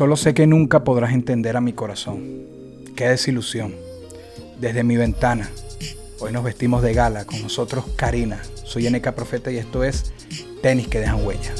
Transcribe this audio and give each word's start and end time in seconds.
Solo 0.00 0.16
sé 0.16 0.32
que 0.32 0.46
nunca 0.46 0.82
podrás 0.82 1.12
entender 1.12 1.58
a 1.58 1.60
mi 1.60 1.74
corazón. 1.74 2.46
Qué 2.96 3.06
desilusión. 3.06 3.74
Desde 4.58 4.82
mi 4.82 4.96
ventana. 4.96 5.50
Hoy 6.20 6.32
nos 6.32 6.42
vestimos 6.42 6.80
de 6.80 6.94
gala. 6.94 7.26
Con 7.26 7.42
nosotros 7.42 7.84
Karina. 7.96 8.40
Soy 8.64 8.88
NK 8.88 9.12
Profeta 9.12 9.50
y 9.52 9.58
esto 9.58 9.84
es 9.84 10.14
Tenis 10.62 10.88
que 10.88 11.00
dejan 11.00 11.22
huella. 11.22 11.52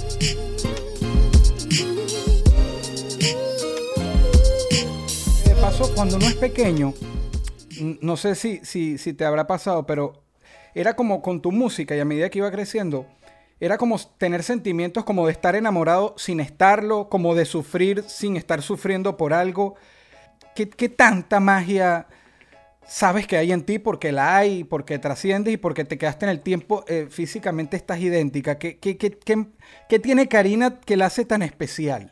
De 5.44 5.54
paso, 5.60 5.94
cuando 5.94 6.16
uno 6.16 6.26
es 6.26 6.36
pequeño, 6.36 6.94
no 8.00 8.16
sé 8.16 8.34
si, 8.36 8.60
si, 8.62 8.96
si 8.96 9.12
te 9.12 9.26
habrá 9.26 9.46
pasado, 9.46 9.84
pero 9.84 10.14
era 10.74 10.96
como 10.96 11.20
con 11.20 11.42
tu 11.42 11.52
música 11.52 11.94
y 11.94 12.00
a 12.00 12.06
medida 12.06 12.30
que 12.30 12.38
iba 12.38 12.50
creciendo, 12.50 13.04
era 13.60 13.78
como 13.78 13.98
tener 14.18 14.42
sentimientos 14.42 15.04
como 15.04 15.26
de 15.26 15.32
estar 15.32 15.54
enamorado 15.56 16.14
sin 16.18 16.40
estarlo, 16.40 17.08
como 17.08 17.34
de 17.34 17.44
sufrir 17.46 18.04
sin 18.08 18.36
estar 18.36 18.62
sufriendo 18.62 19.16
por 19.16 19.32
algo. 19.34 19.76
¿Qué, 20.54 20.68
qué 20.70 20.88
tanta 20.88 21.40
magia 21.40 22.08
sabes 22.86 23.26
que 23.26 23.36
hay 23.38 23.52
en 23.52 23.64
ti 23.64 23.78
porque 23.78 24.12
la 24.12 24.36
hay, 24.38 24.64
porque 24.64 24.98
trasciendes 24.98 25.54
y 25.54 25.56
porque 25.58 25.84
te 25.84 25.98
quedaste 25.98 26.26
en 26.26 26.30
el 26.30 26.40
tiempo, 26.42 26.84
eh, 26.88 27.08
físicamente 27.10 27.76
estás 27.76 28.00
idéntica? 28.00 28.58
¿Qué, 28.58 28.78
qué, 28.78 28.96
qué, 28.98 29.18
qué- 29.88 29.98
tiene 30.00 30.28
Karina 30.28 30.80
que 30.80 30.96
la 30.96 31.06
hace 31.06 31.24
tan 31.24 31.42
especial? 31.42 32.10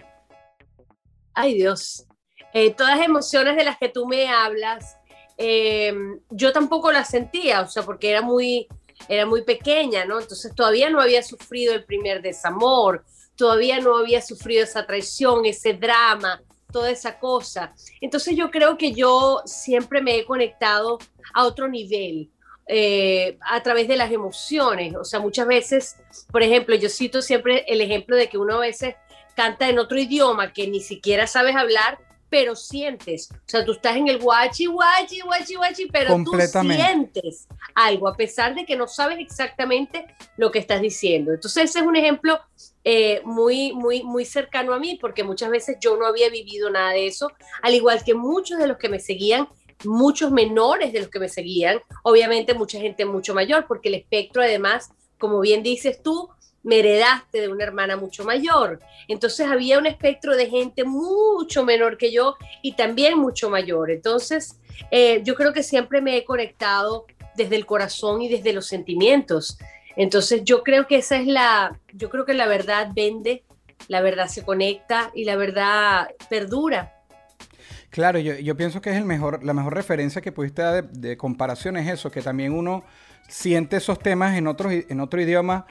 Ay 1.34 1.54
Dios, 1.54 2.06
Eh, 2.54 2.74
todas 2.74 3.00
emociones 3.04 3.56
de 3.56 3.64
las 3.64 3.76
que 3.78 3.90
tú 3.90 4.06
me 4.06 4.28
hablas, 4.28 4.96
eh, 5.36 5.92
yo 6.30 6.52
tampoco 6.52 6.90
las 6.92 7.08
sentía, 7.10 7.60
o 7.60 7.66
sea, 7.68 7.82
porque 7.84 8.10
era 8.10 8.22
muy, 8.22 8.66
era 9.08 9.26
muy 9.26 9.42
pequeña, 9.42 10.04
¿no? 10.04 10.20
Entonces 10.20 10.54
todavía 10.54 10.90
no 10.90 11.00
había 11.00 11.22
sufrido 11.22 11.74
el 11.74 11.84
primer 11.84 12.22
desamor, 12.22 13.04
todavía 13.36 13.80
no 13.80 13.96
había 13.96 14.20
sufrido 14.22 14.64
esa 14.64 14.86
traición, 14.86 15.44
ese 15.46 15.74
drama, 15.74 16.42
toda 16.72 16.90
esa 16.90 17.18
cosa. 17.18 17.72
Entonces 18.00 18.36
yo 18.36 18.50
creo 18.50 18.76
que 18.76 18.92
yo 18.92 19.42
siempre 19.46 20.02
me 20.02 20.16
he 20.16 20.24
conectado 20.24 20.98
a 21.34 21.44
otro 21.44 21.68
nivel. 21.68 22.30
eh, 22.70 23.38
a 23.40 23.62
través 23.62 23.88
de 23.88 23.96
las 23.96 24.12
emociones, 24.12 24.94
o 24.94 25.02
sea, 25.02 25.20
muchas 25.20 25.46
veces, 25.46 25.96
por 26.30 26.42
ejemplo, 26.42 26.74
yo 26.76 26.90
cito 26.90 27.22
siempre 27.22 27.64
el 27.66 27.80
ejemplo 27.80 28.14
de 28.14 28.28
que 28.28 28.36
uno 28.36 28.56
a 28.56 28.60
veces 28.60 28.94
canta 29.34 29.70
en 29.70 29.78
otro 29.78 29.98
idioma 29.98 30.52
que 30.52 30.66
ni 30.68 30.80
siquiera 30.80 31.26
sabes 31.26 31.56
hablar, 31.56 31.98
pero 32.28 32.54
sientes. 32.54 33.30
O 33.32 33.36
sea, 33.46 33.64
tú 33.64 33.72
estás 33.72 33.96
en 33.96 34.08
el 34.08 34.18
guachi, 34.18 34.66
guachi, 34.66 35.20
guachi, 35.20 35.54
guachi, 35.54 35.86
pero 35.86 36.16
tú 36.24 36.32
sientes 36.50 37.48
algo, 37.74 38.08
a 38.08 38.16
pesar 38.16 38.54
de 38.54 38.64
que 38.64 38.76
no 38.76 38.86
sabes 38.86 39.18
exactamente 39.18 40.06
lo 40.36 40.50
que 40.50 40.58
estás 40.58 40.80
diciendo. 40.80 41.32
Entonces, 41.32 41.70
ese 41.70 41.80
es 41.80 41.86
un 41.86 41.96
ejemplo 41.96 42.40
eh, 42.84 43.22
muy, 43.24 43.72
muy, 43.72 44.02
muy 44.02 44.24
cercano 44.24 44.74
a 44.74 44.78
mí, 44.78 44.98
porque 45.00 45.24
muchas 45.24 45.50
veces 45.50 45.76
yo 45.80 45.96
no 45.96 46.06
había 46.06 46.28
vivido 46.28 46.70
nada 46.70 46.90
de 46.90 47.06
eso, 47.06 47.30
al 47.62 47.74
igual 47.74 48.02
que 48.04 48.14
muchos 48.14 48.58
de 48.58 48.66
los 48.66 48.78
que 48.78 48.88
me 48.88 49.00
seguían, 49.00 49.48
muchos 49.84 50.30
menores 50.30 50.92
de 50.92 51.00
los 51.00 51.08
que 51.08 51.20
me 51.20 51.28
seguían, 51.28 51.80
obviamente 52.02 52.54
mucha 52.54 52.80
gente 52.80 53.04
mucho 53.04 53.34
mayor, 53.34 53.66
porque 53.66 53.88
el 53.88 53.94
espectro 53.94 54.42
además, 54.42 54.90
como 55.18 55.40
bien 55.40 55.62
dices 55.62 56.02
tú, 56.02 56.28
me 56.68 56.80
heredaste 56.80 57.40
de 57.40 57.48
una 57.48 57.64
hermana 57.64 57.96
mucho 57.96 58.24
mayor. 58.24 58.78
Entonces 59.08 59.46
había 59.46 59.78
un 59.78 59.86
espectro 59.86 60.36
de 60.36 60.50
gente 60.50 60.84
mucho 60.84 61.64
menor 61.64 61.96
que 61.96 62.12
yo 62.12 62.36
y 62.60 62.72
también 62.72 63.18
mucho 63.18 63.48
mayor. 63.48 63.90
Entonces 63.90 64.60
eh, 64.90 65.22
yo 65.24 65.34
creo 65.34 65.54
que 65.54 65.62
siempre 65.62 66.02
me 66.02 66.18
he 66.18 66.24
conectado 66.26 67.06
desde 67.34 67.56
el 67.56 67.64
corazón 67.64 68.20
y 68.20 68.28
desde 68.28 68.52
los 68.52 68.66
sentimientos. 68.66 69.58
Entonces 69.96 70.44
yo 70.44 70.62
creo 70.62 70.86
que 70.86 70.96
esa 70.96 71.16
es 71.16 71.26
la, 71.26 71.80
yo 71.94 72.10
creo 72.10 72.26
que 72.26 72.34
la 72.34 72.46
verdad 72.46 72.88
vende, 72.94 73.44
la 73.88 74.02
verdad 74.02 74.26
se 74.26 74.44
conecta 74.44 75.10
y 75.14 75.24
la 75.24 75.36
verdad 75.36 76.08
perdura. 76.28 76.92
Claro, 77.88 78.18
yo, 78.18 78.56
pienso 78.58 78.82
que 78.82 78.90
es 78.90 78.96
el 78.96 79.06
mejor, 79.06 79.42
la 79.42 79.54
mejor 79.54 79.74
referencia 79.74 80.20
que 80.20 80.32
pudiste 80.32 80.60
dar 80.60 80.86
de, 80.86 81.08
de 81.08 81.16
comparación 81.16 81.78
es 81.78 81.88
eso, 81.88 82.10
que 82.10 82.20
también 82.20 82.52
uno 82.52 82.84
siente 83.26 83.78
esos 83.78 83.98
temas 83.98 84.36
en 84.36 84.46
otro, 84.46 84.70
en 84.70 85.00
otro 85.00 85.18
idioma 85.18 85.66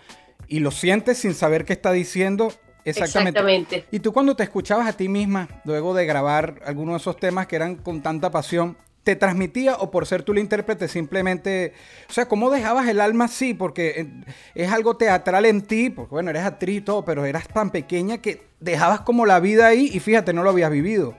y 0.47 0.59
lo 0.59 0.71
siente 0.71 1.15
sin 1.15 1.33
saber 1.33 1.65
qué 1.65 1.73
está 1.73 1.91
diciendo. 1.91 2.53
Exactamente. 2.85 3.39
Exactamente. 3.39 3.85
Y 3.91 3.99
tú 3.99 4.13
cuando 4.13 4.35
te 4.35 4.43
escuchabas 4.43 4.87
a 4.87 4.93
ti 4.93 5.09
misma, 5.09 5.47
luego 5.65 5.93
de 5.93 6.05
grabar 6.05 6.61
algunos 6.65 6.93
de 6.93 6.97
esos 6.97 7.17
temas 7.17 7.47
que 7.47 7.57
eran 7.57 7.75
con 7.75 8.01
tanta 8.01 8.31
pasión, 8.31 8.77
¿te 9.03 9.15
transmitía 9.15 9.75
o 9.75 9.91
por 9.91 10.05
ser 10.05 10.23
tú 10.23 10.33
la 10.33 10.39
intérprete 10.39 10.87
simplemente, 10.87 11.73
o 12.09 12.13
sea, 12.13 12.27
cómo 12.27 12.49
dejabas 12.49 12.87
el 12.87 12.99
alma 12.99 13.25
así? 13.25 13.53
Porque 13.53 14.01
eh, 14.01 14.07
es 14.53 14.71
algo 14.71 14.97
teatral 14.97 15.45
en 15.45 15.61
ti, 15.61 15.89
porque 15.89 16.11
bueno, 16.11 16.29
eres 16.29 16.43
actriz 16.43 16.77
y 16.77 16.81
todo, 16.81 17.05
pero 17.05 17.25
eras 17.25 17.47
tan 17.47 17.71
pequeña 17.71 18.17
que 18.19 18.47
dejabas 18.59 19.01
como 19.01 19.25
la 19.25 19.39
vida 19.39 19.67
ahí 19.67 19.89
y 19.93 19.99
fíjate, 19.99 20.33
no 20.33 20.43
lo 20.43 20.49
habías 20.49 20.71
vivido. 20.71 21.15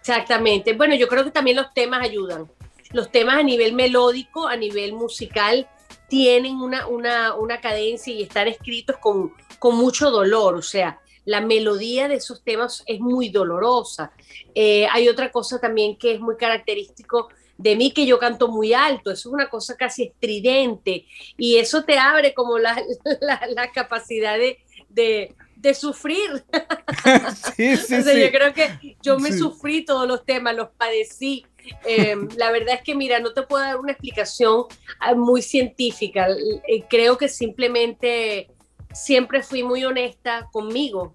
Exactamente. 0.00 0.74
Bueno, 0.74 0.94
yo 0.94 1.08
creo 1.08 1.24
que 1.24 1.30
también 1.30 1.56
los 1.56 1.72
temas 1.74 2.02
ayudan. 2.02 2.48
Los 2.92 3.10
temas 3.10 3.36
a 3.36 3.42
nivel 3.42 3.74
melódico, 3.74 4.48
a 4.48 4.56
nivel 4.56 4.94
musical, 4.94 5.68
tienen 6.08 6.56
una, 6.56 6.86
una, 6.86 7.34
una 7.34 7.60
cadencia 7.60 8.12
y 8.12 8.22
están 8.22 8.48
escritos 8.48 8.96
con, 8.98 9.32
con 9.58 9.76
mucho 9.76 10.10
dolor. 10.10 10.54
O 10.56 10.62
sea, 10.62 11.00
la 11.24 11.40
melodía 11.40 12.08
de 12.08 12.16
esos 12.16 12.42
temas 12.42 12.82
es 12.86 13.00
muy 13.00 13.28
dolorosa. 13.28 14.12
Eh, 14.54 14.86
hay 14.90 15.08
otra 15.08 15.30
cosa 15.30 15.60
también 15.60 15.96
que 15.96 16.14
es 16.14 16.20
muy 16.20 16.36
característico 16.36 17.28
de 17.58 17.76
mí, 17.76 17.92
que 17.92 18.06
yo 18.06 18.18
canto 18.18 18.48
muy 18.48 18.72
alto. 18.72 19.10
Eso 19.10 19.28
es 19.28 19.34
una 19.34 19.50
cosa 19.50 19.76
casi 19.76 20.04
estridente. 20.04 21.04
Y 21.36 21.56
eso 21.56 21.84
te 21.84 21.98
abre 21.98 22.32
como 22.32 22.58
la, 22.58 22.82
la, 23.20 23.42
la 23.54 23.70
capacidad 23.72 24.38
de, 24.38 24.58
de, 24.88 25.34
de 25.56 25.74
sufrir. 25.74 26.44
sí, 27.56 27.76
sí, 27.76 27.94
o 27.94 28.02
sea, 28.02 28.14
sí. 28.14 28.20
yo 28.20 28.30
creo 28.30 28.54
que 28.54 28.96
yo 29.02 29.18
me 29.18 29.32
sufrí 29.32 29.84
todos 29.84 30.06
los 30.08 30.24
temas, 30.24 30.54
los 30.56 30.70
padecí. 30.70 31.44
Eh, 31.86 32.16
la 32.36 32.50
verdad 32.50 32.74
es 32.76 32.82
que, 32.82 32.94
mira, 32.94 33.18
no 33.20 33.32
te 33.32 33.42
puedo 33.42 33.62
dar 33.64 33.76
una 33.78 33.92
explicación 33.92 34.64
ah, 35.00 35.14
muy 35.14 35.42
científica. 35.42 36.28
Eh, 36.66 36.84
creo 36.88 37.16
que 37.18 37.28
simplemente 37.28 38.48
siempre 38.92 39.42
fui 39.42 39.62
muy 39.62 39.84
honesta 39.84 40.48
conmigo. 40.52 41.14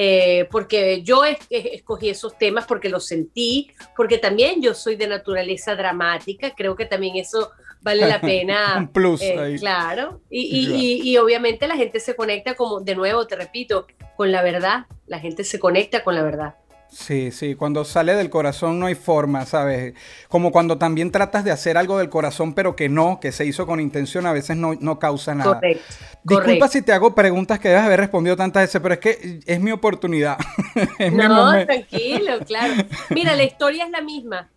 eh, 0.00 0.46
porque 0.52 1.02
yo 1.02 1.24
es- 1.24 1.38
es- 1.50 1.66
escogí 1.72 2.08
esos 2.08 2.38
temas 2.38 2.66
porque 2.66 2.88
los 2.88 3.04
sentí, 3.06 3.72
porque 3.96 4.16
también 4.18 4.62
yo 4.62 4.72
soy 4.72 4.94
de 4.94 5.08
naturaleza 5.08 5.74
dramática, 5.74 6.54
creo 6.56 6.76
que 6.76 6.86
también 6.86 7.16
eso 7.16 7.50
vale 7.80 8.06
la 8.06 8.20
pena. 8.44 8.76
Un 8.78 8.92
plus 8.92 9.20
eh, 9.22 9.36
ahí. 9.36 9.58
Claro, 9.58 10.20
y, 10.30 10.42
y- 10.56 10.76
y- 10.76 11.10
y 11.10 11.16
obviamente 11.16 11.66
la 11.66 11.76
gente 11.76 11.98
se 11.98 12.14
conecta 12.14 12.54
como, 12.54 12.78
de 12.80 12.94
nuevo, 12.94 13.26
te 13.26 13.34
repito, 13.34 13.88
con 14.16 14.30
la 14.30 14.40
verdad, 14.42 14.86
la 15.08 15.18
gente 15.18 15.42
se 15.42 15.58
conecta 15.58 16.04
con 16.04 16.14
la 16.14 16.22
verdad. 16.22 16.54
Sí, 16.90 17.30
sí, 17.32 17.54
cuando 17.54 17.84
sale 17.84 18.14
del 18.14 18.30
corazón 18.30 18.78
no 18.80 18.86
hay 18.86 18.94
forma, 18.94 19.44
¿sabes? 19.44 19.94
Como 20.28 20.50
cuando 20.50 20.78
también 20.78 21.12
tratas 21.12 21.44
de 21.44 21.50
hacer 21.50 21.76
algo 21.76 21.98
del 21.98 22.08
corazón, 22.08 22.54
pero 22.54 22.74
que 22.76 22.88
no, 22.88 23.20
que 23.20 23.30
se 23.30 23.44
hizo 23.44 23.66
con 23.66 23.78
intención, 23.78 24.24
a 24.26 24.32
veces 24.32 24.56
no, 24.56 24.74
no 24.80 24.98
causa 24.98 25.34
nada. 25.34 25.54
Correcto. 25.56 25.84
Disculpa 26.24 26.42
correcto. 26.44 26.68
si 26.68 26.82
te 26.82 26.92
hago 26.92 27.14
preguntas 27.14 27.58
que 27.60 27.68
debes 27.68 27.84
haber 27.84 28.00
respondido 28.00 28.36
tantas 28.36 28.62
veces, 28.64 28.80
pero 28.80 28.94
es 28.94 29.00
que 29.00 29.40
es 29.46 29.60
mi 29.60 29.70
oportunidad. 29.70 30.38
es 30.98 31.12
No, 31.12 31.52
tranquilo, 31.66 32.38
claro. 32.46 32.74
Mira, 33.10 33.34
la 33.36 33.44
historia 33.44 33.84
es 33.84 33.90
la 33.90 34.00
misma. 34.00 34.48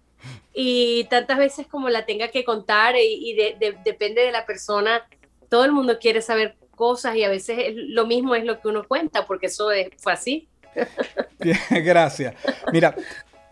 Y 0.54 1.06
tantas 1.06 1.38
veces 1.38 1.68
como 1.68 1.90
la 1.90 2.06
tenga 2.06 2.30
que 2.30 2.44
contar 2.44 2.96
y, 2.96 3.30
y 3.32 3.34
de- 3.36 3.56
de- 3.60 3.78
depende 3.86 4.22
de 4.22 4.32
la 4.32 4.46
persona, 4.46 5.04
todo 5.50 5.66
el 5.66 5.72
mundo 5.72 5.98
quiere 6.00 6.22
saber 6.22 6.56
cosas 6.76 7.16
y 7.16 7.24
a 7.24 7.30
veces 7.30 7.58
es- 7.60 7.74
lo 7.76 8.06
mismo 8.08 8.36
es 8.36 8.44
lo 8.46 8.60
que 8.60 8.68
uno 8.70 8.86
cuenta, 8.88 9.26
porque 9.28 9.48
eso 9.48 9.72
es- 9.72 9.90
fue 9.98 10.14
así. 10.14 10.48
Gracias. 11.70 12.36
Mira, 12.72 12.96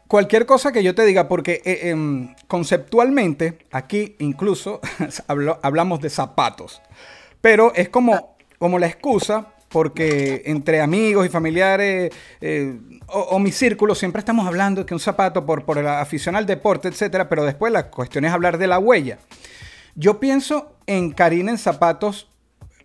cualquier 0.07 0.45
cosa 0.45 0.71
que 0.71 0.83
yo 0.83 0.95
te 0.95 1.05
diga, 1.05 1.27
porque 1.27 1.61
eh, 1.65 1.89
em, 1.89 2.35
conceptualmente 2.47 3.59
aquí 3.71 4.15
incluso 4.19 4.81
hablamos 5.61 6.01
de 6.01 6.09
zapatos, 6.09 6.81
pero 7.41 7.73
es 7.75 7.89
como, 7.89 8.35
como 8.57 8.79
la 8.79 8.87
excusa. 8.87 9.53
Porque 9.69 10.41
entre 10.45 10.81
amigos 10.81 11.27
y 11.27 11.29
familiares 11.29 12.11
eh, 12.41 12.75
o, 13.05 13.19
o 13.19 13.37
mi 13.37 13.51
círculo 13.51 13.93
siempre 13.93 14.17
estamos 14.17 14.47
hablando 14.47 14.81
de 14.81 14.87
que 14.87 14.95
un 14.95 14.99
zapato 14.99 15.45
por, 15.45 15.63
por 15.63 15.77
la 15.77 16.01
afición 16.01 16.35
al 16.35 16.47
deporte, 16.47 16.87
etcétera, 16.87 17.29
pero 17.29 17.45
después 17.45 17.71
la 17.71 17.91
cuestión 17.91 18.25
es 18.25 18.31
hablar 18.31 18.57
de 18.57 18.65
la 18.65 18.79
huella. 18.79 19.19
Yo 19.93 20.19
pienso 20.19 20.73
en 20.87 21.11
Karina 21.11 21.51
en 21.51 21.59
zapatos 21.59 22.28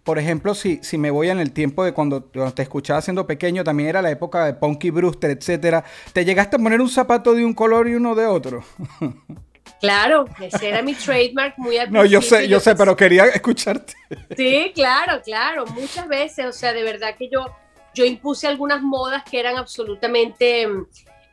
por 0.05 0.19
ejemplo, 0.19 0.55
si, 0.55 0.81
si 0.83 0.99
me 0.99 1.11
voy 1.11 1.31
en 1.31 1.41
el 1.41 1.53
tiempo 1.53 1.83
de 1.83 1.93
cuando, 1.93 2.27
cuando 2.31 2.53
te 2.53 2.63
escuchaba 2.63 3.01
siendo 3.01 3.27
pequeño, 3.27 3.65
también 3.65 3.89
era 3.89 4.03
la 4.03 4.11
época 4.11 4.45
de 4.45 4.53
Punky 4.53 4.91
Brewster, 4.91 5.31
etcétera. 5.31 5.83
¿Te 6.13 6.25
llegaste 6.25 6.57
a 6.57 6.59
poner 6.59 6.81
un 6.81 6.91
zapato 6.91 7.35
de 7.35 7.45
un 7.45 7.55
color 7.55 7.89
y 7.89 7.95
uno 7.95 8.15
de 8.15 8.27
otro? 8.27 8.63
Claro, 9.81 10.25
ese 10.41 10.71
era 10.71 10.83
mi 10.83 10.95
trademark 10.95 11.59
muy 11.59 11.77
al 11.77 11.93
No, 11.93 12.07
yo 12.07 12.23
sé, 12.23 12.49
yo 12.49 12.59
sé, 12.59 12.75
pero 12.75 12.97
quería 12.97 13.27
escucharte. 13.27 13.93
Sí, 14.35 14.73
claro, 14.75 15.21
claro, 15.23 15.67
muchas 15.67 16.09
veces, 16.09 16.47
o 16.47 16.53
sea, 16.53 16.73
de 16.73 16.83
verdad 16.83 17.15
que 17.19 17.29
yo, 17.29 17.45
yo 17.93 18.05
impuse 18.07 18.47
algunas 18.47 18.81
modas 18.81 19.25
que 19.25 19.39
eran 19.39 19.59
absolutamente 19.59 20.67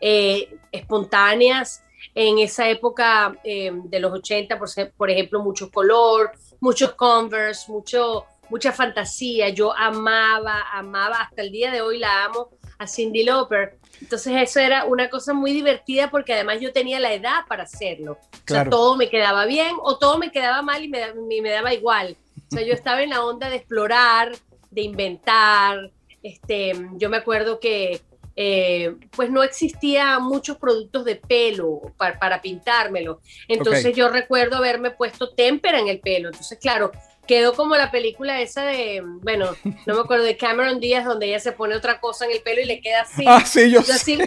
eh, 0.02 0.54
espontáneas 0.72 1.82
en 2.14 2.40
esa 2.40 2.70
época 2.70 3.38
eh, 3.44 3.72
de 3.86 4.00
los 4.00 4.12
80, 4.12 4.60
por, 4.60 4.70
por 4.98 5.10
ejemplo, 5.10 5.42
mucho 5.42 5.72
color, 5.72 6.32
muchos 6.60 6.94
Converse, 6.94 7.72
mucho, 7.72 8.26
mucha 8.51 8.74
fantasía. 8.74 9.50
Yo 9.50 9.75
amaba, 9.75 10.62
amaba, 10.74 11.21
hasta 11.21 11.42
el 11.42 11.51
día 11.51 11.71
de 11.71 11.81
hoy 11.81 11.98
la 11.98 12.25
amo 12.25 12.50
a 12.77 12.86
Cindy 12.86 13.24
Lauper. 13.24 13.77
Entonces 14.01 14.33
eso 14.42 14.59
era 14.59 14.83
una 14.86 15.09
cosa 15.09 15.33
muy 15.33 15.53
divertida 15.53 16.09
porque 16.12 16.33
además 16.33 16.59
yo 16.59 16.74
tenía 16.74 17.00
la 17.00 17.13
edad 17.13 17.45
para 17.48 17.63
hacerlo. 17.63 18.13
O 18.13 18.27
sea, 18.30 18.42
Claro. 18.45 18.69
todo 18.69 18.98
me 18.98 19.09
quedaba 19.09 19.45
bien 19.45 19.75
o 19.81 19.98
todo 19.98 20.18
me 20.18 20.31
quedaba 20.31 20.62
mal 20.62 20.83
y 20.83 20.89
me, 20.89 21.01
y 21.30 21.42
me 21.42 21.50
daba 21.50 21.74
igual. 21.74 22.18
O 22.51 22.56
sea, 22.56 22.65
yo 22.65 22.74
estaba 22.74 23.01
en 23.01 23.12
la 23.12 23.24
onda 23.24 23.50
de 23.50 23.56
explorar, 23.56 24.33
de 24.69 24.81
inventar. 24.81 25.89
Este, 26.21 26.74
yo 26.98 27.09
me 27.09 27.18
acuerdo 27.18 27.59
que 27.59 28.01
eh, 28.36 28.95
pues 29.15 29.30
no 29.30 29.44
existía 29.44 30.18
muchos 30.19 30.57
productos 30.57 31.06
de 31.06 31.15
pelo 31.15 31.94
para, 31.98 32.18
para 32.19 32.42
pintármelo. 32.42 33.21
Entonces 33.48 33.95
yo 33.95 34.09
recuerdo 34.09 34.57
haberme 34.57 34.92
puesto 34.92 35.30
témpera 35.30 35.80
en 35.80 35.88
el 35.88 36.00
pelo. 36.00 36.30
Entonces, 36.30 36.57
claro, 36.59 36.92
quedó 37.28 37.54
como 37.54 37.76
la 37.76 37.92
película 37.92 38.42
esa 38.42 38.64
de, 38.64 39.02
bueno, 39.22 39.52
no 39.86 39.94
me 39.96 40.02
acuerdo, 40.02 40.26
de 40.26 40.38
Cameron 40.38 40.80
Díaz, 40.80 41.06
donde 41.06 41.28
ella 41.28 41.40
se 41.40 41.52
pone 41.52 41.76
otra 41.76 42.00
cosa 42.00 42.26
en 42.26 42.32
el 42.32 42.42
pelo 42.42 42.62
y 42.62 42.66
le 42.66 42.82
queda 42.82 43.02
así. 43.02 43.24
Ah, 43.28 43.46
sí, 43.46 43.70
yo 43.72 43.80
así, 43.82 44.20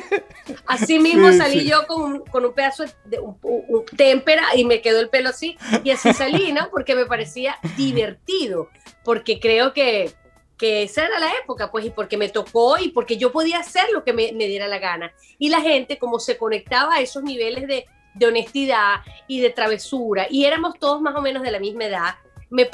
así 0.66 0.98
mismo 0.98 1.30
Sí, 1.32 1.38
salí 1.38 1.60
sí. 1.60 1.68
yo 1.68 1.86
con 1.86 2.02
un, 2.02 2.20
con 2.20 2.44
un 2.44 2.52
pedazo 2.54 2.84
de 3.04 3.18
un- 3.18 3.36
un 3.42 3.84
témpera 3.96 4.44
y 4.56 4.64
me 4.64 4.80
quedó 4.80 5.00
el 5.00 5.08
pelo 5.10 5.30
así 5.30 5.56
y 5.82 5.90
así 5.90 6.12
salí, 6.12 6.52
¿no? 6.52 6.70
Porque 6.70 6.94
me 6.94 7.06
parecía 7.06 7.58
divertido, 7.76 8.68
porque 9.04 9.40
creo 9.40 9.72
que, 9.72 10.12
que 10.56 10.84
esa 10.84 11.04
era 11.06 11.18
la 11.18 11.30
época, 11.42 11.70
pues, 11.70 11.84
y 11.86 11.90
porque 11.90 12.16
me 12.16 12.28
tocó 12.28 12.78
y 12.78 12.88
porque 12.90 13.16
yo 13.16 13.32
podía 13.32 13.58
hacer 13.58 13.84
lo 13.92 14.04
que 14.04 14.12
me, 14.12 14.32
me 14.32 14.46
diera 14.46 14.68
la 14.68 14.78
gana. 14.78 15.12
Y 15.38 15.48
la 15.50 15.60
gente, 15.60 15.98
como 15.98 16.20
se 16.20 16.38
conectaba 16.38 16.94
a 16.94 17.00
esos 17.00 17.22
niveles 17.22 17.66
de, 17.66 17.86
de 18.14 18.26
honestidad 18.26 19.00
y 19.26 19.40
de 19.40 19.50
travesura, 19.50 20.26
y 20.30 20.44
éramos 20.44 20.78
todos 20.78 21.00
más 21.02 21.14
o 21.16 21.20
menos 21.20 21.42
de 21.42 21.50
la 21.50 21.58
misma 21.58 21.84
edad, 21.86 22.14
me, 22.50 22.68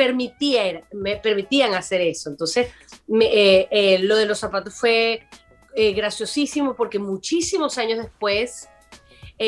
me 0.93 1.17
permitían 1.17 1.75
hacer 1.75 2.01
eso. 2.01 2.31
Entonces, 2.31 2.69
me- 3.07 3.27
eh, 3.33 3.69
eh, 3.71 3.99
lo 4.01 4.17
de 4.17 4.27
los 4.27 4.39
zapatos 4.39 4.75
fue 4.75 5.27
eh, 5.75 5.93
graciosísimo 5.93 6.75
porque 6.75 6.99
muchísimos 6.99 7.79
años 7.79 7.99
después 7.99 8.69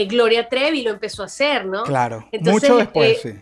Gloria 0.09 0.49
Trevi 0.49 0.83
lo 0.83 0.91
empezó 0.91 1.23
a 1.23 1.27
hacer, 1.27 1.67
¿no? 1.67 1.83
Claro, 1.83 2.27
Entonces, 2.33 2.71
mucho 2.71 2.79
después, 2.79 3.21
sí. 3.21 3.33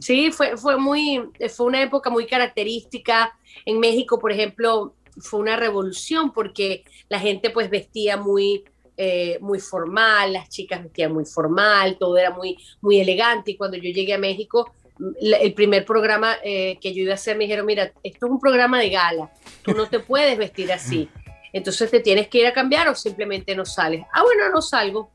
Sí, 0.00 0.30
fue, 0.32 0.56
fue 0.56 0.76
muy, 0.76 1.22
fue 1.54 1.66
una 1.66 1.82
época 1.82 2.10
muy 2.10 2.26
característica. 2.26 3.34
En 3.64 3.78
México, 3.78 4.18
por 4.18 4.32
ejemplo, 4.32 4.94
fue 5.18 5.40
una 5.40 5.56
revolución 5.56 6.32
porque 6.32 6.84
la 7.08 7.18
gente 7.18 7.50
pues 7.50 7.70
vestía 7.70 8.16
muy, 8.16 8.64
eh, 8.96 9.38
muy 9.40 9.60
formal, 9.60 10.32
las 10.34 10.48
chicas 10.50 10.82
vestían 10.82 11.12
muy 11.14 11.24
formal, 11.24 11.96
todo 11.98 12.18
era 12.18 12.30
muy, 12.30 12.58
muy 12.82 13.00
elegante. 13.00 13.52
Y 13.52 13.56
cuando 13.56 13.76
yo 13.76 13.90
llegué 13.90 14.12
a 14.14 14.18
México, 14.18 14.74
el 15.20 15.54
primer 15.54 15.84
programa 15.84 16.36
eh, 16.44 16.78
que 16.80 16.94
yo 16.94 17.02
iba 17.02 17.12
a 17.12 17.14
hacer 17.16 17.36
me 17.36 17.44
dijeron, 17.44 17.66
mira, 17.66 17.92
esto 18.02 18.26
es 18.26 18.30
un 18.32 18.38
programa 18.40 18.78
de 18.78 18.90
gala, 18.90 19.30
tú 19.62 19.72
no 19.72 19.88
te 19.88 19.98
puedes 20.00 20.38
vestir 20.38 20.70
así. 20.72 21.08
Entonces 21.52 21.90
te 21.90 22.00
tienes 22.00 22.28
que 22.28 22.38
ir 22.38 22.46
a 22.46 22.52
cambiar 22.52 22.88
o 22.88 22.94
simplemente 22.94 23.54
no 23.54 23.64
sales. 23.64 24.04
Ah, 24.12 24.22
bueno, 24.22 24.48
no 24.50 24.60
salgo. 24.60 25.10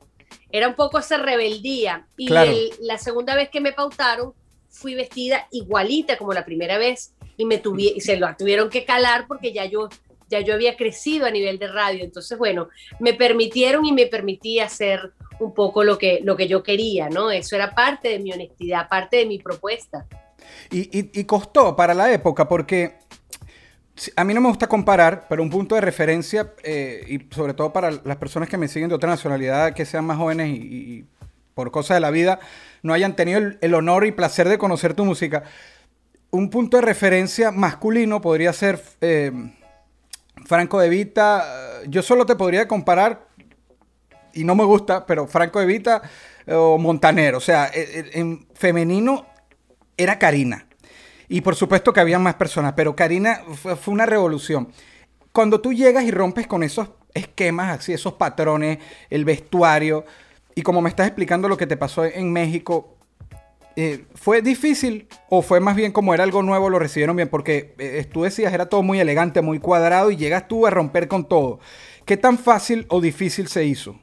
Era 0.52 0.68
un 0.68 0.76
poco 0.76 1.00
esa 1.00 1.18
rebeldía. 1.18 2.08
Y 2.18 2.28
Claro. 2.28 2.52
el- 2.52 2.72
la 2.81 2.98
segunda 2.98 3.36
vez 3.36 3.50
que 3.50 3.60
me 3.62 3.74
pautaron, 3.74 4.34
fui 4.70 4.96
vestida 4.96 5.48
igualita 5.52 6.18
como 6.18 6.32
la 6.34 6.46
primera 6.46 6.78
vez 6.78 7.14
y 7.38 7.46
me 7.46 7.62
tuvi- 7.62 8.00
se 8.00 8.18
lo 8.18 8.28
tuvieron 8.38 8.70
que 8.70 8.86
calar 8.86 9.25
porque 9.28 9.52
ya 9.54 9.66
yo 9.66 9.90
ya 10.32 10.42
yo 10.42 10.54
había 10.54 10.78
crecido 10.78 11.25
a 11.25 11.32
nivel 11.32 11.58
de 11.58 11.68
radio, 11.68 12.04
entonces 12.04 12.38
bueno, 12.38 12.70
me 13.00 13.16
permitieron 13.16 13.84
y 13.88 13.92
me 13.94 14.06
permití 14.06 14.60
hacer 14.60 15.12
un 15.39 15.53
poco 15.53 15.83
lo 15.83 15.97
que 15.97 16.21
lo 16.24 16.36
que 16.36 16.47
yo 16.47 16.63
quería, 16.63 17.09
¿no? 17.09 17.31
Eso 17.31 17.56
era 17.56 17.74
parte 17.74 18.09
de 18.09 18.19
mi 18.19 18.31
honestidad, 18.31 18.88
parte 18.88 19.18
de 19.18 19.25
mi 19.25 19.39
propuesta. 19.39 20.06
Y, 20.71 21.24
costó 21.25 21.75
para 21.75 21.94
la 21.94 22.12
época 22.12 22.47
porque 22.47 22.97
a 24.15 24.24
mí 24.24 24.33
no 24.33 24.41
me 24.41 24.47
gusta 24.47 24.68
comparar, 24.68 25.25
pero 25.27 25.44
un 25.44 25.50
punto 25.50 25.75
de 25.75 25.81
referencia, 25.81 26.53
eh, 26.63 27.03
y 27.07 27.33
sobre 27.33 27.53
todo 27.53 27.74
para 27.74 27.91
las 27.91 28.18
personas 28.18 28.50
que 28.50 28.57
me 28.57 28.68
siguen 28.68 28.89
de 28.89 28.95
otra 28.95 29.09
nacionalidad, 29.09 29.74
que 29.74 29.86
sean 29.86 30.06
más 30.06 30.18
jóvenes 30.18 30.50
y, 30.50 31.06
por 31.53 31.71
cosas 31.71 31.95
de 31.95 32.01
la 32.01 32.12
vida, 32.12 32.39
no 32.83 32.94
hayan 32.94 33.15
tenido 33.15 33.39
el, 33.39 33.57
el 33.62 33.74
honor 33.74 34.06
y 34.06 34.13
placer 34.13 34.47
de 34.47 34.57
conocer 34.57 34.94
tu 34.94 35.03
música. 35.03 35.44
Un 36.31 36.50
punto 36.50 36.77
de 36.77 36.81
referencia 36.81 37.51
masculino 37.51 38.21
podría 38.21 38.53
ser 38.53 38.81
eh, 39.01 39.31
Franco 40.45 40.80
De 40.80 40.88
Vita. 40.88 41.81
Yo 41.88 42.01
solo 42.01 42.25
te 42.25 42.36
podría 42.36 42.68
comparar 42.68 43.29
y 44.34 44.44
no 44.44 44.56
me 44.56 44.64
gusta, 44.64 45.06
pero 45.06 45.28
Franco 45.28 45.62
Evita 45.62 46.02
eh, 46.46 46.54
o 46.54 46.78
Montaner. 46.78 47.36
O 47.36 47.40
sea, 47.40 47.68
eh, 47.68 47.88
eh, 47.94 48.10
en 48.14 48.48
femenino 48.54 49.26
era 49.98 50.20
Karina. 50.20 50.68
Y 51.28 51.42
por 51.42 51.56
supuesto 51.56 51.94
que 51.94 52.00
había 52.00 52.20
más 52.20 52.36
personas, 52.36 52.74
pero 52.76 52.96
Karina 52.96 53.42
fue, 53.62 53.76
fue 53.76 53.94
una 53.94 54.06
revolución. 54.06 54.70
Cuando 55.31 55.62
tú 55.62 55.74
llegas 55.74 56.04
y 56.04 56.12
rompes 56.12 56.48
con 56.48 56.64
esos 56.64 56.90
esquemas, 57.14 57.80
así, 57.80 57.94
esos 57.94 58.14
patrones, 58.14 58.80
el 59.10 59.26
vestuario, 59.26 60.06
y 60.56 60.62
como 60.62 60.82
me 60.82 60.90
estás 60.90 61.08
explicando 61.08 61.48
lo 61.48 61.58
que 61.58 61.68
te 61.68 61.78
pasó 61.78 62.04
en 62.06 62.34
México, 62.34 62.98
eh, 63.75 64.06
¿fue 64.14 64.42
difícil 64.42 65.08
o 65.30 65.42
fue 65.42 65.62
más 65.62 65.74
bien 65.74 65.94
como 65.94 66.14
era 66.14 66.25
algo 66.25 66.44
nuevo, 66.44 66.70
lo 66.70 66.80
recibieron 66.80 67.16
bien? 67.16 67.30
Porque 67.30 67.75
eh, 67.78 68.06
tú 68.12 68.24
decías, 68.24 68.52
era 68.52 68.68
todo 68.68 68.84
muy 68.84 69.00
elegante, 69.00 69.42
muy 69.42 69.60
cuadrado, 69.60 70.12
y 70.12 70.18
llegas 70.18 70.50
tú 70.50 70.68
a 70.68 70.70
romper 70.70 71.08
con 71.08 71.30
todo. 71.30 71.60
¿Qué 72.04 72.18
tan 72.18 72.38
fácil 72.38 72.86
o 72.90 73.00
difícil 73.00 73.48
se 73.48 73.64
hizo? 73.64 73.98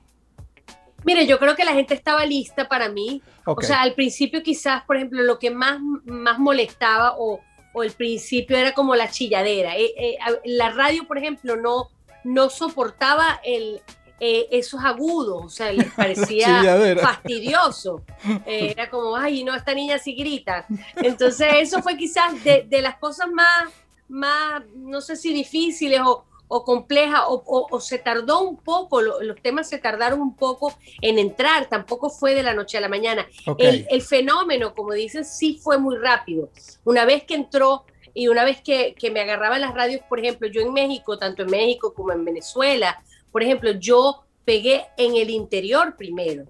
Mire, 1.07 1.25
yo 1.25 1.39
creo 1.39 1.55
que 1.55 1.65
la 1.65 1.73
gente 1.73 1.95
estaba 1.95 2.27
lista 2.27 2.69
para 2.69 2.89
mí. 2.89 3.23
Ok. 3.45 3.61
O 3.61 3.63
sea, 3.63 3.81
al 3.83 3.95
principio 3.95 4.43
quizás, 4.43 4.83
por 4.83 4.97
ejemplo, 4.97 5.23
lo 5.23 5.39
que 5.39 5.53
más, 5.53 5.79
más 6.05 6.41
molestaba 6.41 7.15
o, 7.17 7.41
o 7.73 7.83
el 7.85 7.93
principio 7.93 8.59
era 8.59 8.75
como 8.75 8.97
la 8.97 9.09
chilladera. 9.09 9.77
Eh, 9.77 9.95
eh, 9.97 10.19
la 10.47 10.71
radio, 10.71 11.07
por 11.07 11.17
ejemplo, 11.17 11.55
no, 11.55 11.91
no 12.25 12.51
soportaba 12.51 13.41
el, 13.45 13.81
eh, 14.19 14.49
esos 14.51 14.83
agudos, 14.83 15.45
o 15.45 15.49
sea, 15.49 15.73
les 15.73 15.93
parecía 15.95 16.63
fastidioso. 17.01 18.03
Eh, 18.45 18.73
era 18.73 18.91
como, 18.91 19.15
ay, 19.15 19.45
no, 19.45 19.55
esta 19.55 19.75
niña 19.75 19.99
sí 19.99 20.15
grita. 20.17 20.67
Entonces, 20.97 21.47
eso 21.61 21.83
fue 21.83 21.97
quizás 21.97 22.43
de, 22.43 22.67
de 22.69 22.83
las 22.83 22.97
cosas 22.97 23.31
más, 23.31 23.71
más, 24.09 24.63
no 24.75 25.01
sé 25.01 25.15
si 25.15 25.33
difíciles 25.33 26.01
o, 26.05 26.25
o 26.49 26.65
complejas, 26.65 27.23
o, 27.29 27.43
o- 27.47 27.67
o 27.71 27.81
se 27.81 27.99
tardó 27.99 28.41
un 28.43 28.57
poco, 28.57 29.01
lo- 29.03 29.21
los 29.23 29.41
temas 29.43 29.69
se 29.69 29.79
tardaron 29.79 30.21
un 30.21 30.37
poco 30.37 30.73
en 31.01 31.19
entrar, 31.19 31.69
tampoco 31.69 32.11
fue 32.11 32.35
de 32.35 32.43
la 32.43 32.55
noche 32.55 32.79
a 32.79 32.81
la 32.81 32.89
mañana. 32.89 33.27
El, 33.59 33.87
el 33.91 34.03
fenómeno, 34.03 34.75
como 34.75 34.93
dicen, 34.93 35.25
sí 35.25 35.59
fue 35.63 35.79
muy 35.79 35.97
rápido. 35.97 36.51
Una 36.85 37.05
vez 37.05 37.25
que 37.25 37.35
entró 37.35 37.85
y 38.15 38.29
una 38.29 38.45
vez 38.45 38.61
que, 38.63 38.95
que 38.95 39.11
me 39.11 39.21
agarraban 39.21 39.61
las 39.61 39.75
radios, 39.75 40.01
por 40.09 40.21
ejemplo, 40.21 40.49
yo 40.49 40.61
en 40.63 40.73
México, 40.73 41.19
tanto 41.19 41.43
en 41.43 41.51
México 41.51 41.93
como 41.95 42.13
en 42.13 42.25
Venezuela, 42.25 43.03
por 43.33 43.43
ejemplo, 43.43 43.73
yo 43.73 44.23
pegué 44.45 44.87
en 44.97 45.17
el 45.17 45.29
interior 45.31 45.97
primero, 45.97 46.45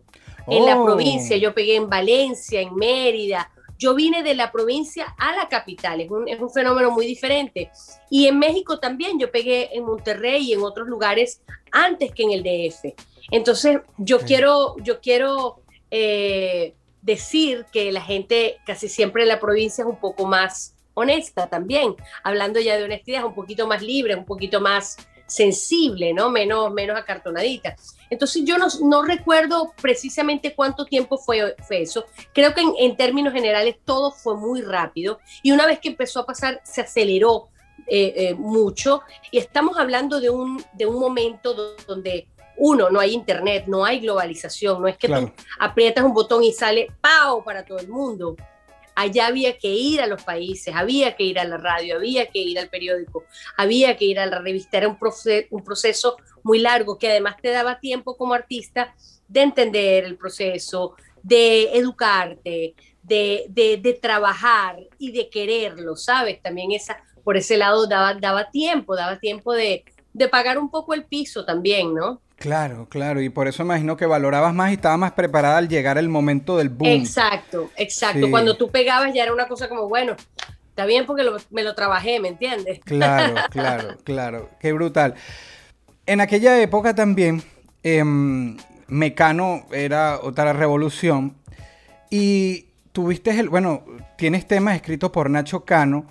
en 0.47 0.65
la 0.67 0.79
Oh. 0.81 0.85
provincia, 0.85 1.37
yo 1.39 1.55
pegué 1.55 1.75
en 1.77 1.89
Valencia, 1.89 2.61
en 2.61 2.75
Mérida. 2.77 3.51
Yo 3.79 3.95
vine 3.95 4.23
de 4.23 4.35
la 4.35 4.51
provincia 4.53 5.15
a 5.19 5.35
la 5.37 5.49
capital, 5.49 6.01
es 6.01 6.11
un, 6.11 6.29
es 6.29 6.41
un 6.41 6.51
fenómeno 6.51 6.91
muy 6.91 7.07
diferente. 7.07 7.71
Y 8.11 8.27
en 8.27 8.39
México 8.39 8.79
también, 8.79 9.19
yo 9.19 9.31
pegué 9.31 9.71
en 9.77 9.85
Monterrey 9.85 10.45
y 10.49 10.53
en 10.55 10.63
otros 10.63 10.89
lugares 10.89 11.41
antes 11.73 12.13
que 12.13 12.23
en 12.23 12.33
el 12.33 12.43
DF. 12.43 12.95
Entonces, 13.31 13.79
yo 13.99 14.19
Sí. 14.21 14.25
quiero, 14.27 14.77
yo 14.83 15.01
quiero 15.01 15.61
eh, 15.91 16.75
decir 17.03 17.67
que 17.73 17.93
la 17.93 18.01
gente 18.03 18.59
casi 18.67 18.89
siempre 18.89 19.23
en 19.23 19.29
la 19.29 19.39
provincia 19.41 19.83
es 19.83 19.89
un 19.89 20.01
poco 20.01 20.27
más 20.27 20.75
honesta 20.95 21.47
también, 21.47 21.95
hablando 22.25 22.59
ya 22.59 22.77
de 22.77 22.85
honestidad, 22.85 23.21
es 23.21 23.27
un 23.27 23.35
poquito 23.35 23.67
más 23.67 23.83
libre, 23.83 24.15
un 24.17 24.25
poquito 24.25 24.61
más 24.61 24.97
sensible, 25.27 26.13
¿no? 26.15 26.31
Menos, 26.31 26.73
menos 26.73 26.97
acartonadita. 26.99 27.77
Entonces 28.11 28.43
yo 28.45 28.59
no, 28.59 28.67
no 28.83 29.03
recuerdo 29.03 29.73
precisamente 29.81 30.55
cuánto 30.55 30.85
tiempo 30.85 31.19
fue, 31.19 31.57
fue 31.67 31.83
eso. 31.83 32.05
Creo 32.33 32.55
que 32.55 32.61
en, 32.61 32.73
en 32.79 32.97
términos 32.97 33.33
generales 33.33 33.77
todo 33.85 34.13
fue 34.13 34.37
muy 34.37 34.63
rápido 34.63 35.19
y 35.43 35.51
una 35.53 35.67
vez 35.67 35.81
que 35.81 35.89
empezó 35.89 36.21
a 36.21 36.27
pasar 36.27 36.61
se 36.65 36.81
aceleró 36.83 37.49
eh, 37.89 38.13
eh, 38.17 38.35
mucho 38.35 39.03
y 39.31 39.39
estamos 39.39 39.77
hablando 39.79 40.21
de 40.21 40.31
un, 40.31 40.63
de 40.73 40.87
un 40.87 40.99
momento 41.01 41.53
do- 41.55 41.77
donde 41.87 42.29
uno, 42.59 42.89
no 42.89 43.01
hay 43.01 43.13
internet, 43.13 43.65
no 43.67 43.85
hay 43.85 44.01
globalización, 44.01 44.81
no 44.81 44.89
es 44.89 44.97
que 44.97 45.09
Claro. 45.09 45.27
tú 45.37 45.43
aprietas 45.59 46.05
un 46.05 46.15
botón 46.15 46.43
y 46.43 46.53
sale 46.53 46.89
¡pau! 47.03 47.45
para 47.45 47.65
todo 47.65 47.79
el 47.79 47.89
mundo. 47.89 48.35
Allá 48.97 49.27
había 49.27 49.59
que 49.59 49.69
ir 49.69 50.01
a 50.01 50.07
los 50.07 50.25
países, 50.25 50.75
había 50.75 51.15
que 51.15 51.23
ir 51.23 51.39
a 51.39 51.45
la 51.45 51.59
radio, 51.59 51.97
había 51.97 52.27
que 52.27 52.41
ir 52.41 52.59
al 52.59 52.69
periódico, 52.69 53.25
había 53.57 53.97
que 53.97 54.07
ir 54.07 54.19
a 54.19 54.27
la 54.27 54.41
revista, 54.41 54.79
era 54.79 54.89
un 54.89 54.99
proceso, 54.99 56.17
muy 56.43 56.59
largo 56.59 56.99
que 56.99 57.11
además 57.11 57.37
te 57.41 57.51
daba 57.51 57.79
tiempo 57.79 58.17
como 58.17 58.35
artista 58.35 58.95
de 59.29 59.43
entender 59.43 60.05
el 60.05 60.17
proceso, 60.17 60.95
de 61.23 61.77
educarte, 61.77 62.75
de, 63.03 63.47
de, 63.49 63.99
trabajar 64.01 64.79
y 64.99 65.13
de 65.13 65.29
quererlo, 65.29 65.97
¿sabes? 65.97 66.41
También 66.41 66.73
esa, 66.73 67.03
por 67.23 67.37
ese 67.37 67.57
lado 67.57 67.87
daba, 67.87 68.15
daba 68.15 68.51
tiempo, 68.51 68.97
daba 68.97 69.19
tiempo 69.19 69.53
de, 69.53 69.85
de 70.13 70.29
pagar 70.29 70.59
un 70.59 70.71
poco 70.71 70.95
el 70.95 71.05
piso 71.05 71.45
también, 71.45 71.95
¿no? 71.95 72.23
Claro, 72.37 72.87
claro, 72.89 73.23
y 73.23 73.31
por 73.31 73.49
eso 73.49 73.63
imagino 73.63 73.97
que 73.97 74.05
valorabas 74.05 74.53
más 74.53 74.71
y 74.71 74.75
estabas 74.75 74.99
más 74.99 75.13
preparada 75.13 75.57
al 75.57 75.69
llegar 75.69 75.97
el 75.97 76.09
momento 76.11 76.59
del 76.59 76.69
boom. 76.69 76.89
Exacto, 76.89 77.71
exacto. 77.77 78.31
Cuando 78.31 78.57
tú 78.57 78.71
pegabas 78.71 79.15
ya 79.15 79.23
era 79.23 79.33
una 79.33 79.49
cosa 79.49 79.69
como, 79.71 79.89
bueno, 79.89 80.17
está 80.69 80.85
bien 80.85 81.07
porque 81.07 81.25
me 81.51 81.63
lo 81.63 81.75
trabajé, 81.75 82.21
¿me 82.21 82.29
entiendes? 82.29 82.81
Claro, 82.85 83.35
claro, 83.51 83.97
claro, 84.05 84.51
qué 84.61 84.73
brutal. 84.73 85.15
En 86.05 86.21
aquella 86.21 86.61
época 86.61 86.95
también, 86.95 87.43
em, 87.83 88.59
Mecano 88.87 89.67
era 89.73 90.21
otra 90.23 90.53
revolución 90.53 91.37
y 92.11 92.67
tuviste 92.93 93.31
el, 93.41 93.49
bueno, 93.49 93.85
tienes 94.19 94.47
temas 94.47 94.77
escritos 94.77 95.11
por 95.11 95.31
Nacho 95.31 95.65
Cano 95.65 96.07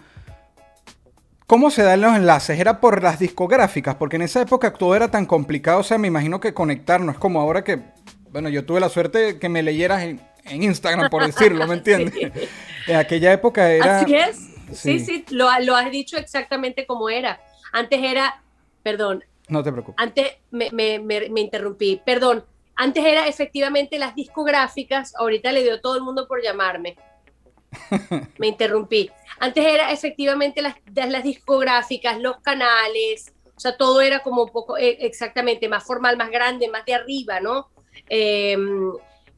¿Cómo 1.48 1.70
se 1.70 1.84
dan 1.84 2.02
los 2.02 2.16
enlaces? 2.16 2.60
¿Era 2.60 2.80
por 2.82 3.04
las 3.04 3.20
discográficas? 3.20 3.96
Porque 3.96 4.16
en 4.16 4.24
esa 4.24 4.42
época 4.42 4.74
todo 4.74 4.96
era 4.96 5.12
tan 5.12 5.28
complicado, 5.28 5.80
o 5.80 5.84
sea, 5.84 6.00
me 6.00 6.08
imagino 6.08 6.40
que 6.40 6.56
conectar 6.56 7.00
no 7.02 7.12
es 7.12 7.20
como 7.20 7.40
ahora 7.40 7.64
que, 7.64 7.82
bueno, 8.32 8.50
yo 8.50 8.66
tuve 8.66 8.80
la 8.80 8.90
suerte 8.90 9.38
que 9.38 9.48
me 9.48 9.62
leyeras 9.62 10.02
en, 10.04 10.22
Instagram, 10.48 11.10
por 11.10 11.26
decirlo, 11.26 11.68
¿me 11.68 11.74
entiendes? 11.76 12.14
En 12.88 12.98
aquella 12.98 13.34
época 13.34 13.72
era... 13.72 14.02
Así 14.02 14.16
es, 14.16 14.38
sí, 14.72 15.00
sí, 15.00 15.26
lo, 15.32 15.50
has 15.50 15.90
dicho 15.90 16.18
exactamente 16.18 16.86
como 16.86 17.10
era. 17.10 17.42
Antes 17.72 18.00
era, 18.04 18.44
perdón. 18.84 19.24
No 19.48 19.64
te 19.64 19.72
preocupes. 19.72 19.96
Antes 19.98 20.34
me, 20.52 20.70
me 21.00 21.42
interrumpí, 21.42 22.00
perdón. 22.06 22.46
Antes 22.76 23.04
era 23.04 23.28
efectivamente 23.28 23.98
las 23.98 24.14
discográficas, 24.14 25.16
ahorita 25.16 25.52
le 25.52 25.64
dio 25.64 25.82
todo 25.82 25.96
el 25.96 26.04
mundo 26.04 26.28
por 26.28 26.44
llamarme 26.44 26.96
me 28.38 28.48
interrumpí. 28.48 29.10
Antes 29.40 29.66
era 29.66 29.92
efectivamente 29.92 30.62
las, 30.62 30.76
las 30.94 31.24
discográficas, 31.24 32.20
los 32.20 32.38
canales, 32.42 33.34
o 33.56 33.60
sea, 33.60 33.78
todo 33.78 34.02
era 34.02 34.20
como 34.20 34.44
un 34.44 34.50
poco 34.50 34.78
eh, 34.78 34.98
exactamente 35.02 35.70
más 35.70 35.84
formal, 35.84 36.18
más 36.18 36.30
grande, 36.30 36.68
más 36.68 36.86
de 36.86 36.94
arriba, 36.94 37.40
¿no? 37.40 37.70
Em, 38.10 38.92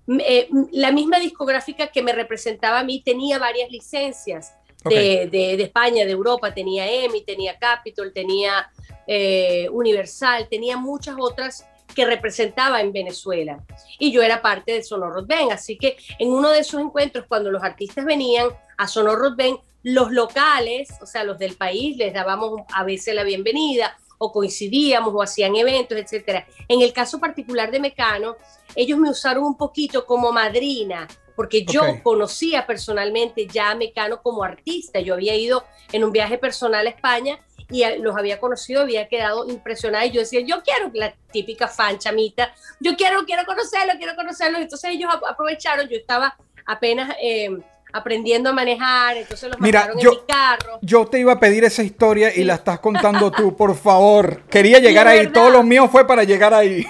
eh, 0.08 0.50
la 0.72 0.92
misma 0.92 1.20
discográfica 1.20 1.88
que 1.88 2.02
me 2.02 2.14
representaba 2.14 2.80
a 2.80 2.84
mí 2.84 3.02
tenía 3.04 3.38
varias 3.38 3.70
licencias 3.70 4.54
de, 4.86 5.28
de, 5.30 5.62
España, 5.62 6.06
de 6.06 6.12
Europa, 6.12 6.54
tenía 6.54 6.90
EMI, 6.90 7.24
tenía 7.24 7.58
Capitol, 7.60 8.12
tenía 8.14 8.72
eh, 9.06 9.68
Universal, 9.72 10.48
tenía 10.50 10.78
muchas 10.78 11.16
otras 11.20 11.68
que 11.98 12.06
representaba 12.06 12.80
en 12.80 12.94
Venezuela. 12.94 13.64
Y 13.98 14.12
yo 14.12 14.22
era 14.22 14.40
parte 14.44 14.72
de 14.72 14.84
Sonoro 14.84 15.26
Ben, 15.26 15.52
así 15.52 15.80
que 15.80 15.98
en 16.20 16.32
uno 16.32 16.52
de 16.52 16.60
esos 16.60 16.80
encuentros, 16.80 17.26
cuando 17.28 17.50
los 17.50 17.64
artistas 17.64 18.06
venían 18.06 18.50
a 18.78 18.88
Sonoro 18.88 19.36
Ben, 19.36 19.58
los 19.82 20.12
locales, 20.12 20.90
o 21.02 21.08
sea, 21.08 21.24
los 21.24 21.40
del 21.40 21.56
país, 21.56 21.98
les 21.98 22.14
dábamos 22.14 22.62
a 22.72 22.84
veces 22.84 23.16
la 23.16 23.24
bienvenida 23.24 23.98
o 24.20 24.32
coincidíamos 24.32 25.12
o 25.12 25.24
hacían 25.24 25.56
eventos, 25.56 25.98
etcétera. 25.98 26.46
En 26.68 26.84
el 26.84 26.94
caso 26.94 27.20
particular 27.20 27.72
de 27.72 27.80
Mecano, 27.80 28.36
ellos 28.76 29.00
me 29.00 29.10
usaron 29.10 29.44
un 29.44 29.58
poquito 29.58 30.06
como 30.06 30.32
madrina, 30.32 31.08
porque 31.36 31.66
yo 31.66 31.82
conocía 32.04 32.68
personalmente 32.68 33.48
ya 33.48 33.72
a 33.72 33.76
Mecano 33.76 34.22
como 34.22 34.44
artista. 34.44 35.00
Yo 35.00 35.16
había 35.16 35.36
ido 35.36 35.64
en 35.92 36.04
un 36.04 36.12
viaje 36.12 36.38
personal 36.38 36.86
a 36.86 36.92
España 36.92 37.40
y 37.70 37.84
los 38.00 38.16
había 38.16 38.40
conocido, 38.40 38.82
había 38.82 39.08
quedado 39.08 39.48
impresionada 39.50 40.06
y 40.06 40.12
yo 40.12 40.22
decía, 40.22 40.42
yo 40.42 40.62
quiero 40.64 40.90
la 40.94 41.14
típica 41.32 41.68
fan 41.68 41.98
chamita, 41.98 42.54
yo 42.80 42.96
quiero, 42.96 43.26
quiero 43.26 43.46
conocerlo, 43.46 43.94
quiero 43.98 44.16
conocerlo. 44.16 44.58
Entonces 44.58 44.92
ellos 44.92 45.12
aprovecharon, 45.28 45.88
yo 45.88 45.98
estaba 45.98 46.36
apenas... 46.66 47.16
Eh, 47.22 47.50
aprendiendo 47.94 48.50
a 48.50 48.54
manejar, 48.54 49.18
entonces 49.18 49.50
los 49.50 49.60
Mira, 49.60 49.90
yo, 49.98 50.12
en 50.12 50.18
mi 50.18 50.26
carro. 50.28 50.80
Yo 50.82 51.06
te 51.06 51.20
iba 51.20 51.34
a 51.34 51.40
pedir 51.40 51.64
esa 51.64 51.84
historia 51.84 52.36
y 52.36 52.44
la 52.44 52.56
estás 52.56 52.80
contando 52.80 53.32
tú, 53.38 53.56
por 53.56 53.76
favor. 53.76 54.44
Quería 54.50 54.80
llegar 54.80 55.08
ahí, 55.08 55.28
todo 55.32 55.50
lo 55.50 55.64
mío 55.64 55.88
fue 55.88 56.06
para 56.06 56.24
llegar 56.24 56.54
ahí. 56.54 56.86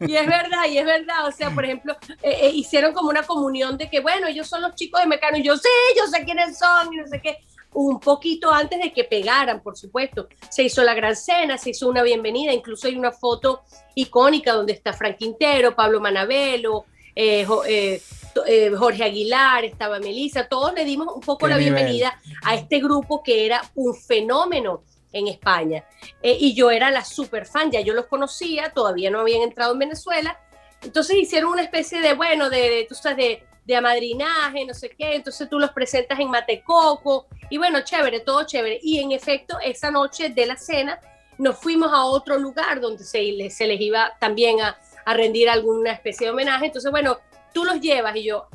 Y 0.00 0.16
es 0.16 0.26
verdad, 0.26 0.64
y 0.68 0.78
es 0.78 0.86
verdad, 0.86 1.26
o 1.26 1.32
sea, 1.32 1.50
por 1.50 1.64
ejemplo, 1.64 1.96
eh, 2.22 2.38
eh, 2.42 2.50
hicieron 2.54 2.92
como 2.92 3.10
una 3.10 3.22
comunión 3.22 3.76
de 3.76 3.88
que, 3.88 4.00
bueno, 4.00 4.26
ellos 4.26 4.48
son 4.48 4.62
los 4.62 4.74
chicos 4.74 5.00
de 5.00 5.06
Mecano, 5.06 5.36
y 5.36 5.42
yo, 5.42 5.56
sí, 5.56 5.68
yo 5.96 6.06
sé 6.06 6.24
quiénes 6.24 6.58
son, 6.58 6.92
y 6.92 6.96
no 6.96 7.06
sé 7.06 7.20
qué 7.20 7.38
un 7.72 8.00
poquito 8.00 8.52
antes 8.52 8.80
de 8.80 8.92
que 8.92 9.04
pegaran, 9.04 9.62
por 9.62 9.76
supuesto. 9.76 10.28
Se 10.48 10.62
hizo 10.62 10.82
la 10.82 10.94
gran 10.94 11.16
cena, 11.16 11.58
se 11.58 11.70
hizo 11.70 11.88
una 11.88 12.02
bienvenida, 12.02 12.52
incluso 12.52 12.88
hay 12.88 12.96
una 12.96 13.12
foto 13.12 13.62
icónica 13.94 14.52
donde 14.52 14.72
está 14.72 14.92
Frank 14.92 15.16
Quintero, 15.16 15.74
Pablo 15.74 16.00
Manabelo, 16.00 16.86
eh, 17.14 17.46
eh, 17.66 18.02
eh, 18.46 18.70
Jorge 18.76 19.04
Aguilar, 19.04 19.64
estaba 19.64 19.98
Melissa, 19.98 20.48
todos 20.48 20.72
le 20.74 20.84
dimos 20.84 21.08
un 21.14 21.20
poco 21.20 21.46
la 21.48 21.56
bienvenida 21.56 22.18
a 22.44 22.54
este 22.54 22.78
grupo 22.80 23.22
que 23.22 23.46
era 23.46 23.62
un 23.74 23.94
fenómeno 23.94 24.82
en 25.12 25.26
España. 25.26 25.84
y 26.22 26.54
yo 26.54 26.70
era 26.70 26.90
la 26.90 27.04
super 27.04 27.44
fan, 27.44 27.70
ya 27.70 27.80
yo 27.80 27.94
los 27.94 28.06
conocía, 28.06 28.70
todavía 28.70 29.10
no 29.10 29.20
habían 29.20 29.42
entrado 29.42 29.72
en 29.72 29.80
Venezuela. 29.80 30.38
Entonces 30.82 31.16
hicieron 31.16 31.50
una 31.50 31.62
especie 31.62 32.00
de, 32.00 32.14
bueno, 32.14 32.48
de, 32.48 32.70
de, 32.70 32.86
tú 32.88 32.94
sabes, 32.94 33.18
de, 33.18 33.49
de 33.64 33.76
amadrinaje, 33.76 34.64
no 34.64 34.74
sé 34.74 34.90
qué, 34.90 35.14
entonces 35.14 35.48
tú 35.48 35.58
los 35.58 35.70
presentas 35.70 36.18
en 36.18 36.30
Matecoco 36.30 37.26
y 37.50 37.58
bueno, 37.58 37.80
chévere, 37.82 38.20
todo 38.20 38.44
chévere. 38.44 38.78
Y 38.82 39.00
en 39.00 39.12
efecto, 39.12 39.58
esa 39.62 39.90
noche 39.90 40.30
de 40.30 40.46
la 40.46 40.56
cena 40.56 40.98
nos 41.38 41.58
fuimos 41.58 41.92
a 41.92 42.04
otro 42.04 42.38
lugar 42.38 42.80
donde 42.80 43.04
se, 43.04 43.50
se 43.50 43.66
les 43.66 43.80
iba 43.80 44.12
también 44.18 44.60
a, 44.60 44.78
a, 45.04 45.14
rendir 45.14 45.48
alguna 45.48 45.92
especie 45.92 46.26
de 46.26 46.32
homenaje. 46.32 46.66
Entonces, 46.66 46.90
bueno, 46.90 47.18
tú 47.52 47.64
los 47.64 47.80
llevas 47.80 48.14
y 48.16 48.24
yo... 48.24 48.48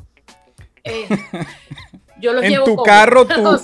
Eh, 0.84 1.08
yo 2.20 2.32
los 2.32 2.44
en 2.44 2.50
llevo 2.50 2.64
tu 2.64 2.76
carro 2.82 3.26
tú. 3.26 3.60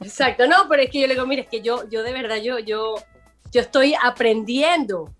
exacto, 0.00 0.46
no, 0.46 0.68
pero 0.68 0.82
es 0.82 0.90
que 0.90 1.00
yo 1.00 1.06
le 1.06 1.14
digo, 1.14 1.26
mira, 1.26 1.42
es 1.42 1.48
que 1.48 1.62
yo, 1.62 1.88
yo 1.88 2.02
de 2.02 2.12
verdad, 2.12 2.36
yo, 2.36 2.58
yo, 2.58 2.96
yo 3.50 3.60
estoy 3.60 3.94
aprendiendo 4.02 5.10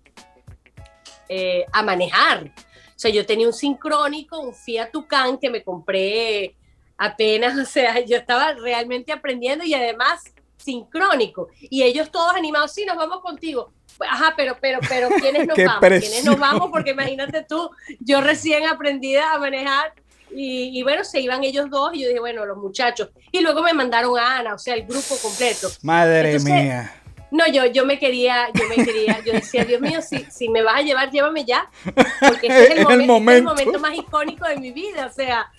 eh, 1.27 1.65
a 1.71 1.81
manejar. 1.81 2.51
O 2.95 2.99
sea, 2.99 3.11
yo 3.11 3.25
tenía 3.25 3.47
un 3.47 3.53
sincrónico, 3.53 4.39
un 4.39 4.53
Fiat 4.53 4.91
Tucán 4.91 5.37
que 5.37 5.49
me 5.49 5.63
compré 5.63 6.55
apenas, 6.97 7.57
o 7.59 7.65
sea, 7.65 7.99
yo 7.99 8.17
estaba 8.17 8.53
realmente 8.53 9.11
aprendiendo 9.11 9.65
y 9.65 9.73
además 9.73 10.23
sincrónico. 10.57 11.49
Y 11.59 11.83
ellos 11.83 12.09
todos 12.09 12.33
animados, 12.35 12.73
sí, 12.73 12.85
nos 12.85 12.97
vamos 12.97 13.21
contigo. 13.21 13.71
Ajá, 14.09 14.33
pero, 14.35 14.57
pero, 14.59 14.79
pero, 14.87 15.09
¿quiénes 15.09 15.47
nos 15.47 15.57
vamos? 15.57 15.79
¿Quiénes 15.79 16.25
nos 16.25 16.39
vamos? 16.39 16.69
Porque 16.71 16.91
imagínate 16.91 17.43
tú, 17.43 17.69
yo 17.99 18.21
recién 18.21 18.65
aprendida 18.65 19.33
a 19.33 19.39
manejar 19.39 19.93
y, 20.37 20.83
bueno, 20.83 21.05
se 21.05 21.21
iban 21.21 21.43
ellos 21.45 21.69
dos 21.69 21.93
y 21.93 22.01
yo 22.01 22.07
dije, 22.09 22.19
bueno, 22.19 22.45
los 22.45 22.57
muchachos. 22.57 23.09
Y 23.31 23.39
luego 23.39 23.61
me 23.61 23.73
mandaron 23.73 24.17
a 24.19 24.39
Ana, 24.39 24.55
o 24.55 24.59
sea, 24.59 24.73
el 24.73 24.85
grupo 24.85 25.15
completo. 25.21 25.69
Madre 25.81 26.39
mía. 26.39 27.01
No, 27.35 27.45
yo, 27.51 27.65
yo 27.65 27.85
me 27.85 27.99
quería, 27.99 28.47
yo 28.53 28.63
me 28.69 28.75
quería, 28.75 29.19
yo 29.25 29.33
decía, 29.33 29.65
Dios 29.65 29.81
mío, 29.81 30.01
si, 30.01 30.25
si 30.31 30.47
me 30.47 30.61
vas 30.61 30.77
a 30.77 30.81
llevar, 30.81 31.11
llévame 31.11 31.43
ya, 31.43 31.69
porque 31.83 32.47
este 32.47 32.63
es 32.63 32.69
el, 32.71 32.77
el, 33.01 33.05
momento. 33.05 33.31
el 33.31 33.43
momento 33.43 33.79
más 33.79 33.97
icónico 33.97 34.47
de 34.47 34.55
mi 34.55 34.71
vida, 34.71 35.05
o 35.05 35.11
sea, 35.11 35.51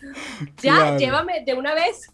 ya, 0.63 0.97
llévame 0.97 1.45
de 1.45 1.53
una 1.53 1.75
vez. 1.75 2.11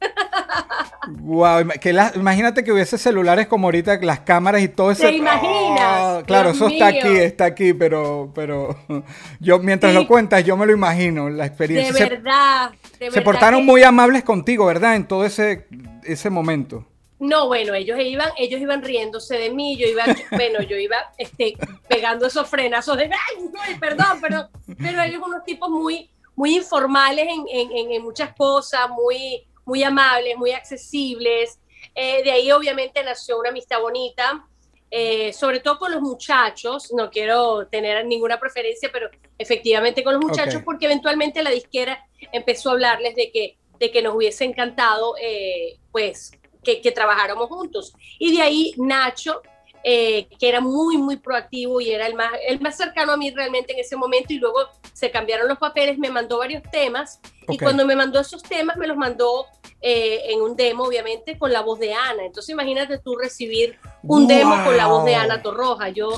wow, 1.07 1.65
que 1.81 1.93
la, 1.93 2.11
imagínate 2.17 2.65
que 2.65 2.73
hubiese 2.73 2.99
celulares 2.99 3.47
como 3.47 3.69
ahorita, 3.69 3.99
las 3.99 4.21
cámaras 4.21 4.63
y 4.63 4.69
todo 4.69 4.91
eso. 4.91 5.03
¿Te 5.03 5.13
imaginas? 5.13 6.01
Oh, 6.01 6.23
claro, 6.27 6.51
eso 6.51 6.67
está 6.67 6.89
aquí, 6.89 7.17
está 7.17 7.45
aquí, 7.45 7.73
pero, 7.73 8.33
pero 8.35 8.77
yo 9.39 9.61
mientras 9.61 9.95
lo 9.95 10.09
cuentas, 10.09 10.45
yo 10.45 10.57
me 10.57 10.67
lo 10.67 10.73
imagino, 10.73 11.31
la 11.31 11.47
experiencia. 11.47 11.93
De 11.93 12.11
verdad, 12.11 12.73
se, 12.99 13.13
se 13.13 13.23
portaron 13.23 13.65
muy 13.65 13.85
amables 13.85 14.25
contigo, 14.25 14.67
¿verdad? 14.67 14.97
En 14.97 15.07
todo 15.07 15.25
ese, 15.25 15.69
ese 16.03 16.31
momento. 16.31 16.85
No, 17.23 17.47
bueno, 17.47 17.73
ellos 17.73 18.01
iban, 18.01 18.33
ellos 18.37 18.61
iban 18.61 18.83
riéndose 18.83 19.39
de 19.39 19.51
mí, 19.51 19.77
yo 19.77 19.87
iba, 19.87 20.05
bueno, 20.33 20.61
yo 20.61 20.77
iba 20.77 20.97
este, 21.17 21.57
pegando 21.89 22.27
esos 22.27 22.49
frenazos 22.49 22.97
de, 22.97 23.05
ay, 23.05 23.77
perdón, 23.79 24.21
perdón, 24.21 24.49
pero 24.77 25.01
ellos 25.03 25.23
unos 25.25 25.45
tipos 25.45 25.71
muy, 25.71 26.11
muy 26.35 26.57
informales 26.57 27.29
en, 27.49 28.03
muchas 28.03 28.35
cosas, 28.35 28.91
muy, 28.91 29.47
muy 29.65 29.85
amables, 29.85 30.37
muy 30.37 30.51
accesibles. 30.51 31.61
Eh, 31.95 32.25
de 32.25 32.33
ahí 32.33 32.51
obviamente 32.51 33.05
nació 33.05 33.39
una 33.39 33.51
amistad 33.51 33.81
bonita, 33.81 34.45
eh, 34.91 35.33
sobre 35.33 35.61
todo 35.61 35.79
con 35.79 35.93
los 35.93 36.01
muchachos, 36.01 36.93
no 36.93 37.09
quiero 37.09 37.69
tener 37.69 38.05
ninguna 38.05 38.41
preferencia, 38.41 38.91
pero 38.93 39.09
efectivamente 39.39 40.03
con 40.03 40.15
los 40.15 40.25
muchachos, 40.25 40.63
porque 40.65 40.87
eventualmente 40.87 41.41
la 41.45 41.51
disquera 41.51 42.05
empezó 42.33 42.71
a 42.71 42.73
hablarles 42.73 43.15
de 43.15 43.31
que, 43.31 43.59
de 43.79 43.93
que 43.93 44.03
nos 44.03 44.17
hubiese 44.17 44.43
encantado, 44.43 45.15
eh, 45.23 45.79
pues, 45.93 46.33
que, 46.63 46.93
trabajáramos 46.93 47.49
juntos. 47.49 47.93
Y 48.19 48.37
de 48.37 48.43
ahí 48.43 48.75
Nacho 48.77 49.43
eh, 49.85 50.29
que 50.39 50.49
era 50.49 50.61
muy, 50.61 50.97
muy 50.97 51.17
proactivo 51.17 51.81
y 51.81 51.91
era 51.91 52.07
el 52.07 52.15
más, 52.15 52.31
el 52.47 52.61
más 52.61 52.77
cercano 52.77 53.13
a 53.13 53.17
mí 53.17 53.33
realmente 53.33 53.73
en 53.73 53.81
ese 53.81 53.97
momento 53.97 54.33
y 54.33 54.39
luego 54.39 54.61
se 54.93 55.11
cambiaron 55.11 55.49
los 55.49 55.59
papeles, 55.59 55.99
me 55.99 56.09
mandó 56.09 56.39
varios 56.39 56.63
temas 56.71 57.21
y 57.49 57.59
cuando 57.59 57.85
me 57.85 57.97
mandó 57.97 58.21
esos 58.21 58.45
temas 58.45 58.77
me 58.77 58.87
los 58.87 58.97
mandó 58.97 59.47
eh, 59.85 60.33
en 60.33 60.41
un 60.41 60.55
demo, 60.55 60.85
obviamente, 60.85 61.37
con 61.37 61.53
la 61.53 61.61
voz 61.61 61.81
de 61.81 61.93
Ana. 61.93 62.25
Entonces 62.25 62.51
imagínate 62.51 62.99
tú 62.99 63.17
recibir 63.17 63.77
un 64.05 64.29
demo 64.29 64.65
con 64.65 64.77
la 64.77 64.87
voz 64.87 65.05
de 65.05 65.17
Ana 65.17 65.43
Torroja. 65.43 65.89
Yo, 65.89 66.11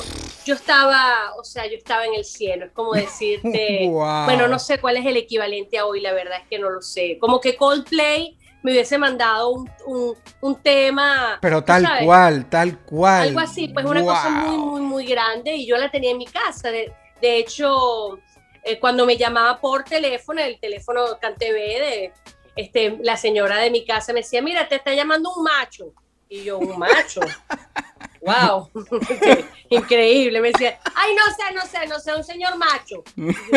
yo 0.45 0.55
estaba, 0.55 1.35
o 1.39 1.45
sea, 1.45 1.67
yo 1.67 1.79
estaba 1.79 2.05
en 2.05 2.13
el 2.13 2.27
cielo. 2.27 2.67
Es 2.67 2.73
como 2.73 2.93
decirte, 2.93 3.89
bueno, 3.91 4.49
no 4.49 4.59
sé 4.59 4.79
cuál 4.79 4.99
es 4.99 5.07
el 5.07 5.17
equivalente 5.17 5.79
a 5.79 5.87
hoy, 5.87 6.03
la 6.03 6.13
verdad 6.13 6.41
es 6.43 6.49
que 6.49 6.59
no 6.59 6.69
lo 6.69 6.83
sé. 6.83 7.17
Como 7.19 7.41
que 7.41 7.57
Coldplay 7.57 8.37
me 8.65 8.73
hubiese 8.73 8.97
mandado 8.97 9.51
un, 9.51 10.17
un, 10.41 10.57
tema. 10.63 11.39
Pero 11.43 11.63
tal 11.63 11.87
cual, 12.03 12.49
tal 12.49 12.79
cual. 12.81 13.29
Algo 13.29 13.41
así, 13.41 13.69
pues 13.69 13.85
una 13.85 14.03
cosa 14.03 14.31
muy, 14.31 14.57
muy, 14.57 14.81
muy 14.81 15.07
grande 15.07 15.55
y 15.55 15.67
yo 15.67 15.77
la 15.77 15.91
tenía 15.91 16.13
en 16.13 16.19
mi 16.19 16.25
casa. 16.25 16.71
De, 16.71 16.91
de 17.21 17.37
hecho, 17.37 18.19
eh, 18.65 18.81
cuando 18.81 19.05
me 19.05 19.19
llamaba 19.19 19.61
por 19.61 19.85
teléfono, 19.85 20.41
el 20.41 20.59
teléfono 20.59 21.05
CanTV 21.21 21.53
de 21.53 22.13
este, 22.57 22.99
la 23.03 23.19
señora 23.19 23.59
de 23.59 23.71
mi 23.71 23.85
casa 23.85 24.15
me 24.15 24.21
decía, 24.21 24.41
mira, 24.41 24.67
te 24.67 24.77
está 24.77 24.95
llamando 24.95 25.31
un 25.37 25.45
macho. 25.45 25.93
Y 26.31 26.45
yo, 26.45 26.59
un 26.59 26.79
macho. 26.79 27.21
wow, 28.25 28.71
increíble. 29.71 30.41
Me 30.41 30.49
decía, 30.53 30.79
ay, 30.95 31.15
no 31.15 31.23
sé, 31.35 31.55
no 31.55 31.61
sé, 31.63 31.87
no 31.87 32.01
sé, 32.01 32.15
un 32.15 32.25
señor 32.25 32.57
macho. 32.57 33.03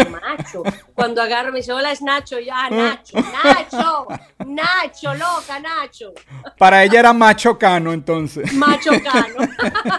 macho. 0.10 0.64
Cuando 0.96 1.22
agarro 1.22 1.52
me 1.52 1.60
dice, 1.60 1.72
hola, 1.72 1.92
es 1.92 2.02
Nacho. 2.02 2.40
ya 2.40 2.56
ah, 2.56 2.70
Nacho, 2.70 3.18
Nacho, 3.18 4.08
Nacho, 4.46 5.14
loca, 5.14 5.60
Nacho. 5.60 6.14
Para 6.58 6.84
ella 6.84 7.00
era 7.00 7.14
macho 7.14 7.58
cano, 7.58 7.94
entonces. 7.94 8.52
Macho 8.54 8.92
cano. 9.02 9.48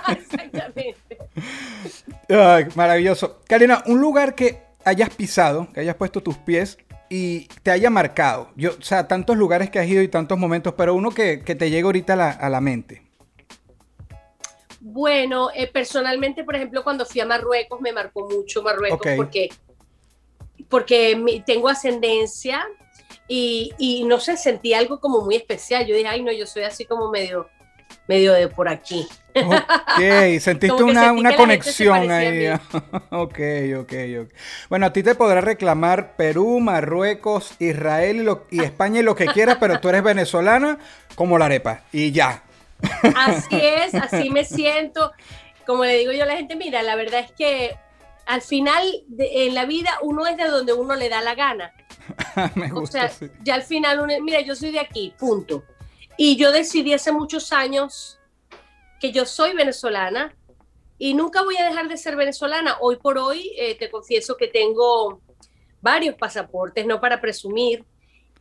Exactamente. 0.08 1.18
maravilloso. 2.74 3.40
Karina, 3.46 3.82
un 3.86 4.00
lugar 4.00 4.34
que 4.34 4.62
hayas 4.84 5.10
pisado, 5.10 5.68
que 5.72 5.80
hayas 5.80 5.96
puesto 5.96 6.22
tus 6.22 6.36
pies 6.38 6.78
y 7.08 7.46
te 7.62 7.70
haya 7.70 7.90
marcado. 7.90 8.50
Yo, 8.56 8.70
o 8.78 8.82
sea, 8.82 9.08
tantos 9.08 9.36
lugares 9.36 9.70
que 9.70 9.78
has 9.78 9.86
ido 9.86 10.02
y 10.02 10.08
tantos 10.08 10.38
momentos, 10.38 10.74
pero 10.76 10.94
uno 10.94 11.10
que, 11.10 11.38
te 11.38 11.70
llegue 11.70 11.82
ahorita 11.82 12.12
a 12.32 12.48
la, 12.48 12.60
mente. 12.60 13.02
Bueno, 14.90 15.50
eh, 15.54 15.66
personalmente, 15.66 16.44
por 16.44 16.56
ejemplo, 16.56 16.82
cuando 16.82 17.04
fui 17.04 17.20
a 17.20 17.26
Marruecos, 17.26 17.78
me 17.80 17.92
marcó 17.92 18.26
mucho 18.28 18.62
Marruecos 18.62 19.06
porque, 19.16 19.50
porque 20.68 21.42
tengo 21.44 21.68
ascendencia 21.68 22.66
y, 23.28 23.72
y, 23.76 24.04
no 24.04 24.18
sé, 24.18 24.38
sentí 24.38 24.72
algo 24.72 24.98
como 24.98 25.20
muy 25.20 25.36
especial. 25.36 25.86
Yo 25.86 25.94
dije, 25.94 26.08
ay, 26.08 26.22
no, 26.22 26.32
yo 26.32 26.46
soy 26.46 26.62
así 26.62 26.86
como 26.86 27.10
medio 27.10 27.48
medio 28.06 28.32
de 28.32 28.48
por 28.48 28.68
aquí. 28.68 29.06
Ok, 29.34 30.00
sentiste 30.40 30.82
una, 30.82 31.12
una 31.12 31.36
conexión 31.36 32.10
ahí. 32.10 32.48
ok, 33.10 33.38
ok, 33.80 33.92
ok. 34.22 34.32
Bueno, 34.68 34.86
a 34.86 34.92
ti 34.92 35.02
te 35.02 35.14
podrá 35.14 35.40
reclamar 35.40 36.16
Perú, 36.16 36.60
Marruecos, 36.60 37.54
Israel 37.58 38.26
y, 38.50 38.62
España 38.62 39.00
y 39.00 39.02
lo 39.02 39.14
que 39.14 39.26
quieras, 39.26 39.58
pero 39.60 39.80
tú 39.80 39.90
eres 39.90 40.02
venezolana 40.02 40.78
como 41.14 41.38
la 41.38 41.46
arepa 41.46 41.82
y 41.92 42.10
ya. 42.12 42.44
Así 43.16 43.56
es, 43.56 43.94
así 43.94 44.30
me 44.30 44.44
siento. 44.44 45.12
Como 45.66 45.84
le 45.84 45.98
digo 45.98 46.12
yo 46.12 46.22
a 46.22 46.26
la 46.26 46.36
gente, 46.36 46.56
mira, 46.56 46.82
la 46.82 46.96
verdad 46.96 47.20
es 47.20 47.32
que 47.32 47.76
al 48.26 48.42
final 48.42 48.82
en 49.18 49.54
la 49.54 49.64
vida 49.64 49.98
uno 50.02 50.26
es 50.26 50.36
de 50.36 50.44
donde 50.44 50.72
uno 50.72 50.94
le 50.94 51.08
da 51.08 51.20
la 51.22 51.34
gana. 51.34 51.72
me 52.54 52.68
gusta, 52.68 53.06
o 53.06 53.08
sea, 53.08 53.28
ya 53.42 53.54
al 53.54 53.62
final, 53.62 54.00
uno, 54.00 54.12
mira, 54.22 54.40
yo 54.40 54.54
soy 54.54 54.70
de 54.70 54.80
aquí, 54.80 55.14
punto. 55.18 55.64
Y 56.16 56.36
yo 56.36 56.52
decidí 56.52 56.92
hace 56.92 57.12
muchos 57.12 57.52
años 57.52 58.18
que 59.00 59.12
yo 59.12 59.24
soy 59.24 59.54
venezolana 59.54 60.34
y 60.98 61.14
nunca 61.14 61.42
voy 61.42 61.56
a 61.56 61.64
dejar 61.64 61.88
de 61.88 61.96
ser 61.96 62.16
venezolana. 62.16 62.76
Hoy 62.80 62.96
por 62.96 63.18
hoy 63.18 63.52
eh, 63.56 63.76
te 63.78 63.90
confieso 63.90 64.36
que 64.36 64.48
tengo 64.48 65.22
varios 65.80 66.16
pasaportes, 66.16 66.86
no 66.86 67.00
para 67.00 67.20
presumir, 67.20 67.84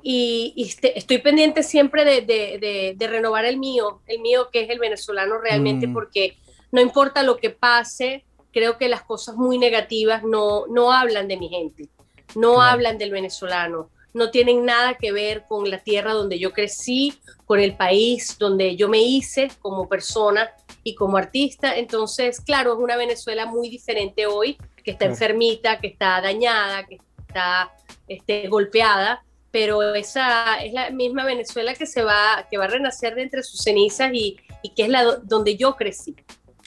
y, 0.09 0.53
este, 0.55 0.97
estoy 0.97 1.17
pendiente 1.17 1.63
siempre 1.63 2.05
de, 2.05 2.95
renovar 2.97 3.43
el 3.43 3.57
mío, 3.57 3.99
el 4.07 4.21
mío 4.21 4.47
que 4.53 4.61
es 4.61 4.69
el 4.69 4.79
venezolano 4.79 5.37
realmente, 5.37 5.87
mm. 5.87 5.93
porque 5.93 6.37
no 6.71 6.79
importa 6.79 7.23
lo 7.23 7.35
que 7.35 7.49
pase, 7.49 8.23
creo 8.53 8.77
que 8.77 8.87
las 8.87 9.01
cosas 9.01 9.35
muy 9.35 9.57
negativas 9.57 10.23
no, 10.23 10.65
no 10.67 10.93
hablan 10.93 11.27
de 11.27 11.35
mi 11.35 11.49
gente, 11.49 11.89
no 12.35 12.61
hablan 12.61 12.97
del 12.97 13.11
venezolano 13.11 13.89
no 14.13 14.31
tienen 14.31 14.65
nada 14.65 14.95
que 14.95 15.11
ver 15.11 15.43
con 15.47 15.69
la 15.69 15.77
tierra 15.77 16.13
donde 16.13 16.39
yo 16.39 16.51
crecí, 16.51 17.13
con 17.45 17.59
el 17.59 17.75
país 17.75 18.37
donde 18.39 18.75
yo 18.75 18.89
me 18.89 18.99
hice 18.99 19.51
como 19.61 19.87
persona 19.87 20.49
y 20.83 20.95
como 20.95 21.17
artista. 21.17 21.77
Entonces, 21.77 22.41
claro, 22.41 22.73
es 22.73 22.79
una 22.79 22.97
Venezuela 22.97 23.45
muy 23.45 23.69
diferente 23.69 24.25
hoy, 24.25 24.57
que 24.83 24.91
está 24.91 25.05
enfermita, 25.05 25.79
que 25.79 25.87
está 25.87 26.19
dañada, 26.19 26.83
que 26.87 26.97
está 27.27 27.71
este, 28.07 28.47
golpeada, 28.47 29.23
pero 29.57 29.95
esa 29.95 30.61
es 30.61 30.71
la 30.71 30.91
misma 30.91 31.25
Venezuela 31.25 31.73
que 31.73 31.87
se 31.87 32.03
va, 32.03 32.45
que 32.47 32.59
va 32.59 32.65
a 32.65 32.67
renacer 32.67 33.15
de 33.15 33.23
entre 33.23 33.41
sus 33.41 33.59
cenizas 33.59 34.11
y, 34.13 34.37
y 34.61 34.69
que 34.75 34.83
es 34.83 34.89
la 34.89 35.03
donde 35.03 35.57
yo 35.57 35.75
crecí. 35.75 36.15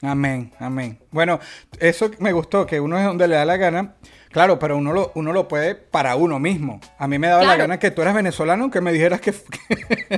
Amén, 0.02 0.52
amén. 0.58 0.98
Bueno, 1.12 1.38
eso 1.78 2.10
me 2.18 2.32
gustó, 2.32 2.66
que 2.66 2.80
uno 2.80 2.98
es 2.98 3.04
donde 3.04 3.28
le 3.28 3.36
da 3.36 3.44
la 3.44 3.56
gana. 3.56 3.94
Claro, 4.32 4.58
pero 4.58 4.76
uno 4.76 4.92
lo, 4.92 5.12
uno 5.14 5.32
lo 5.32 5.46
puede 5.46 5.76
para 5.76 6.16
uno 6.16 6.40
mismo. 6.40 6.80
A 6.98 7.06
mí 7.06 7.16
me 7.20 7.28
daba 7.28 7.44
la 7.44 7.54
gana 7.54 7.78
que 7.78 7.92
tú 7.92 8.02
eras 8.02 8.12
venezolano, 8.12 8.72
que 8.72 8.80
me 8.80 8.92
dijeras 8.92 9.20
que, 9.20 9.34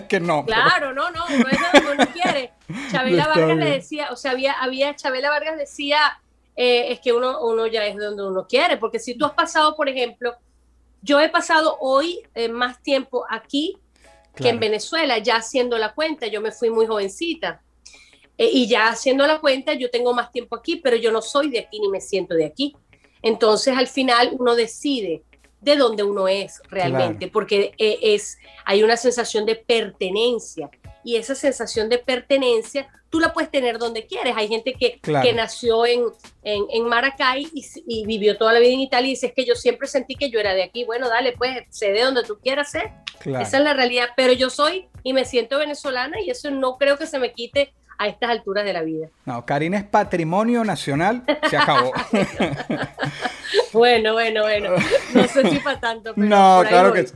que, 0.08 0.20
no. 0.20 0.46
Claro, 0.46 0.94
no, 0.94 1.11
no, 1.11 1.28
no 1.28 1.48
es 1.50 1.61
lo 1.61 1.78
que 1.78 1.87
uno 1.92 2.06
quiere. 2.06 2.52
Chabela 2.90 3.28
Vargas 3.28 3.56
le 3.58 3.70
decía, 3.70 4.08
o 4.11 4.16
sea, 4.16 4.30
había, 4.30 4.54
había 4.54 4.96
Chabela 4.96 5.28
Vargas 5.28 5.58
decía, 5.58 5.98
eh, 6.56 6.90
es 6.90 7.00
que 7.00 7.12
uno, 7.12 7.38
uno 7.42 7.66
ya 7.66 7.85
es 7.85 7.98
donde 7.98 8.26
uno 8.26 8.46
quiere, 8.48 8.78
porque 8.78 8.98
si 8.98 9.14
tú 9.14 9.26
has 9.26 9.32
pasado, 9.32 9.76
por 9.76 9.90
ejemplo, 9.90 10.38
yo 11.03 11.21
he 11.21 11.29
pasado 11.29 11.77
hoy 11.81 12.21
eh, 12.35 12.49
más 12.49 12.83
tiempo 12.83 13.25
aquí 13.29 13.77
que 14.35 14.49
en 14.49 14.61
Venezuela, 14.61 15.19
ya 15.19 15.37
haciendo 15.37 15.77
la 15.77 15.95
cuenta, 15.95 16.27
yo 16.27 16.41
me 16.41 16.53
fui 16.53 16.71
muy 16.71 16.87
jovencita. 16.87 17.62
Eh, 18.38 18.49
y 18.51 18.67
ya 18.67 18.88
haciendo 18.88 19.27
la 19.27 19.41
cuenta, 19.41 19.75
yo 19.75 19.91
tengo 19.91 20.15
más 20.15 20.33
tiempo 20.33 20.57
aquí, 20.57 20.77
pero 20.77 20.97
yo 20.97 21.12
no 21.12 21.21
soy 21.21 21.51
de 21.51 21.59
aquí 21.59 21.79
ni 21.81 21.88
me 21.88 22.01
siento 22.01 22.35
de 22.35 22.47
aquí. 22.47 22.75
Entonces, 23.21 23.77
al 23.77 23.88
final, 23.88 24.31
uno 24.38 24.55
decide 24.55 25.23
de 25.61 25.77
dónde 25.77 26.03
uno 26.03 26.29
es 26.29 26.62
realmente, 26.69 27.29
porque 27.29 27.75
eh, 27.79 27.99
es, 28.03 28.38
hay 28.65 28.83
una 28.83 28.97
sensación 28.97 29.45
de 29.45 29.57
pertenencia 29.57 30.71
y 31.05 31.17
esa 31.17 31.35
sensación 31.35 31.88
de 31.88 31.99
pertenencia 31.99 32.88
tú 33.12 33.20
la 33.20 33.35
puedes 33.35 33.51
tener 33.51 33.79
donde 33.79 34.07
quieres. 34.07 34.35
Hay 34.35 34.48
gente 34.48 34.72
que, 34.72 34.98
que 34.98 35.33
nació 35.35 35.85
en, 35.85 36.01
en, 36.42 36.88
Maracay 36.88 37.46
y, 37.53 38.07
vivió 38.07 38.38
toda 38.38 38.55
la 38.55 38.59
vida 38.59 38.72
en 38.72 38.81
Italia 38.81 39.09
y 39.09 39.11
dice 39.11 39.27
es 39.27 39.33
que 39.35 39.44
yo 39.44 39.55
siempre 39.55 39.87
sentí 39.87 40.14
que 40.16 40.31
yo 40.31 40.40
era 40.40 40.55
de 40.55 40.62
aquí. 40.62 40.85
Bueno, 40.85 41.11
dale, 41.11 41.33
pues 41.33 41.62
sé 41.68 41.92
de 41.92 42.01
donde 42.01 42.25
tú 42.25 42.38
quieras 42.42 42.70
ser. 42.70 42.90
Esa 43.20 43.59
es 43.59 43.62
la 43.62 43.75
realidad, 43.75 44.09
pero 44.16 44.33
yo 44.33 44.48
soy 44.48 44.88
y 45.03 45.12
me 45.12 45.27
siento 45.27 45.59
venezolana 45.59 46.22
y 46.22 46.31
eso 46.31 46.51
no 46.51 46.79
creo 46.79 46.96
que 46.96 47.07
se 47.07 47.18
me 47.18 47.33
quite 47.33 47.75
a 47.98 48.09
estas 48.09 48.31
alturas 48.31 48.64
de 48.64 48.72
la 48.72 48.81
vida. 48.81 49.09
No, 49.27 49.44
Karina 49.44 49.77
es 49.77 49.85
patrimonio 49.85 50.64
nacional, 50.64 51.22
se 51.51 51.57
acabó. 51.59 51.92
bueno, 53.75 54.14
bueno, 54.14 54.42
bueno. 54.42 54.70
No 55.12 55.29
sé 55.29 55.51
si 55.51 55.59
para 55.59 55.79
tanto. 55.79 56.14
Pero 56.14 56.27
no, 56.27 56.64
claro 56.66 56.94
que 56.94 57.07
sí. 57.07 57.14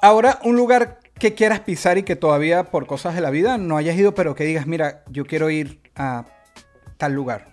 Ahora, 0.00 0.40
un 0.42 0.56
lugar 0.56 1.00
que 1.24 1.34
quieras 1.34 1.60
pisar 1.60 1.96
y 1.96 2.02
que 2.02 2.16
todavía 2.16 2.64
por 2.64 2.86
cosas 2.86 3.14
de 3.14 3.22
la 3.22 3.30
vida 3.30 3.56
no 3.56 3.78
hayas 3.78 3.96
ido, 3.96 4.14
pero 4.14 4.34
que 4.34 4.44
digas, 4.44 4.66
mira, 4.66 5.04
yo 5.08 5.24
quiero 5.24 5.48
ir 5.48 5.80
a 5.96 6.26
tal 6.98 7.14
lugar. 7.14 7.48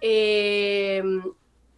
Em, 0.00 1.22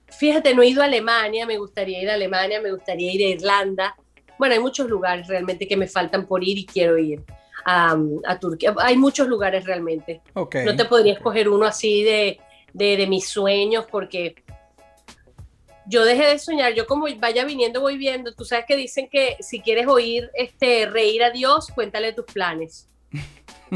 fíjate, 0.06 0.54
no 0.54 0.62
he 0.62 0.68
ido 0.68 0.80
a 0.80 0.86
Alemania, 0.86 1.44
me 1.44 1.58
gustaría 1.58 2.00
ir 2.00 2.08
a 2.08 2.14
Alemania, 2.14 2.58
me 2.62 2.72
gustaría 2.72 3.12
ir 3.12 3.20
a 3.20 3.28
Irlanda. 3.28 3.96
Bueno, 4.38 4.54
hay 4.54 4.60
muchos 4.60 4.88
lugares 4.88 5.26
realmente 5.26 5.68
que 5.68 5.76
me 5.76 5.88
faltan 5.88 6.26
por 6.26 6.42
ir 6.42 6.56
y 6.56 6.64
quiero 6.64 6.96
ir 6.96 7.22
a, 7.66 7.94
Turquía. 8.40 8.74
Hay 8.78 8.96
muchos 8.96 9.28
lugares 9.28 9.62
realmente. 9.62 10.22
No 10.34 10.74
te 10.74 10.86
podría 10.86 11.12
escoger 11.12 11.50
uno 11.50 11.66
así 11.66 12.02
de, 12.02 12.40
de, 12.72 13.06
mis 13.06 13.28
sueños 13.28 13.84
porque 13.90 14.36
yo 15.88 16.04
dejé 16.04 16.26
de 16.26 16.38
soñar, 16.38 16.74
yo 16.74 16.86
como 16.86 17.06
vaya 17.18 17.44
viniendo 17.44 17.80
voy 17.80 17.96
viendo, 17.96 18.34
tú 18.34 18.44
sabes 18.44 18.64
que 18.66 18.76
dicen 18.76 19.08
que 19.10 19.36
si 19.40 19.60
quieres 19.60 19.86
oír 19.86 20.30
este 20.34 20.86
reír 20.86 21.22
a 21.22 21.30
Dios, 21.30 21.68
cuéntale 21.74 22.12
tus 22.12 22.26
planes. 22.26 22.88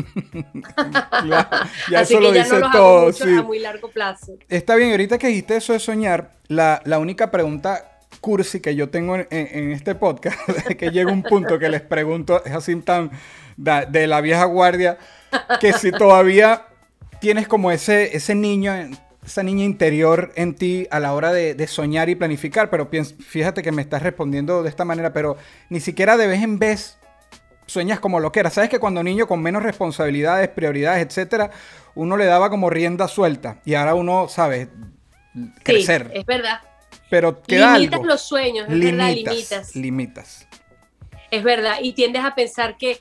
ya, 1.26 1.48
Así 1.96 2.18
que 2.18 2.32
ya 2.32 2.46
no 2.46 2.58
los 2.60 2.72
todo, 2.72 3.38
a 3.38 3.42
muy 3.42 3.58
largo 3.58 3.90
plazo. 3.90 4.36
Está 4.48 4.76
bien, 4.76 4.90
ahorita 4.90 5.18
que 5.18 5.28
dijiste 5.28 5.56
eso 5.56 5.72
de 5.72 5.80
soñar, 5.80 6.32
la, 6.48 6.80
la 6.84 6.98
única 6.98 7.30
pregunta 7.30 7.98
cursi 8.20 8.60
que 8.60 8.74
yo 8.74 8.90
tengo 8.90 9.16
en, 9.16 9.26
en 9.30 9.72
este 9.72 9.94
podcast 9.94 10.36
es 10.68 10.76
que 10.76 10.90
llega 10.90 11.12
un 11.12 11.22
punto 11.22 11.58
que 11.58 11.68
les 11.68 11.80
pregunto, 11.80 12.44
es 12.44 12.52
así 12.52 12.74
tan 12.76 13.10
de 13.56 14.06
la 14.06 14.20
vieja 14.20 14.44
guardia, 14.44 14.98
que 15.60 15.72
si 15.72 15.92
todavía 15.92 16.66
tienes 17.20 17.46
como 17.46 17.70
ese, 17.70 18.16
ese 18.16 18.34
niño, 18.34 18.72
esa 19.24 19.42
niña 19.42 19.64
interior 19.64 20.32
en 20.34 20.54
ti 20.54 20.86
a 20.90 20.98
la 20.98 21.12
hora 21.14 21.32
de, 21.32 21.66
soñar 21.66 22.08
y 22.08 22.14
planificar, 22.14 22.70
pero 22.70 22.88
fíjate 23.18 23.62
que 23.62 23.72
me 23.72 23.82
estás 23.82 24.02
respondiendo 24.02 24.62
de 24.62 24.68
esta 24.68 24.84
manera, 24.84 25.12
pero 25.12 25.36
ni 25.68 25.80
siquiera 25.80 26.16
de 26.16 26.26
vez 26.26 26.42
en 26.42 26.58
vez 26.58 26.98
sueñas 27.66 28.00
como 28.00 28.18
lo 28.18 28.32
que 28.32 28.40
era. 28.40 28.50
Sabes 28.50 28.70
que 28.70 28.78
cuando 28.78 29.02
niño 29.02 29.26
con 29.26 29.42
menos 29.42 29.62
responsabilidades, 29.62 30.48
prioridades, 30.48 31.06
etcétera, 31.06 31.50
uno 31.94 32.16
le 32.16 32.24
daba 32.24 32.50
como 32.50 32.70
rienda 32.70 33.08
suelta 33.08 33.60
y 33.64 33.74
ahora 33.74 33.94
uno, 33.94 34.28
sabe 34.28 34.68
crecer. 35.62 36.10
Sí, 36.12 36.18
es 36.18 36.26
verdad. 36.26 36.60
Pero 37.08 37.42
queda 37.42 37.76
limitas 37.76 38.02
los 38.02 38.22
sueños, 38.22 38.68
es 38.68 38.74
limitas, 38.74 38.98
verdad, 38.98 39.14
limitas. 39.14 39.76
Limitas. 39.76 40.48
Es 41.30 41.42
verdad, 41.44 41.76
y 41.80 41.92
tiendes 41.92 42.24
a 42.24 42.34
pensar 42.34 42.76
que, 42.76 43.00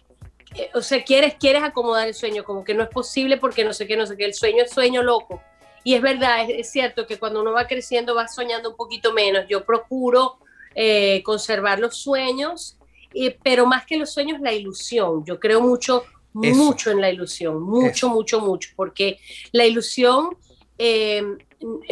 o 0.73 0.82
sea, 0.82 1.03
quieres, 1.03 1.36
quieres 1.39 1.63
acomodar 1.63 2.08
el 2.08 2.13
sueño, 2.13 2.43
como 2.43 2.63
que 2.63 2.73
no 2.73 2.84
es 2.84 2.89
posible 2.89 3.38
porque 3.38 3.63
no 3.63 3.73
sé 3.73 3.88
qué, 3.88 3.97
no 3.97 4.05
sé 4.05 4.17
qué, 4.17 4.25
el 4.25 4.34
sueño 4.34 4.63
es 4.63 4.71
sueño 4.71 5.01
loco. 5.01 5.41
Y 5.83 5.93
es 5.93 6.01
verdad, 6.01 6.49
es, 6.49 6.71
cierto 6.71 7.05
que 7.07 7.17
cuando 7.17 7.41
uno 7.41 7.53
va 7.53 7.67
creciendo 7.67 8.15
va 8.15 8.27
soñando 8.27 8.71
un 8.71 8.75
poquito 8.75 9.13
menos. 9.13 9.45
Yo 9.49 9.65
procuro 9.65 10.37
eh, 10.75 11.21
conservar 11.23 11.79
los 11.79 11.97
sueños, 11.97 12.77
pero 13.43 13.65
más 13.65 13.85
que 13.85 13.97
los 13.97 14.11
sueños, 14.11 14.39
la 14.41 14.53
ilusión. 14.53 15.23
Yo 15.25 15.39
creo 15.39 15.61
mucho, 15.61 16.03
mucho 16.33 16.91
en 16.91 17.01
la 17.01 17.09
ilusión, 17.09 17.61
mucho, 17.61 18.09
mucho, 18.09 18.39
mucho, 18.39 18.69
porque 18.75 19.19
la 19.51 19.65
ilusión 19.65 20.37
eh, 20.77 21.23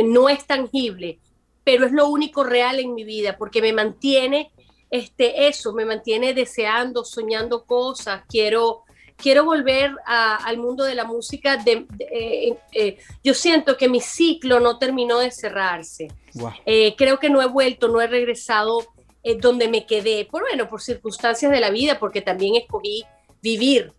no 0.03 0.29
es 0.29 0.45
tangible, 0.45 1.19
pero 1.63 1.85
es 1.85 1.91
lo 1.91 2.07
único 2.07 2.43
real 2.43 2.79
en 2.79 2.93
mi 2.93 3.03
vida, 3.03 3.37
porque 3.37 3.61
me 3.61 3.73
mantiene 3.73 4.51
este, 4.89 5.47
eso, 5.47 5.73
me 5.73 5.85
mantiene 5.85 6.33
deseando, 6.33 7.03
soñando 7.03 7.65
cosas, 7.65 8.23
quiero, 8.29 8.83
quiero 9.17 9.43
volver 9.43 9.91
al 10.05 10.57
mundo 10.57 10.85
de 10.85 10.95
la 10.95 11.03
música. 11.03 11.57
De, 11.57 11.85
eh, 11.99 12.57
eh, 12.71 12.97
yo 13.23 13.33
siento 13.33 13.75
que 13.75 13.89
mi 13.89 13.99
ciclo 13.99 14.59
no 14.59 14.77
terminó 14.77 15.19
de 15.19 15.31
cerrarse. 15.31 16.07
Eh, 16.65 16.95
creo 16.95 17.19
que 17.19 17.29
no 17.29 17.41
he 17.41 17.47
vuelto, 17.47 17.87
no 17.87 17.99
he 17.99 18.07
regresado 18.07 18.85
donde 19.41 19.67
me 19.67 19.85
quedé, 19.85 20.23
por 20.23 20.43
bueno, 20.43 20.69
por 20.69 20.81
circunstancias 20.81 21.51
de 21.51 21.59
la 21.59 21.69
vida, 21.69 21.99
porque 21.99 22.21
también 22.21 22.55
escogí 22.55 23.03
vivir 23.41 23.91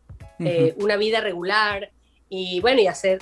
una 0.78 0.96
vida 0.96 1.20
regular 1.20 1.90
y 2.30 2.60
bueno, 2.60 2.80
y 2.80 2.86
hacer 2.86 3.18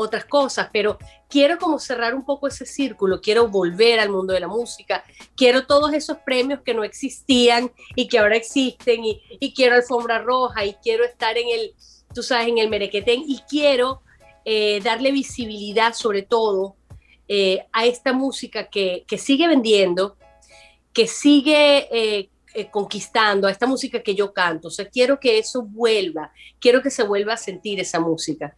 otras 0.00 0.26
cosas, 0.26 0.70
pero 0.72 0.96
quiero 1.28 1.58
como 1.58 1.80
cerrar 1.80 2.14
un 2.14 2.24
poco 2.24 2.46
ese 2.46 2.64
círculo, 2.64 3.20
quiero 3.20 3.48
volver 3.48 3.98
al 3.98 4.10
mundo 4.10 4.32
de 4.32 4.38
la 4.38 4.46
música, 4.46 5.02
quiero 5.36 5.66
todos 5.66 5.92
esos 5.92 6.18
premios 6.18 6.60
que 6.64 6.72
no 6.72 6.84
existían 6.84 7.72
y 7.96 8.06
que 8.06 8.20
ahora 8.20 8.36
existen 8.36 9.04
y, 9.04 9.52
quiero 9.56 9.74
alfombra 9.74 10.20
roja 10.20 10.64
y 10.64 10.74
quiero 10.74 11.04
estar 11.04 11.36
en 11.36 11.48
el, 11.48 11.74
tú 12.14 12.22
sabes, 12.22 12.46
en 12.46 12.58
el 12.58 12.68
merequetén 12.68 13.24
y 13.26 13.40
quiero 13.48 14.02
eh, 14.44 14.80
darle 14.84 15.10
visibilidad 15.10 15.94
sobre 15.94 16.22
todo 16.22 16.76
eh, 17.26 17.66
a 17.72 17.84
esta 17.84 18.12
música 18.12 18.68
que, 18.68 19.04
sigue 19.18 19.48
vendiendo, 19.48 20.16
que 20.92 21.08
sigue... 21.08 21.88
Eh, 21.90 22.30
conquistando, 22.72 23.46
a 23.46 23.52
esta 23.52 23.68
música 23.68 24.02
que 24.02 24.16
yo 24.16 24.32
canto. 24.32 24.66
O 24.66 24.70
sea, 24.72 24.88
quiero 24.88 25.20
que 25.20 25.38
eso 25.38 25.62
vuelva, 25.62 26.32
quiero 26.58 26.82
que 26.82 26.90
se 26.90 27.04
vuelva 27.04 27.34
a 27.34 27.36
sentir 27.36 27.78
esa 27.78 28.00
música. 28.00 28.56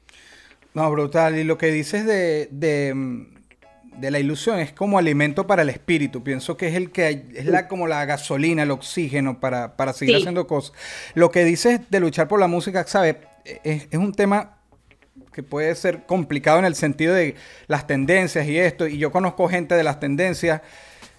No, 0.75 0.91
brutal. 0.91 1.37
Y 1.39 1.45
lo 1.45 1.59
que 1.59 1.67
dices 1.73 2.07
de, 2.07 2.49
de, 2.51 4.11
la 4.11 4.19
ilusión 4.19 4.61
es 4.61 4.73
como 4.73 4.99
alimento 4.99 5.47
para 5.47 5.63
el 5.63 5.69
espíritu. 5.69 6.23
Pienso 6.23 6.57
que 6.57 6.69
es 6.69 6.75
el 6.75 6.91
que 6.91 7.25
es 7.35 7.47
la 7.47 7.69
como 7.69 7.87
la 7.87 8.05
gasolina, 8.05 8.63
el 8.63 8.71
oxígeno 8.71 9.41
para, 9.41 9.93
seguir 9.93 10.17
haciendo 10.17 10.47
cosas. 10.47 10.73
Lo 11.15 11.31
que 11.31 11.45
dices 11.45 11.81
de 11.91 12.01
luchar 12.01 12.29
por 12.29 12.41
la 12.41 12.47
música, 12.47 12.85
¿sabes? 12.87 13.17
Es, 13.45 13.89
un 13.95 14.13
tema 14.13 14.59
que 15.33 15.43
puede 15.43 15.75
ser 15.75 16.07
complicado 16.07 16.59
en 16.59 16.65
el 16.65 16.75
sentido 16.75 17.15
de 17.15 17.35
las 17.67 17.87
tendencias 17.87 18.47
y 18.47 18.59
esto. 18.59 18.87
Y 18.87 18.99
yo 18.99 19.11
conozco 19.11 19.49
gente 19.49 19.75
de 19.75 19.85
las 19.85 19.99
tendencias. 19.99 20.63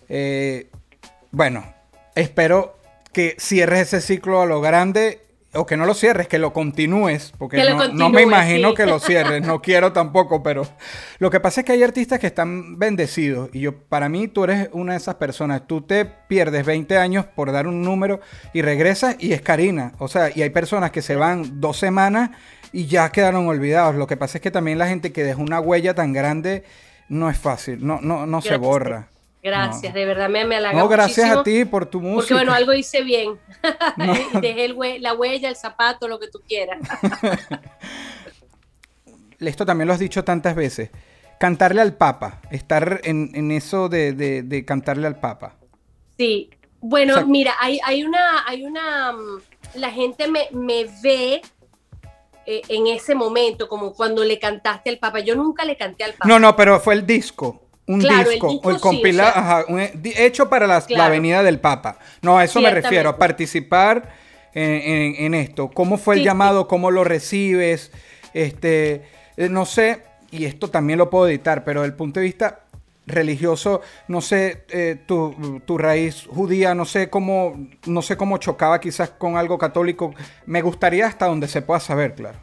Eh, 0.07 0.69
bueno, 1.31 1.73
espero 2.15 2.77
que 3.13 3.35
cierres 3.37 3.93
ese 3.93 4.01
ciclo 4.01 4.41
a 4.41 4.45
lo 4.45 4.61
grande 4.61 5.21
o 5.53 5.65
que 5.65 5.75
no 5.75 5.85
lo 5.85 5.93
cierres, 5.93 6.27
que 6.27 6.39
lo 6.39 6.53
continúes, 6.53 7.33
porque 7.37 7.61
no, 7.93 8.09
me 8.09 8.21
imagino 8.21 8.73
que 8.73 8.85
lo 8.85 8.99
cierres, 9.01 9.45
no 9.45 9.61
quiero 9.61 9.91
tampoco, 9.91 10.41
pero 10.41 10.65
lo 11.19 11.29
que 11.29 11.39
pasa 11.39 11.61
es 11.61 11.65
que 11.65 11.73
hay 11.73 11.83
artistas 11.83 12.19
que 12.19 12.27
están 12.27 12.79
bendecidos 12.79 13.49
y 13.51 13.59
yo, 13.59 13.77
para 13.77 14.07
mí 14.07 14.27
tú 14.29 14.45
eres 14.45 14.69
una 14.71 14.93
de 14.93 14.99
esas 14.99 15.15
personas, 15.15 15.67
tú 15.67 15.81
te 15.81 16.05
pierdes 16.05 16.65
20 16.65 16.97
años 16.97 17.25
por 17.25 17.51
dar 17.51 17.67
un 17.67 17.81
número 17.81 18.21
y 18.53 18.61
regresas 18.61 19.17
y 19.19 19.33
es 19.33 19.41
Karina, 19.41 19.93
o 19.97 20.07
sea, 20.07 20.29
y 20.33 20.41
hay 20.41 20.51
personas 20.51 20.91
que 20.91 21.01
se 21.01 21.15
van 21.15 21.59
dos 21.59 21.77
semanas 21.77 22.31
y 22.71 22.85
ya 22.85 23.11
quedaron 23.11 23.47
olvidados, 23.47 23.95
lo 23.95 24.07
que 24.07 24.15
pasa 24.15 24.37
es 24.37 24.41
que 24.41 24.51
también 24.51 24.77
la 24.77 24.87
gente 24.87 25.11
que 25.11 25.25
deja 25.25 25.41
una 25.41 25.59
huella 25.59 25.93
tan 25.93 26.13
grande 26.13 26.63
no 27.09 27.29
es 27.29 27.37
fácil, 27.37 27.85
no, 27.85 27.99
no, 28.01 28.25
no 28.25 28.41
se 28.41 28.55
borra. 28.55 29.10
Gracias, 29.43 29.93
de 29.93 30.05
verdad 30.05 30.29
me, 30.29 30.45
me 30.45 30.57
halaga 30.57 30.77
No, 30.77 30.87
gracias 30.87 31.29
a 31.29 31.41
ti 31.41 31.65
por 31.65 31.87
tu 31.87 31.99
música. 31.99 32.15
Porque 32.15 32.33
bueno, 32.33 32.53
algo 32.53 32.73
hice 32.73 33.01
bien. 33.01 33.39
Dejé 34.41 34.67
la 34.99 35.13
huella, 35.13 35.49
el 35.49 35.55
zapato, 35.55 36.07
lo 36.07 36.19
que 36.19 36.27
tú 36.27 36.41
quieras. 36.47 36.79
Esto 39.39 39.65
también 39.65 39.87
lo 39.87 39.93
has 39.93 39.99
dicho 39.99 40.23
tantas 40.23 40.55
veces. 40.55 40.91
Cantarle 41.39 41.81
al 41.81 41.95
Papa, 41.95 42.39
estar 42.51 43.01
en, 43.03 43.51
eso 43.51 43.89
de, 43.89 44.63
cantarle 44.67 45.07
al 45.07 45.19
Papa. 45.19 45.55
Sí, 46.15 46.51
bueno, 46.79 47.25
mira, 47.25 47.55
hay, 47.59 47.79
hay, 47.83 48.03
una, 48.03 48.45
hay 48.45 48.63
una, 48.63 49.11
mm, 49.11 49.41
la 49.75 49.89
gente 49.89 50.27
me, 50.27 50.85
ve 51.01 51.41
eh, 52.45 52.61
en 52.67 52.85
ese 52.85 53.15
momento, 53.15 53.67
como 53.67 53.93
cuando 53.93 54.23
le 54.23 54.37
cantaste 54.37 54.91
al 54.91 54.99
Papa. 54.99 55.21
Yo 55.21 55.35
nunca 55.35 55.65
le 55.65 55.75
canté 55.75 56.03
al 56.03 56.13
Papa. 56.13 56.27
No, 56.27 56.37
no, 56.37 56.55
pero 56.55 56.79
fue 56.79 56.93
el 56.93 57.07
disco 57.07 57.70
un 57.87 57.99
disco, 57.99 58.69
el 58.69 58.79
compilado, 58.79 59.65
hecho 60.03 60.49
para 60.49 60.67
la, 60.67 60.83
Avenida 60.99 61.43
del 61.43 61.59
Papa. 61.59 61.97
No, 62.21 62.37
a 62.37 62.43
eso 62.43 62.61
me 62.61 62.71
refiero, 62.71 63.09
a 63.09 63.17
participar 63.17 64.09
en, 64.53 65.33
esto. 65.33 65.69
¿Cómo 65.69 65.97
fue 65.97 66.15
el 66.15 66.23
llamado? 66.23 66.67
¿Cómo 66.67 66.91
lo 66.91 67.03
recibes? 67.03 67.91
Este, 68.33 69.03
eh, 69.37 69.49
no 69.49 69.65
sé, 69.65 70.03
y 70.31 70.45
esto 70.45 70.69
también 70.69 70.99
lo 70.99 71.09
puedo 71.09 71.27
editar, 71.27 71.63
pero 71.63 71.81
desde 71.81 71.91
el 71.91 71.97
punto 71.97 72.19
de 72.19 72.27
vista 72.27 72.59
religioso, 73.07 73.81
no 74.07 74.21
sé, 74.21 74.63
eh, 74.69 74.97
tu, 75.05 75.61
tu, 75.65 75.77
raíz 75.77 76.27
judía, 76.27 76.73
no 76.73 76.85
sé 76.85 77.09
cómo, 77.09 77.67
no 77.85 78.01
sé 78.01 78.15
cómo 78.15 78.37
chocaba 78.37 78.79
quizás 78.79 79.09
con 79.09 79.35
algo 79.37 79.57
católico. 79.57 80.13
Me 80.45 80.61
gustaría 80.61 81.07
hasta 81.07 81.25
donde 81.25 81.47
se 81.47 81.61
pueda 81.61 81.79
saber, 81.79 82.15
claro. 82.15 82.39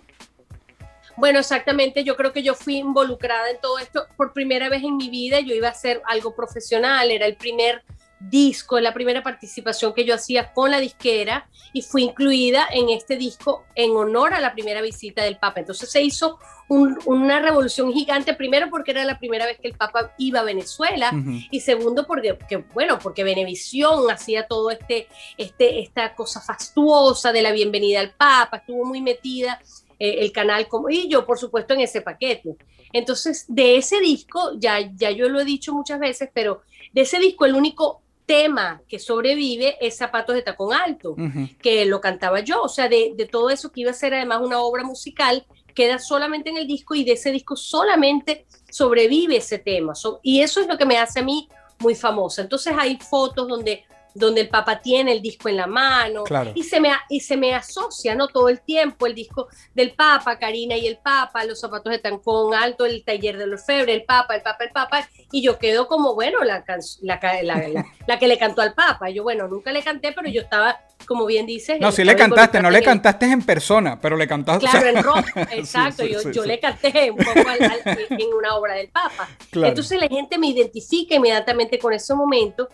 Bueno, 1.18 1.40
exactamente, 1.40 2.04
yo 2.04 2.14
creo 2.14 2.32
que 2.32 2.44
yo 2.44 2.54
fui 2.54 2.76
involucrada 2.76 3.50
en 3.50 3.60
todo 3.60 3.80
esto 3.80 4.06
por 4.16 4.32
primera 4.32 4.68
vez 4.68 4.84
en 4.84 4.96
mi 4.96 5.10
vida, 5.10 5.40
yo 5.40 5.52
iba 5.52 5.66
a 5.66 5.72
hacer 5.72 6.00
algo 6.06 6.32
profesional, 6.32 7.10
era 7.10 7.26
el 7.26 7.34
primer 7.34 7.82
disco, 8.20 8.78
la 8.78 8.94
primera 8.94 9.24
participación 9.24 9.94
que 9.94 10.04
yo 10.04 10.14
hacía 10.14 10.52
con 10.52 10.70
la 10.70 10.78
disquera 10.78 11.48
y 11.72 11.82
fui 11.82 12.04
incluida 12.04 12.68
en 12.72 12.88
este 12.90 13.16
disco 13.16 13.64
en 13.74 13.96
honor 13.96 14.32
a 14.32 14.40
la 14.40 14.52
primera 14.52 14.80
visita 14.80 15.24
del 15.24 15.38
Papa. 15.38 15.58
Entonces 15.58 15.90
se 15.90 16.02
hizo 16.02 16.38
una 16.68 17.40
revolución 17.40 17.92
gigante, 17.92 18.34
primero 18.34 18.70
porque 18.70 18.92
era 18.92 19.04
la 19.04 19.18
primera 19.18 19.44
vez 19.44 19.58
que 19.58 19.68
el 19.68 19.74
Papa 19.74 20.14
iba 20.18 20.38
a 20.38 20.44
Venezuela 20.44 21.10
y 21.50 21.60
segundo 21.60 22.06
porque, 22.06 22.38
bueno, 22.74 23.00
porque 23.00 23.24
Venevisión 23.24 24.08
hacía 24.08 24.46
todo 24.46 24.70
este, 24.70 25.08
este, 25.36 25.80
esta 25.80 26.14
cosa 26.14 26.40
fastuosa 26.40 27.32
de 27.32 27.42
la 27.42 27.50
bienvenida 27.50 27.98
al 27.98 28.12
Papa, 28.12 28.58
estuvo 28.58 28.84
muy 28.84 29.00
metida 29.00 29.60
eh, 29.98 30.16
el 30.20 30.32
canal 30.32 30.68
como, 30.68 30.90
y 30.90 31.08
yo 31.08 31.26
por 31.26 31.38
supuesto 31.38 31.74
en 31.74 31.80
ese 31.80 32.00
paquete. 32.00 32.56
Entonces, 32.92 33.44
de 33.48 33.76
ese 33.76 34.00
disco, 34.00 34.52
ya, 34.58 34.78
ya 34.94 35.10
yo 35.10 35.28
lo 35.28 35.40
he 35.40 35.44
dicho 35.44 35.74
muchas 35.74 35.98
veces, 36.00 36.30
pero 36.32 36.62
de 36.92 37.02
ese 37.02 37.18
disco 37.18 37.44
el 37.44 37.54
único 37.54 38.02
tema 38.24 38.82
que 38.88 38.98
sobrevive 38.98 39.76
es 39.80 39.96
Zapatos 39.96 40.34
de 40.34 40.42
Tacón 40.42 40.74
Alto, 40.74 41.16
que 41.62 41.86
lo 41.86 42.00
cantaba 42.00 42.40
yo, 42.40 42.62
o 42.62 42.68
sea, 42.68 42.88
de, 42.88 43.14
de, 43.16 43.26
todo 43.26 43.48
eso 43.48 43.72
que 43.72 43.80
iba 43.80 43.90
a 43.90 43.94
ser 43.94 44.12
además 44.12 44.40
una 44.42 44.60
obra 44.60 44.84
musical, 44.84 45.46
queda 45.74 45.98
solamente 45.98 46.50
en 46.50 46.58
el 46.58 46.66
disco 46.66 46.94
y 46.94 47.04
de 47.04 47.12
ese 47.12 47.30
disco 47.30 47.56
solamente 47.56 48.44
sobrevive 48.70 49.36
ese 49.36 49.58
tema. 49.58 49.94
y 50.22 50.40
eso 50.40 50.60
es 50.60 50.66
lo 50.66 50.76
que 50.76 50.84
me 50.84 50.98
hace 50.98 51.20
a 51.20 51.22
mí 51.22 51.48
muy 51.78 51.94
famosa. 51.94 52.42
Entonces 52.42 52.74
hay 52.76 52.98
fotos 52.98 53.48
donde 53.48 53.84
donde 54.18 54.42
el 54.42 54.48
Papa 54.48 54.80
tiene 54.80 55.12
el 55.12 55.22
disco 55.22 55.48
en 55.48 55.56
la 55.56 55.66
mano 55.66 56.24
y, 56.54 56.62
se 56.64 56.80
me, 56.80 56.90
y 57.08 57.20
se 57.20 57.36
me 57.36 57.54
asocia 57.54 58.14
¿no? 58.14 58.28
todo 58.28 58.48
el 58.48 58.60
tiempo 58.60 59.06
el 59.06 59.14
disco 59.14 59.48
del 59.74 59.92
Papa, 59.92 60.38
Karina 60.38 60.76
y 60.76 60.86
el 60.86 60.98
Papa, 60.98 61.44
los 61.44 61.60
zapatos 61.60 61.90
de 61.90 61.98
tancón 61.98 62.54
alto, 62.54 62.84
el 62.84 63.04
taller 63.04 63.38
de 63.38 63.46
los 63.46 63.64
febres, 63.64 63.96
el 63.96 64.04
Papa, 64.04 64.34
el 64.36 64.42
Papa, 64.42 64.64
el 64.64 64.70
Papa, 64.70 65.08
y 65.30 65.42
yo 65.42 65.58
quedo 65.58 65.86
como, 65.88 66.14
bueno, 66.14 66.42
la, 66.44 66.64
la, 67.02 67.20
la, 67.42 67.84
la, 68.06 68.18
que 68.18 68.28
le 68.28 68.38
cantó 68.38 68.62
al 68.62 68.74
Papa. 68.74 69.10
Yo, 69.10 69.22
bueno, 69.22 69.48
nunca 69.48 69.72
le 69.72 69.82
canté, 69.82 70.12
pero 70.12 70.28
yo 70.28 70.42
estaba, 70.42 70.80
como 71.08 71.24
bien 71.24 71.46
dices. 71.46 71.80
No, 71.80 71.90
sí 71.90 72.04
le 72.04 72.14
cantaste, 72.14 72.60
no 72.60 72.70
le 72.70 72.82
cantaste 72.82 73.26
en 73.26 73.42
persona, 73.42 73.98
pero 74.00 74.16
le 74.16 74.28
cantaste. 74.28 74.68
Claro, 74.68 74.86
en 74.86 75.02
rock, 75.02 75.26
exacto, 75.52 76.04
yo, 76.04 76.30
yo 76.30 76.44
le 76.44 76.60
canté 76.60 77.10
un 77.10 77.16
poco 77.16 77.40
en 78.10 78.34
una 78.36 78.54
obra 78.54 78.74
del 78.74 78.88
Papa. 78.88 79.28
Entonces 79.52 79.98
la 79.98 80.06
gente 80.06 80.38
me 80.38 80.48
identifica 80.48 81.14
inmediatamente 81.14 81.78
con 81.78 81.92
ese 81.94 82.14
momento 82.14 82.68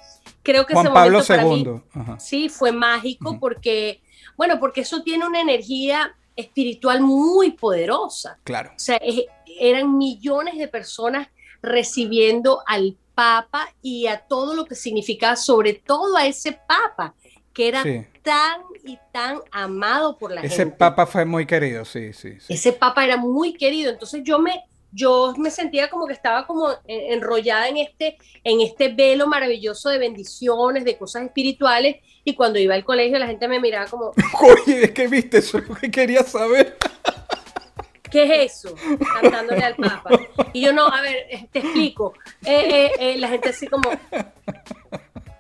creo 0.44 0.66
que 0.66 0.75
Juan 0.75 0.87
ese 0.87 0.94
Pablo 0.94 1.23
II. 1.27 1.81
sí 2.18 2.49
fue 2.49 2.70
mágico 2.70 3.38
porque, 3.40 4.03
bueno, 4.37 4.61
porque 4.61 4.83
eso 4.83 5.03
tiene 5.03 5.27
una 5.27 5.40
energía 5.40 6.14
espiritual 6.37 7.01
muy 7.01 7.53
poderosa. 7.53 8.38
Claro. 8.44 8.70
O 8.77 8.79
sea, 8.79 9.01
eran 9.59 9.97
millones 9.97 10.59
de 10.59 10.68
personas 10.68 11.29
recibiendo 11.62 12.62
al 12.66 12.97
Papa 13.14 13.68
y 13.81 14.07
a 14.07 14.18
todo 14.18 14.55
lo 14.55 14.64
que 14.66 14.75
significaba, 14.75 15.37
sobre 15.37 15.75
todo 15.75 16.16
a 16.16 16.27
ese 16.27 16.53
Papa 16.53 17.14
que 17.55 17.69
era 17.69 17.83
Sí. 17.83 18.05
tan 18.23 18.61
y 18.85 18.99
tan 19.12 19.38
amado 19.53 20.19
por 20.19 20.33
la 20.33 20.43
Ese 20.43 20.57
gente. 20.57 20.77
papa 20.77 21.07
fue 21.07 21.25
muy 21.25 21.47
querido, 21.47 21.85
sí, 21.85 22.12
sí. 22.12 22.38
sí. 22.40 22.53
Ese 22.53 22.73
papa 22.73 23.05
era 23.05 23.17
muy 23.17 23.55
querido, 23.55 23.90
entonces 23.93 24.23
yo 24.25 24.38
me, 24.40 24.62
yo 24.93 25.33
me 25.38 25.51
sentía 25.51 25.88
como 25.88 26.07
que 26.07 26.12
estaba 26.14 26.47
como 26.47 26.71
en- 26.87 27.12
enrollada 27.14 27.69
en 27.69 27.77
este, 27.79 28.19
en 28.43 28.61
este 28.61 28.88
velo 28.88 29.27
maravilloso 29.27 29.88
de 29.88 29.99
bendiciones, 29.99 30.85
de 30.85 30.99
cosas 30.99 31.23
espirituales, 31.23 31.97
y 32.25 32.35
cuando 32.35 32.59
iba 32.59 32.75
al 32.75 32.85
colegio 32.85 33.19
la 33.19 33.27
gente 33.27 33.47
me 33.49 33.61
miraba 33.61 33.87
como, 33.87 34.12
Oye, 34.67 34.85
es 34.85 34.90
que 34.93 35.07
viste, 35.09 35.38
eso 35.38 35.59
es 35.59 35.69
lo 35.69 35.75
que 35.77 35.90
quería 35.90 36.23
saber. 36.25 36.77
¿qué 38.11 38.45
es 38.45 38.53
eso? 38.64 38.75
Cantándole 39.21 39.64
al 39.64 39.75
papa. 39.75 40.11
Y 40.53 40.61
yo 40.61 40.73
no, 40.73 40.87
a 40.87 41.01
ver, 41.01 41.17
eh, 41.31 41.49
te 41.51 41.59
explico. 41.59 42.14
Eh, 42.45 42.87
eh, 42.87 42.93
eh, 43.01 43.17
la 43.19 43.27
gente 43.29 43.49
así 43.49 43.67
como, 43.67 43.90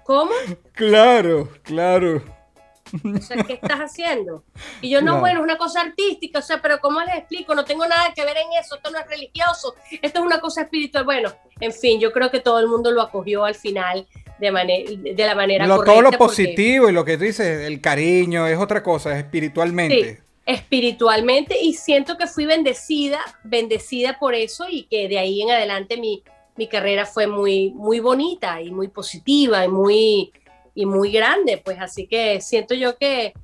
¿cómo? 0.04 0.32
Claro, 0.72 1.48
claro. 1.62 2.22
O 3.02 3.20
sea, 3.20 3.42
¿qué 3.42 3.54
estás 3.54 3.80
haciendo? 3.80 4.44
Y 4.80 4.90
yo, 4.90 5.00
no, 5.02 5.18
bueno, 5.18 5.40
es 5.40 5.44
una 5.44 5.56
cosa 5.58 5.80
artística, 5.80 6.38
o 6.38 6.42
sea, 6.42 6.60
pero 6.62 6.78
¿cómo 6.80 7.00
les 7.00 7.16
explico? 7.16 7.54
No 7.54 7.64
tengo 7.64 7.86
nada 7.86 8.12
que 8.14 8.24
ver 8.24 8.36
en 8.36 8.52
eso, 8.60 8.76
esto 8.76 8.90
no 8.90 8.98
es 9.00 9.06
religioso, 9.08 9.74
esto 10.02 10.20
es 10.20 10.24
una 10.24 10.38
cosa 10.40 10.62
espiritual. 10.62 11.04
Bueno, 11.04 11.32
en 11.58 11.72
fin, 11.72 11.98
yo 11.98 12.12
creo 12.12 12.30
que 12.30 12.38
todo 12.40 12.60
el 12.60 12.68
mundo 12.68 12.92
lo 12.92 13.02
acogió 13.02 13.44
al 13.44 13.54
final 13.56 14.06
de, 14.38 15.12
de 15.14 15.26
la 15.26 15.34
manera 15.34 15.66
Lo- 15.66 15.76
correcta. 15.78 15.92
todo 15.92 16.02
lo 16.02 16.10
porque- 16.10 16.18
positivo 16.24 16.88
y 16.88 16.92
lo 16.92 17.04
que 17.04 17.16
tú 17.16 17.24
dices, 17.24 17.66
el 17.66 17.80
cariño, 17.80 18.46
es 18.46 18.58
otra 18.58 18.82
cosa, 18.82 19.12
es 19.12 19.24
espiritualmente. 19.24 20.16
Sí, 20.16 20.20
espiritualmente 20.46 21.56
y 21.60 21.72
siento 21.74 22.16
que 22.18 22.26
fui 22.26 22.44
bendecida, 22.44 23.18
bendecida 23.44 24.18
por 24.18 24.34
eso 24.34 24.66
y 24.68 24.84
que 24.84 25.08
de 25.08 25.18
ahí 25.18 25.40
en 25.42 25.50
adelante 25.50 25.96
mi, 25.96 26.22
mi 26.56 26.68
carrera 26.68 27.06
fue 27.06 27.26
muy, 27.26 27.70
muy 27.70 28.00
bonita 28.00 28.60
y 28.60 28.70
muy 28.70 28.88
positiva 28.88 29.64
y 29.64 29.68
muy, 29.68 30.32
y 30.74 30.86
muy 30.86 31.12
grande, 31.12 31.60
pues 31.64 31.78
así 31.80 32.06
que 32.06 32.40
siento 32.40 32.74
yo 32.74 32.96
que 32.96 33.34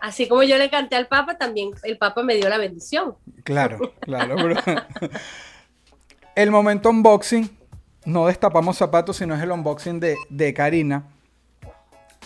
así 0.00 0.28
como 0.28 0.42
yo 0.42 0.56
le 0.56 0.70
canté 0.70 0.96
al 0.96 1.06
Papa, 1.06 1.36
también 1.36 1.70
el 1.82 1.98
Papa 1.98 2.22
me 2.22 2.34
dio 2.34 2.48
la 2.48 2.58
bendición. 2.58 3.14
Claro, 3.44 3.92
claro. 4.00 4.36
bro. 4.36 4.56
el 6.34 6.50
momento 6.50 6.90
unboxing, 6.90 7.50
no 8.04 8.26
destapamos 8.26 8.76
zapatos, 8.76 9.16
sino 9.16 9.34
es 9.34 9.42
el 9.42 9.50
unboxing 9.50 10.00
de, 10.00 10.16
de 10.28 10.54
Karina. 10.54 11.04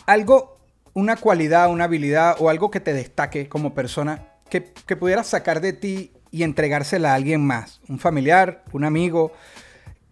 Algo, 0.06 0.58
una 0.92 1.16
cualidad, 1.16 1.70
una 1.70 1.84
habilidad 1.84 2.36
o 2.38 2.48
algo 2.48 2.70
que 2.70 2.80
te 2.80 2.92
destaque 2.92 3.48
como 3.48 3.74
persona 3.74 4.28
que, 4.48 4.72
que 4.86 4.96
pudieras 4.96 5.26
sacar 5.26 5.60
de 5.60 5.72
ti 5.72 6.12
y 6.30 6.42
entregársela 6.42 7.12
a 7.12 7.14
alguien 7.14 7.44
más, 7.44 7.80
un 7.88 7.98
familiar, 7.98 8.64
un 8.72 8.84
amigo, 8.84 9.32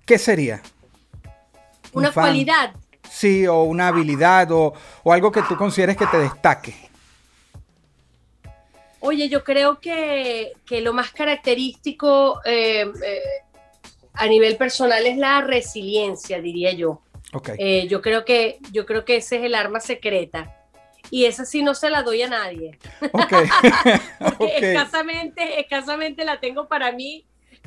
¿qué 0.07 0.19
sería? 0.19 0.63
Un 1.93 2.01
Una 2.05 2.13
cualidad. 2.13 2.75
Sí, 3.11 3.47
o 3.47 3.63
una 3.65 3.89
habilidad 3.89 4.51
o, 4.53 4.73
o 5.03 5.13
algo 5.13 5.31
que 5.31 5.43
tú 5.43 5.57
consideres 5.57 5.97
que 5.97 6.07
te 6.07 6.19
destaque. 6.19 6.75
Oye, 9.01 9.29
yo 9.29 9.43
creo 9.43 9.81
que, 9.81 10.53
que 10.65 10.81
lo 10.81 10.93
más 10.93 11.11
característico 11.11 12.41
eh, 12.45 12.83
eh, 13.05 13.21
a 14.15 14.27
nivel 14.27 14.57
personal 14.57 15.05
es 15.07 15.19
la 15.19 15.41
resiliencia, 15.41 16.41
diría 16.41 16.73
yo. 16.73 17.03
Ok. 17.33 17.51
Eh, 17.59 17.87
yo 17.89 18.01
creo 18.01 18.25
que 18.25 18.59
yo 18.71 18.87
creo 18.87 19.05
que 19.05 19.17
ese 19.17 19.39
es 19.39 19.45
el 19.45 19.55
arma 19.55 19.81
secreta 19.81 20.55
y 21.11 21.25
esa 21.25 21.45
sí 21.45 21.63
no 21.63 21.75
se 21.75 21.91
la 21.91 22.03
doy 22.03 22.23
a 22.23 22.29
nadie 22.29 22.79
Ok. 23.11 23.33
porque 24.19 24.45
Ok. 24.45 24.63
escasamente 24.63 25.59
escasamente 25.61 26.25
la 26.25 26.41
tengo 26.41 26.69
para 26.69 26.93
mí 26.93 27.25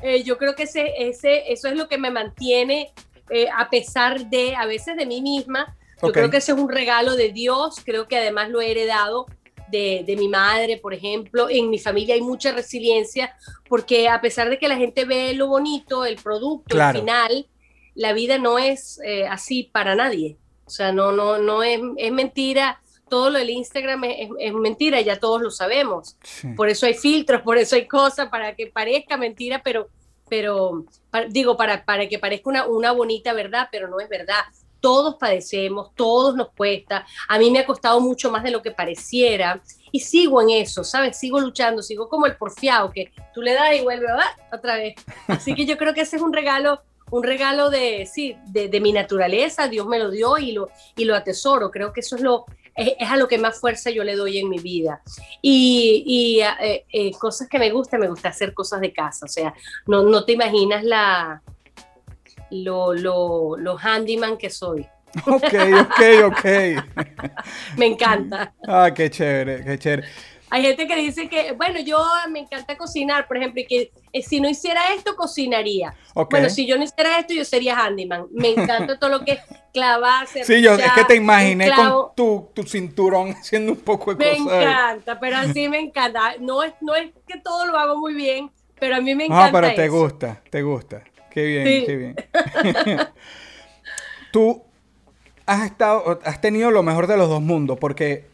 Eh, 0.08 0.24
yo 0.24 0.38
creo 0.38 0.54
que 0.56 0.64
ese, 0.64 0.84
ese 1.10 1.52
eso 1.52 1.68
es 1.68 1.76
lo 1.76 1.88
que 1.88 1.98
me 1.98 2.12
mantiene 2.12 2.94
eh, 3.30 3.48
a 3.56 3.70
pesar 3.70 4.30
de 4.30 4.56
a 4.56 4.66
veces 4.66 4.96
de 4.98 5.06
mí 5.06 5.20
misma 5.22 5.76
yo 6.02 6.10
Ok. 6.10 6.14
creo 6.14 6.30
que 6.30 6.38
ese 6.38 6.52
es 6.52 6.58
un 6.58 6.70
regalo 6.70 7.16
de 7.16 7.30
Dios 7.32 7.78
creo 7.84 8.08
que 8.08 8.18
además 8.18 8.50
lo 8.50 8.62
he 8.62 8.70
heredado 8.72 9.26
de, 9.72 10.04
de 10.06 10.16
mi 10.16 10.28
madre, 10.28 10.78
por 10.78 10.94
ejemplo. 10.94 11.48
En 11.50 11.72
mi 11.72 11.80
familia 11.80 12.14
hay 12.14 12.22
mucha 12.22 12.52
resiliencia 12.52 13.36
porque 13.68 14.08
a 14.10 14.22
pesar 14.22 14.48
de 14.52 14.60
que 14.60 14.68
la 14.68 14.78
gente 14.78 15.06
ve 15.06 15.34
lo 15.34 15.48
bonito, 15.48 16.06
el 16.06 16.18
producto, 16.18 16.76
Claro. 16.76 17.00
el 17.00 17.02
final, 17.04 17.48
la 17.96 18.14
vida 18.14 18.38
no 18.38 18.60
es 18.60 19.00
eh, 19.04 19.26
así 19.28 19.64
para 19.64 19.96
nadie. 19.96 20.38
O 20.66 20.70
sea, 20.70 20.92
no, 20.92 21.12
no, 21.12 21.40
no 21.40 21.64
es, 21.64 21.80
es 21.98 22.12
mentira. 22.12 22.80
Todo 23.10 23.30
lo 23.30 23.38
del 23.40 23.50
Instagram 23.52 24.04
es, 24.06 24.30
es- 24.40 24.54
mentira, 24.54 25.00
ya 25.02 25.20
todos 25.20 25.42
lo 25.42 25.52
sabemos. 25.52 26.18
Sí. 26.24 26.48
Por 26.56 26.70
eso 26.70 26.86
hay 26.86 26.94
filtros, 26.96 27.42
por 27.42 27.58
eso 27.58 27.76
hay 27.76 27.88
cosas 27.88 28.30
para 28.30 28.56
que 28.56 28.68
parezca 28.68 29.16
mentira, 29.18 29.62
pero, 29.64 29.90
pero 30.30 30.86
pa- 31.12 31.26
digo, 31.26 31.56
para, 31.56 31.86
para 31.86 32.08
que 32.10 32.20
parezca 32.20 32.50
una, 32.50 32.66
una 32.68 32.92
bonita 32.92 33.34
verdad, 33.34 33.68
pero 33.72 33.88
no 33.88 34.00
es 34.00 34.10
verdad. 34.10 34.42
Todos 34.82 35.16
padecemos, 35.16 35.94
todos 35.96 36.36
nos 36.36 36.50
cuesta. 36.52 37.06
A 37.28 37.40
mí 37.40 37.50
me 37.50 37.60
ha 37.60 37.66
costado 37.66 38.00
mucho 38.02 38.30
más 38.32 38.44
de 38.44 38.52
lo 38.52 38.62
que 38.62 38.72
pareciera 38.72 39.62
y 39.92 40.00
sigo 40.02 40.42
en 40.42 40.50
eso, 40.52 40.84
¿sabes? 40.84 41.18
Sigo 41.18 41.40
luchando, 41.40 41.82
sigo 41.82 42.08
como 42.10 42.26
el 42.28 42.36
porfiado 42.36 42.92
que 42.92 43.12
tú 43.34 43.42
le 43.42 43.54
das 43.54 43.76
y 43.76 43.82
vuelve 43.82 44.06
¡ah! 44.12 44.36
otra 44.52 44.76
vez. 44.76 44.94
Así 45.28 45.56
que 45.56 45.66
yo 45.66 45.78
creo 45.78 45.94
que 45.94 46.02
ese 46.02 46.18
es 46.18 46.22
un 46.22 46.34
regalo, 46.34 46.82
un 47.10 47.24
regalo 47.24 47.70
de, 47.72 48.06
sí, 48.12 48.36
de, 48.48 48.68
de 48.68 48.80
mi 48.80 48.92
naturaleza, 48.92 49.68
Dios 49.68 49.88
me 49.88 49.98
lo 49.98 50.12
dio 50.12 50.38
y 50.38 50.52
lo, 50.52 50.70
y 50.96 51.06
lo 51.06 51.16
atesoro. 51.16 51.72
Creo 51.72 51.92
que 51.92 52.02
eso 52.02 52.16
es 52.18 52.22
lo, 52.22 52.46
es, 52.76 52.94
es 53.00 53.10
a 53.10 53.18
lo 53.18 53.28
que 53.28 53.38
más 53.38 53.60
fuerza 53.60 53.90
yo 53.90 54.04
le 54.04 54.16
doy 54.16 54.40
en 54.40 54.50
mi 54.50 54.60
vida. 54.60 55.02
Y, 55.42 56.04
y, 56.06 56.42
eh, 56.42 56.86
eh, 56.92 57.12
cosas 57.12 57.48
que 57.48 57.60
me 57.60 57.72
gustan, 57.72 58.00
me 58.00 58.10
gusta 58.10 58.30
hacer 58.30 58.54
cosas 58.54 58.82
de 58.82 58.94
casa. 58.94 59.26
O 59.26 59.30
sea, 59.30 59.54
no, 59.88 60.04
no 60.04 60.26
te 60.26 60.34
imaginas 60.34 60.84
la 60.84 61.42
lo, 62.52 62.94
lo, 62.94 63.58
lo 63.58 63.78
handyman 63.78 64.38
que 64.38 64.50
soy. 64.50 64.88
Ok, 65.26 65.54
ok, 65.80 66.02
ok. 66.26 66.46
Me 67.78 67.86
encanta. 67.86 68.54
Ah, 68.68 68.92
qué 68.94 69.10
chévere, 69.10 69.64
qué 69.64 69.80
chévere. 69.80 70.08
Hay 70.56 70.62
gente 70.62 70.88
que 70.88 70.96
dice 70.96 71.28
que, 71.28 71.52
bueno, 71.52 71.82
yo 71.82 71.98
me 72.30 72.40
encanta 72.40 72.78
cocinar, 72.78 73.28
por 73.28 73.36
ejemplo, 73.36 73.60
y 73.62 73.66
que 73.68 73.92
eh, 74.14 74.22
si 74.22 74.40
no 74.40 74.48
hiciera 74.48 74.94
esto, 74.94 75.14
cocinaría. 75.18 75.94
Bueno, 76.30 76.50
si 76.50 76.66
yo 76.66 76.78
no 76.78 76.86
hiciera 76.86 77.20
esto, 77.20 77.34
yo 77.34 77.44
sería 77.44 77.78
handyman. 77.78 78.28
Me 78.32 78.52
encanta 78.52 78.98
todo 78.98 79.10
lo 79.10 79.26
que 79.26 79.34
es 79.34 79.40
clavar, 79.74 80.28
Sí, 80.28 80.62
yo 80.62 80.76
es 80.76 80.92
que 80.94 81.04
te 81.04 81.16
imaginé 81.18 81.66
clavo. 81.66 82.08
con 82.08 82.16
tu, 82.16 82.50
tu 82.54 82.64
cinturón 82.70 83.32
haciendo 83.38 83.74
un 83.74 83.80
poco 83.80 84.16
de 84.16 84.24
Me 84.26 84.38
cosas. 84.38 84.54
ahí. 84.54 84.64
encanta, 84.64 85.20
pero 85.20 85.36
así 85.38 85.68
me 85.68 85.80
encanta. 85.82 86.36
No 86.40 86.64
es, 86.64 86.74
no 86.80 86.96
es 86.96 87.12
que 87.28 87.38
todo 87.42 87.66
lo 87.66 87.78
hago 87.78 87.98
muy 87.98 88.14
bien, 88.14 88.50
pero 88.80 88.96
a 88.96 89.02
mí 89.02 89.14
me 89.14 89.24
Ah, 89.26 89.28
encanta. 89.28 89.60
pero 89.62 89.76
te 89.76 89.86
eso. 89.88 89.94
gusta, 89.94 90.42
te 90.50 90.62
gusta. 90.62 91.04
Qué 91.32 91.44
bien, 91.44 91.66
Sí. 91.68 91.84
qué 91.86 91.96
bien. 91.98 92.16
Tú 94.32 94.64
has 95.46 95.66
estado, 95.66 96.20
has 96.24 96.40
tenido 96.42 96.72
lo 96.72 96.82
mejor 96.84 97.08
de 97.08 97.18
los 97.18 97.28
dos 97.30 97.42
mundos, 97.42 97.78
porque 97.80 98.26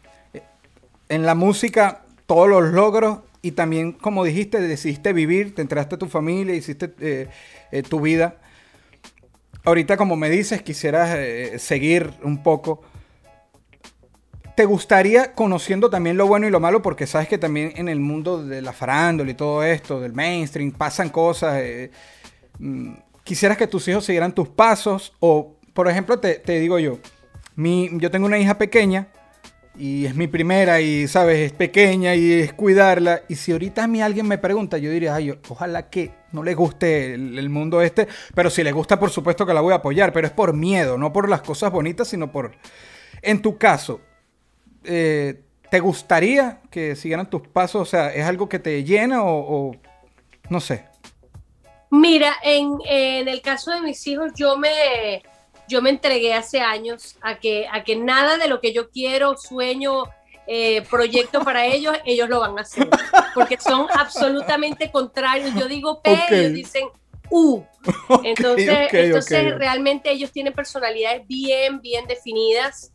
en 1.08 1.26
la 1.26 1.34
música 1.34 2.01
todos 2.34 2.48
los 2.48 2.72
logros 2.72 3.18
y 3.42 3.52
también, 3.52 3.92
como 3.92 4.24
dijiste, 4.24 4.58
decidiste 4.58 5.12
vivir, 5.12 5.54
te 5.54 5.60
entraste 5.60 5.96
a 5.96 5.98
tu 5.98 6.08
familia, 6.08 6.54
hiciste 6.54 6.94
eh, 6.98 7.28
eh, 7.70 7.82
tu 7.82 8.00
vida. 8.00 8.36
Ahorita, 9.64 9.98
como 9.98 10.16
me 10.16 10.30
dices, 10.30 10.62
quisieras 10.62 11.14
eh, 11.14 11.58
seguir 11.58 12.10
un 12.22 12.42
poco. 12.42 12.80
¿Te 14.56 14.64
gustaría, 14.64 15.34
conociendo 15.34 15.90
también 15.90 16.16
lo 16.16 16.26
bueno 16.26 16.46
y 16.46 16.50
lo 16.50 16.58
malo, 16.58 16.80
porque 16.80 17.06
sabes 17.06 17.28
que 17.28 17.36
también 17.36 17.74
en 17.76 17.90
el 17.90 18.00
mundo 18.00 18.42
de 18.42 18.62
la 18.62 18.72
farándula 18.72 19.30
y 19.30 19.34
todo 19.34 19.62
esto, 19.62 20.00
del 20.00 20.14
mainstream, 20.14 20.72
pasan 20.72 21.10
cosas, 21.10 21.62
mm, 22.58 22.92
quisieras 23.24 23.58
que 23.58 23.66
tus 23.66 23.86
hijos 23.88 24.06
siguieran 24.06 24.32
tus 24.32 24.48
pasos? 24.48 25.12
O, 25.20 25.56
por 25.74 25.86
ejemplo, 25.86 26.18
te, 26.18 26.36
te 26.36 26.58
digo 26.60 26.78
yo, 26.78 26.98
mi, 27.56 27.90
yo 27.98 28.10
tengo 28.10 28.24
una 28.24 28.38
hija 28.38 28.56
pequeña 28.56 29.08
y 29.76 30.04
es 30.04 30.14
mi 30.14 30.26
primera 30.26 30.80
y, 30.80 31.08
¿sabes? 31.08 31.38
Es 31.38 31.52
pequeña 31.52 32.14
y 32.14 32.32
es 32.32 32.52
cuidarla. 32.52 33.22
Y 33.28 33.36
si 33.36 33.52
ahorita 33.52 33.84
a 33.84 33.86
mí 33.86 34.02
alguien 34.02 34.28
me 34.28 34.38
pregunta, 34.38 34.78
yo 34.78 34.90
diría, 34.90 35.14
ay, 35.14 35.38
ojalá 35.48 35.88
que 35.88 36.10
no 36.32 36.42
le 36.42 36.54
guste 36.54 37.14
el, 37.14 37.48
mundo 37.48 37.80
este, 37.80 38.08
pero 38.34 38.50
si 38.50 38.62
le 38.62 38.72
gusta, 38.72 38.98
por 38.98 39.10
supuesto 39.10 39.46
que 39.46 39.54
la 39.54 39.60
voy 39.60 39.72
a 39.72 39.76
apoyar, 39.76 40.12
pero 40.12 40.26
es 40.26 40.32
por 40.32 40.52
miedo, 40.52 40.98
no 40.98 41.12
por 41.12 41.28
las 41.28 41.42
cosas 41.42 41.70
bonitas, 41.72 42.08
sino 42.08 42.30
por... 42.30 42.52
En 43.22 43.40
tu 43.40 43.56
caso, 43.56 44.00
eh, 44.84 45.40
¿te 45.70 45.80
gustaría 45.80 46.60
que 46.70 46.96
siguieran 46.96 47.30
tus 47.30 47.46
pasos? 47.48 47.82
O 47.82 47.86
sea, 47.86 48.12
¿es 48.12 48.24
algo 48.24 48.48
que 48.48 48.58
te 48.58 48.82
llena 48.84 49.22
o, 49.22 49.70
o 49.70 49.76
no 50.48 50.60
sé? 50.60 50.86
Mira, 51.90 52.34
en, 52.42 52.78
en 52.86 53.28
el 53.28 53.42
caso 53.42 53.70
de 53.70 53.82
mis 53.82 54.06
hijos, 54.06 54.32
yo 54.34 54.56
me, 54.56 55.22
yo 55.68 55.82
me 55.82 55.90
entregué 55.90 56.34
hace 56.34 56.60
años 56.60 57.16
a 57.22 57.38
que, 57.38 57.66
a 57.70 57.84
que 57.84 57.96
nada 57.96 58.38
de 58.38 58.48
lo 58.48 58.60
que 58.60 58.72
yo 58.72 58.90
quiero, 58.90 59.36
sueño, 59.36 60.04
eh, 60.46 60.82
proyecto 60.90 61.40
para 61.40 61.66
ellos, 61.74 61.96
ellos 62.04 62.28
lo 62.28 62.40
van 62.40 62.58
a 62.58 62.62
hacer. 62.62 62.88
Porque 63.34 63.58
son 63.58 63.86
absolutamente 63.92 64.90
contrarios. 64.90 65.54
Yo 65.54 65.66
digo 65.68 66.00
P, 66.02 66.18
ellos 66.30 66.52
dicen 66.52 66.88
U. 67.30 67.62
Entonces, 68.22 68.92
entonces 68.92 69.58
realmente 69.58 70.10
ellos 70.12 70.30
tienen 70.30 70.52
personalidades 70.52 71.26
bien, 71.26 71.80
bien 71.80 72.06
definidas, 72.06 72.92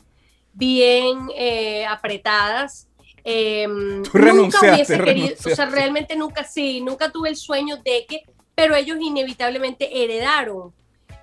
bien 0.54 1.30
eh, 1.36 1.86
apretadas. 1.86 2.88
Eh, 3.26 3.68
nunca 3.68 4.62
hubiese 4.62 4.98
querido, 5.04 5.36
o 5.46 5.50
sea, 5.50 5.66
realmente 5.66 6.16
nunca, 6.16 6.46
sí, 6.46 6.80
nunca 6.80 7.12
tuve 7.12 7.28
el 7.28 7.36
sueño 7.36 7.76
de 7.84 8.06
que, 8.08 8.22
pero 8.56 8.74
ellos 8.74 8.98
inevitablemente 9.02 10.02
heredaron 10.02 10.72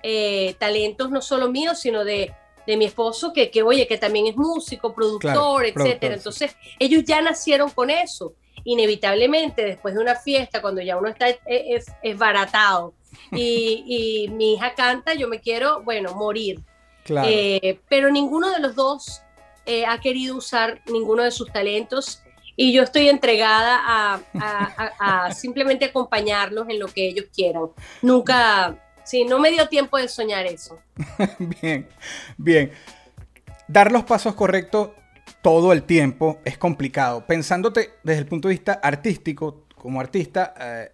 eh, 0.07 0.55
talentos 0.59 1.09
no 1.09 1.21
solo 1.21 1.49
míos, 1.49 1.79
sino 1.79 2.05
de 2.05 2.31
de 2.65 2.77
mi 2.77 2.85
esposo, 2.85 3.31
que, 3.33 3.51
que 3.51 3.63
oye, 3.63 3.87
que 3.87 3.97
también 3.97 4.27
es 4.27 4.35
músico, 4.35 4.93
productor, 4.93 5.65
etcétera. 5.65 6.15
Entonces, 6.15 6.55
ellos 6.79 7.03
ya 7.05 7.21
nacieron 7.21 7.69
con 7.69 7.89
eso. 7.89 8.33
Inevitablemente, 8.63 9.63
después 9.63 9.93
de 9.93 10.01
una 10.01 10.15
fiesta, 10.15 10.61
cuando 10.61 10.81
ya 10.81 10.97
uno 10.97 11.09
está 11.09 11.29
es, 11.45 11.85
es 12.01 12.17
baratado 12.17 12.93
y, 13.31 14.27
mi 14.31 14.53
hija 14.53 14.73
canta, 14.73 15.13
yo 15.13 15.27
me 15.27 15.39
quiero, 15.39 15.83
bueno, 15.83 16.15
morir. 16.15 16.61
Eh, 17.07 17.79
pero 17.87 18.09
ninguno 18.09 18.49
de 18.49 18.59
los 18.59 18.75
dos 18.75 19.21
eh, 19.67 19.85
ha 19.85 19.99
querido 19.99 20.35
usar 20.37 20.81
ninguno 20.87 21.21
de 21.23 21.29
sus 21.29 21.51
talentos 21.51 22.23
y 22.55 22.73
yo 22.73 22.81
estoy 22.81 23.09
entregada 23.09 23.79
a, 23.85 25.31
simplemente 25.33 25.85
acompañarlos 25.85 26.67
en 26.69 26.79
lo 26.79 26.87
que 26.87 27.09
ellos 27.09 27.25
quieran. 27.31 27.67
Nunca, 28.01 28.75
sí, 29.05 29.23
no 29.23 29.39
me 29.39 29.51
dio 29.51 29.67
tiempo 29.69 29.97
de 29.97 30.07
soñar 30.07 30.45
eso. 30.45 30.79
bien, 31.61 31.87
bien. 32.37 32.71
Dar 33.67 33.91
los 33.91 34.03
pasos 34.03 34.35
correctos 34.35 34.89
todo 35.41 35.73
el 35.73 35.83
tiempo 35.83 36.39
es 36.43 36.57
complicado. 36.57 37.25
Pensándote 37.25 37.91
desde 38.03 38.19
el 38.21 38.27
punto 38.27 38.47
de 38.47 38.55
vista 38.55 38.73
artístico, 38.73 39.65
como 39.75 40.01
artista, 40.01 40.53
eh, 40.59 40.91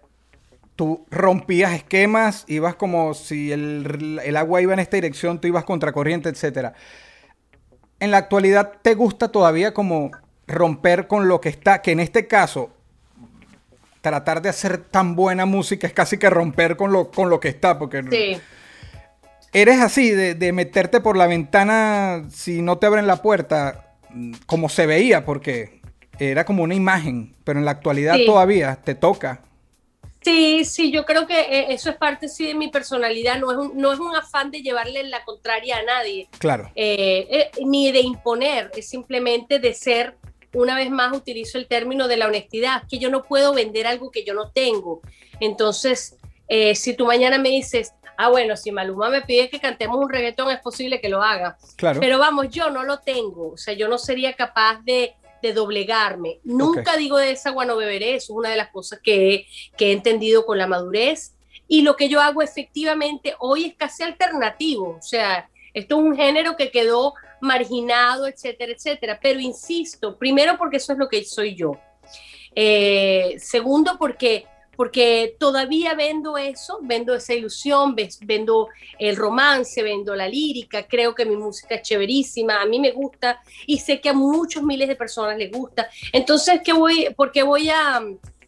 tú 0.75 1.05
rompías 1.09 1.73
esquemas, 1.73 2.43
ibas 2.47 2.75
como 2.75 3.13
si 3.13 3.51
el, 3.51 4.19
el, 4.23 4.37
agua 4.37 4.61
iba 4.61 4.73
en 4.73 4.79
esta 4.79 4.97
dirección, 4.97 5.39
tú 5.39 5.47
ibas 5.47 5.63
contracorriente, 5.63 6.29
etc. 6.29 6.73
En 7.99 8.11
la 8.11 8.17
actualidad, 8.17 8.73
¿te 8.81 8.95
gusta 8.95 9.29
todavía 9.31 9.73
como 9.73 10.11
romper 10.47 11.07
con 11.07 11.27
lo 11.27 11.39
que 11.39 11.49
está, 11.49 11.81
que 11.81 11.91
en 11.91 11.99
este 11.99 12.27
caso, 12.27 12.71
tratar 14.01 14.41
de 14.41 14.49
hacer 14.49 14.79
tan 14.79 15.15
buena 15.15 15.45
música 15.45 15.87
es 15.87 15.93
casi 15.93 16.17
que 16.17 16.29
romper 16.29 16.75
con 16.75 16.91
lo, 16.91 17.11
con 17.11 17.29
lo 17.29 17.39
que 17.39 17.49
está, 17.49 17.77
porque 17.79 18.03
sí. 18.09 18.41
eres 19.53 19.79
así, 19.79 20.11
de, 20.11 20.51
meterte 20.51 20.99
por 20.99 21.15
la 21.15 21.27
ventana 21.27 22.25
si 22.29 22.61
no 22.61 22.77
te 22.77 22.87
abren 22.87 23.07
la 23.07 23.21
puerta, 23.21 23.93
como 24.47 24.69
se 24.69 24.85
veía, 24.87 25.23
porque 25.23 25.81
era 26.19 26.45
como 26.45 26.63
una 26.63 26.75
imagen, 26.75 27.35
pero 27.43 27.59
en 27.59 27.65
la 27.65 27.71
actualidad 27.71 28.17
todavía 28.25 28.75
te 28.83 28.95
toca. 28.95 29.41
Sí, 30.23 30.65
sí, 30.65 30.91
yo 30.91 31.03
creo 31.03 31.25
que 31.25 31.39
eh, 31.39 31.73
eso 31.73 31.89
es 31.89 31.95
parte 31.95 32.27
sí 32.27 32.45
de 32.45 32.53
mi 32.53 32.67
personalidad, 32.67 33.39
no 33.39 33.51
es 33.51 33.57
un, 33.57 33.77
no 33.77 33.91
es 33.91 33.99
un 33.99 34.15
afán 34.15 34.51
de 34.51 34.61
llevarle 34.61 35.03
la 35.03 35.23
contraria 35.25 35.77
a 35.77 35.83
nadie. 35.83 36.27
Claro. 36.37 36.71
Eh, 36.75 37.27
eh, 37.31 37.51
ni 37.65 37.91
de 37.91 38.01
imponer, 38.01 38.69
es 38.75 38.87
simplemente 38.87 39.57
de 39.57 39.73
ser 39.73 40.15
una 40.53 40.75
vez 40.75 40.89
más 40.89 41.15
utilizo 41.15 41.57
el 41.57 41.67
término 41.67 42.07
de 42.07 42.17
la 42.17 42.27
honestidad, 42.27 42.83
que 42.89 42.99
yo 42.99 43.09
no 43.09 43.23
puedo 43.23 43.53
vender 43.53 43.87
algo 43.87 44.11
que 44.11 44.23
yo 44.23 44.33
no 44.33 44.51
tengo. 44.51 45.01
Entonces, 45.39 46.17
eh, 46.47 46.75
si 46.75 46.95
tú 46.95 47.05
mañana 47.05 47.37
me 47.37 47.49
dices, 47.49 47.93
ah, 48.17 48.29
bueno, 48.29 48.55
si 48.57 48.71
Maluma 48.71 49.09
me 49.09 49.21
pide 49.21 49.49
que 49.49 49.59
cantemos 49.59 49.97
un 49.97 50.09
reggaetón, 50.09 50.51
es 50.51 50.59
posible 50.59 51.01
que 51.01 51.09
lo 51.09 51.21
haga. 51.21 51.57
Claro. 51.75 51.99
Pero 51.99 52.19
vamos, 52.19 52.49
yo 52.49 52.69
no 52.69 52.83
lo 52.83 52.99
tengo, 52.99 53.53
o 53.53 53.57
sea, 53.57 53.73
yo 53.73 53.87
no 53.87 53.97
sería 53.97 54.33
capaz 54.33 54.81
de, 54.83 55.15
doblegarme. 55.55 56.39
Nunca 56.43 56.95
digo 56.97 57.17
de 57.17 57.31
esa 57.31 57.49
agua 57.49 57.65
no 57.65 57.75
beberé, 57.75 58.13
eso 58.13 58.33
es 58.33 58.37
una 58.37 58.49
de 58.49 58.57
las 58.57 58.69
cosas 58.69 58.99
que, 59.01 59.47
que 59.75 59.87
he 59.87 59.91
entendido 59.91 60.45
con 60.45 60.59
la 60.59 60.67
madurez. 60.67 61.33
Y 61.67 61.81
lo 61.81 61.95
que 61.95 62.09
yo 62.09 62.21
hago 62.21 62.43
efectivamente 62.43 63.33
hoy 63.39 63.65
es 63.65 63.75
casi 63.75 64.03
alternativo, 64.03 64.97
o 64.99 65.01
sea, 65.01 65.49
esto 65.73 65.97
es 65.97 66.03
un 66.03 66.15
género 66.15 66.55
que 66.57 66.69
quedó 66.69 67.15
marginado, 67.41 68.27
etcétera, 68.27 68.71
etcétera. 68.71 69.19
Pero 69.21 69.39
insisto, 69.39 70.17
primero 70.17 70.57
porque 70.57 70.77
eso 70.77 70.93
es 70.93 70.99
lo 70.99 71.09
que 71.09 71.23
soy 71.23 71.55
yo. 71.55 71.73
Eh, 72.53 73.35
segundo 73.39 73.97
porque 73.97 74.45
porque 74.75 75.35
todavía 75.37 75.93
vendo 75.93 76.39
eso, 76.39 76.79
vendo 76.81 77.13
esa 77.13 77.35
ilusión, 77.35 77.95
vendo 78.21 78.69
el 78.97 79.15
romance, 79.15 79.83
vendo 79.83 80.15
la 80.15 80.27
lírica, 80.27 80.87
creo 80.87 81.13
que 81.13 81.23
mi 81.23 81.35
música 81.35 81.75
es 81.75 81.83
chéverísima, 81.83 82.59
a 82.59 82.65
mí 82.65 82.79
me 82.79 82.91
gusta 82.91 83.41
y 83.67 83.77
sé 83.77 84.01
que 84.01 84.09
a 84.09 84.13
muchos 84.13 84.63
miles 84.63 84.87
de 84.87 84.95
personas 84.95 85.37
les 85.37 85.51
gusta. 85.51 85.87
Entonces, 86.11 86.61
¿qué 86.63 86.73
voy, 86.73 87.13
¿por 87.15 87.31
qué 87.31 87.43
voy 87.43 87.69
a, 87.69 88.01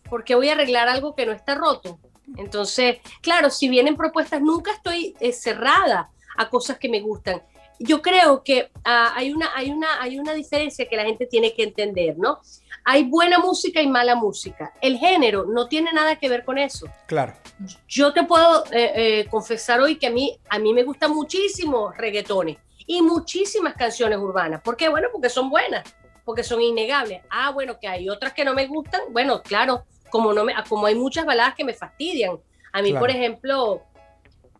por 0.10 0.24
voy 0.34 0.50
a 0.50 0.54
arreglar 0.54 0.90
algo 0.90 1.14
que 1.14 1.28
no 1.28 1.34
está 1.34 1.54
roto? 1.54 2.00
Entonces, 2.38 2.98
claro, 3.22 3.52
si 3.52 3.68
vienen 3.68 3.96
propuestas, 3.96 4.42
nunca 4.42 4.72
estoy 4.72 5.16
eh, 5.20 5.34
cerrada 5.34 6.10
a 6.36 6.50
cosas 6.50 6.80
que 6.80 6.90
me 6.90 7.02
gustan 7.02 7.44
yo 7.80 8.02
creo 8.02 8.44
que 8.44 8.72
ah, 8.84 9.14
hay, 9.16 9.34
una, 9.34 9.50
hay, 9.56 9.70
una, 9.70 10.02
hay 10.02 10.20
una 10.20 10.34
diferencia 10.34 10.88
que 10.88 10.96
la 10.96 11.04
gente 11.04 11.26
tiene 11.26 11.54
que 11.54 11.64
entender, 11.64 12.18
¿no? 12.18 12.40
Hay 12.86 13.04
buena 13.04 13.40
música 13.40 13.82
y 13.82 13.88
mala 13.88 14.16
música. 14.16 14.74
El 14.82 14.98
género 14.98 15.46
no 15.46 15.68
tiene 15.68 15.92
nada 15.94 16.18
que 16.18 16.30
ver 16.30 16.44
con 16.44 16.58
eso. 16.58 16.88
Claro. 17.08 17.34
Yo 17.88 18.14
te 18.14 18.24
puedo 18.24 18.66
eh, 18.72 18.92
eh, 18.96 19.28
confesar 19.30 19.80
hoy 19.80 19.98
que 19.98 20.08
a 20.08 20.12
mí, 20.12 20.38
a 20.50 20.60
mí 20.60 20.74
me 20.74 20.84
gustan 20.84 21.12
muchísimo 21.12 21.92
reggaetones 21.92 22.58
y 22.86 23.02
muchísimas 23.02 23.76
canciones 23.76 24.20
urbanas. 24.20 24.62
¿Por 24.62 24.76
qué? 24.76 24.90
Bueno, 24.90 25.08
porque 25.12 25.30
son 25.30 25.50
buenas, 25.50 25.84
porque 26.26 26.44
son 26.44 26.62
innegables. 26.62 27.22
Ah, 27.30 27.52
bueno, 27.52 27.80
que 27.80 27.88
hay 27.88 28.10
otras 28.10 28.34
que 28.34 28.44
no 28.44 28.54
me 28.54 28.68
gustan. 28.68 29.02
Bueno, 29.12 29.42
claro, 29.42 29.86
como, 30.10 30.34
no 30.34 30.44
me, 30.44 30.54
como 30.68 30.86
hay 30.86 30.96
muchas 30.96 31.26
baladas 31.26 31.56
que 31.56 31.64
me 31.64 31.74
fastidian. 31.74 32.38
A 32.74 32.82
mí, 32.82 32.94
por 32.94 33.10
ejemplo, 33.10 33.84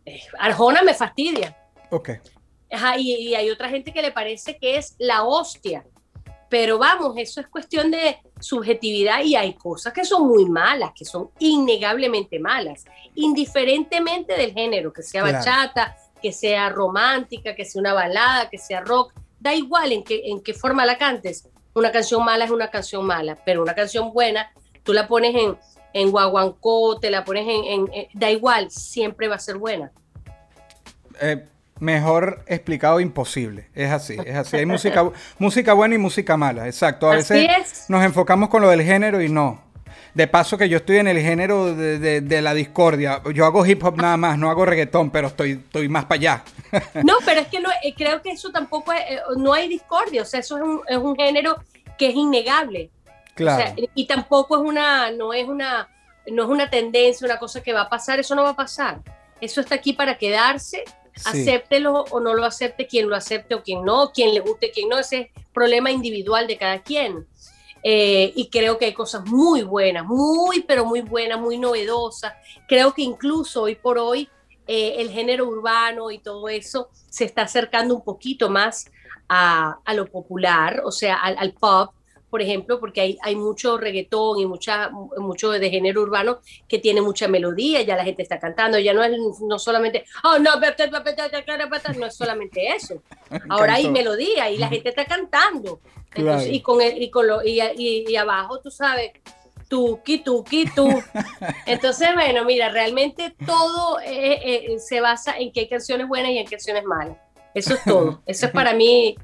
eh, 0.06 0.20
Arjona 0.38 0.82
me 0.82 0.94
fastidia. 0.94 1.56
Y, 2.98 3.34
hay 3.34 3.50
otra 3.50 3.68
gente 3.68 3.92
que 3.92 4.02
le 4.02 4.12
parece 4.12 4.56
que 4.56 4.76
es 4.76 4.94
la 4.98 5.24
hostia. 5.24 5.84
Pero 6.48 6.78
vamos, 6.78 7.14
eso 7.16 7.40
es 7.40 7.48
cuestión 7.48 7.90
de 7.90 8.18
subjetividad 8.38 9.22
y 9.24 9.34
hay 9.34 9.54
cosas 9.54 9.92
que 9.92 10.04
son 10.04 10.28
muy 10.28 10.44
malas, 10.44 10.92
que 10.94 11.04
son 11.04 11.30
innegablemente 11.38 12.38
malas, 12.38 12.84
indiferentemente 13.14 14.34
del 14.34 14.52
género, 14.52 14.92
que 14.92 15.02
sea 15.02 15.22
bachata, 15.22 15.96
que 16.22 16.32
sea 16.32 16.68
romántica, 16.68 17.56
que 17.56 17.64
sea 17.64 17.80
una 17.80 17.92
balada, 17.92 18.48
que 18.50 18.58
sea 18.58 18.82
rock, 18.82 19.12
da 19.40 19.54
igual 19.54 19.92
en 19.92 20.04
qué, 20.04 20.22
en 20.26 20.42
qué 20.42 20.54
forma 20.54 20.86
la 20.86 20.96
cantes. 20.96 21.48
Una 21.74 21.90
canción 21.90 22.24
mala 22.24 22.44
es 22.44 22.50
una 22.50 22.70
canción 22.70 23.04
mala, 23.04 23.36
pero 23.44 23.62
una 23.62 23.74
canción 23.74 24.12
buena, 24.12 24.52
tú 24.84 24.92
la 24.92 25.08
pones 25.08 25.34
en, 25.34 25.58
en 25.92 26.10
guaguancó, 26.10 26.98
te 27.00 27.10
la 27.10 27.24
pones 27.24 27.46
en, 27.48 27.88
Da 28.12 28.30
igual, 28.30 28.70
siempre 28.70 29.28
va 29.28 29.36
a 29.36 29.38
ser 29.38 29.56
buena. 29.56 29.92
Eh, 31.20 31.46
mejor 31.80 32.44
explicado 32.46 33.00
imposible. 33.00 33.68
Es 33.74 33.90
así, 33.90 34.16
es 34.24 34.36
así. 34.36 34.56
Hay 34.56 34.66
música, 34.66 35.10
música 35.38 35.72
buena 35.72 35.94
y 35.94 35.98
música 35.98 36.36
mala, 36.36 36.66
exacto. 36.66 37.10
A 37.10 37.16
veces 37.16 37.86
nos 37.88 38.04
enfocamos 38.04 38.48
con 38.48 38.62
lo 38.62 38.68
del 38.68 38.82
género 38.82 39.20
y 39.20 39.28
no. 39.28 39.62
De 40.14 40.28
paso 40.28 40.56
que 40.56 40.68
yo 40.68 40.76
estoy 40.76 40.98
en 40.98 41.08
el 41.08 41.20
género 41.20 41.74
de, 41.74 42.40
la 42.42 42.54
discordia. 42.54 43.20
Yo 43.34 43.44
hago 43.44 43.66
hip 43.66 43.82
hop 43.82 43.96
nada 43.96 44.16
más, 44.16 44.38
no 44.38 44.48
hago 44.48 44.64
reggaetón, 44.64 45.10
pero 45.10 45.26
estoy, 45.28 45.52
estoy 45.52 45.88
más 45.88 46.04
para 46.04 46.18
allá. 46.18 46.44
No, 47.04 47.14
pero 47.24 47.40
es 47.40 47.48
que 47.48 47.60
no, 47.60 47.68
eh, 47.82 47.94
creo 47.96 48.20
que 48.22 48.30
eso 48.30 48.50
tampoco 48.50 48.92
es, 48.92 49.00
eh, 49.00 49.20
no 49.36 49.52
hay 49.52 49.68
discordia. 49.68 50.22
O 50.22 50.24
sea, 50.24 50.40
eso 50.40 50.56
es 50.56 50.62
un, 50.62 50.80
es 50.88 50.96
un 50.96 51.16
género 51.16 51.56
que 51.98 52.08
es 52.08 52.14
innegable. 52.14 52.90
Claro. 53.34 53.74
y 53.96 54.06
tampoco 54.06 54.56
es 54.56 54.62
una, 54.62 55.10
no 55.10 55.32
es 55.32 55.48
una, 55.48 55.88
no 56.28 56.44
es 56.44 56.48
una 56.48 56.70
tendencia, 56.70 57.24
una 57.24 57.38
cosa 57.38 57.60
que 57.60 57.72
va 57.72 57.82
a 57.82 57.88
pasar. 57.88 58.20
Eso 58.20 58.36
no 58.36 58.44
va 58.44 58.50
a 58.50 58.56
pasar. 58.56 59.00
Eso 59.40 59.60
está 59.60 59.74
aquí 59.74 59.92
para 59.92 60.16
quedarse 60.16 60.84
Acéptelo 61.24 62.04
o 62.10 62.20
no 62.20 62.34
lo 62.34 62.44
acepte, 62.44 62.86
quien 62.86 63.08
lo 63.08 63.16
acepte 63.16 63.54
o 63.54 63.62
quien 63.62 63.84
no, 63.84 64.10
quien 64.12 64.34
le 64.34 64.40
guste, 64.40 64.70
quien 64.70 64.88
no, 64.88 64.98
ese 64.98 65.32
es 65.34 65.46
problema 65.52 65.90
individual 65.90 66.46
de 66.46 66.56
cada 66.56 66.82
quien. 66.82 67.26
Eh, 67.82 68.32
y 68.34 68.48
creo 68.48 68.78
que 68.78 68.86
hay 68.86 68.94
cosas 68.94 69.26
muy 69.26 69.62
buenas, 69.62 70.06
muy, 70.06 70.62
pero 70.62 70.84
muy 70.84 71.02
buenas, 71.02 71.38
muy 71.38 71.58
novedosas. 71.58 72.32
Creo 72.66 72.94
que 72.94 73.02
incluso 73.02 73.62
hoy 73.62 73.74
por 73.74 73.98
hoy 73.98 74.28
eh, 74.66 74.96
el 74.98 75.10
género 75.10 75.46
urbano 75.46 76.10
y 76.10 76.18
todo 76.18 76.48
eso 76.48 76.88
se 77.10 77.24
está 77.24 77.42
acercando 77.42 77.94
un 77.94 78.02
poquito 78.02 78.48
más 78.48 78.90
a, 79.28 79.80
lo 79.94 80.06
popular, 80.06 80.82
o 80.84 80.92
sea, 80.92 81.16
al 81.16 81.52
pop, 81.52 81.92
por 82.34 82.42
ejemplo, 82.42 82.80
porque 82.80 83.00
hay, 83.00 83.18
hay 83.22 83.36
mucho 83.36 83.78
reggaetón 83.78 84.40
y 84.40 84.44
mucha, 84.44 84.90
mucho 84.90 85.52
de 85.52 85.70
género 85.70 86.02
urbano 86.02 86.40
que 86.66 86.80
tiene 86.80 87.00
mucha 87.00 87.28
melodía, 87.28 87.82
ya 87.82 87.94
la 87.94 88.02
gente 88.02 88.24
está 88.24 88.40
cantando, 88.40 88.76
ya 88.76 88.92
no 88.92 89.04
es 89.04 89.12
no 89.40 89.56
solamente, 89.56 90.04
oh, 90.24 90.40
no, 90.40 90.50
no 90.56 92.06
es 92.06 92.16
solamente 92.16 92.74
eso. 92.74 93.04
Ahora 93.48 93.74
hay 93.74 93.88
melodía 93.88 94.50
y 94.50 94.58
la 94.58 94.66
gente 94.66 94.88
está 94.88 95.04
cantando. 95.04 95.78
y 96.50 96.60
con 96.60 96.82
el, 96.82 97.00
y, 97.00 97.08
con 97.08 97.28
lo, 97.28 97.40
y, 97.44 97.60
y, 97.78 98.16
abajo, 98.16 98.58
tú 98.58 98.68
sabes, 98.68 99.12
tuki, 99.68 100.18
tuki, 100.18 100.64
tú. 100.74 100.88
Entonces, 101.66 102.08
bueno, 102.14 102.44
mira, 102.44 102.68
realmente 102.68 103.32
todo 103.46 104.00
eh, 104.00 104.40
eh, 104.72 104.78
se 104.80 105.00
basa 105.00 105.38
en 105.38 105.52
que 105.52 105.60
hay 105.60 105.68
canciones 105.68 106.08
buenas 106.08 106.32
y 106.32 106.38
en 106.38 106.48
canciones 106.48 106.82
malas. 106.82 107.16
Eso 107.54 107.74
es 107.74 107.84
todo. 107.84 108.22
Eso 108.26 108.46
es 108.46 108.52
para 108.52 108.74
mí 108.74 109.14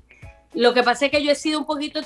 lo 0.55 0.75
que 0.75 0.83
pasa 0.83 1.07
es 1.07 1.11
que 1.11 1.23
yo 1.23 1.31
he 1.31 1.37
sido 1.37 1.61
un 1.61 1.67
poquito 1.67 2.01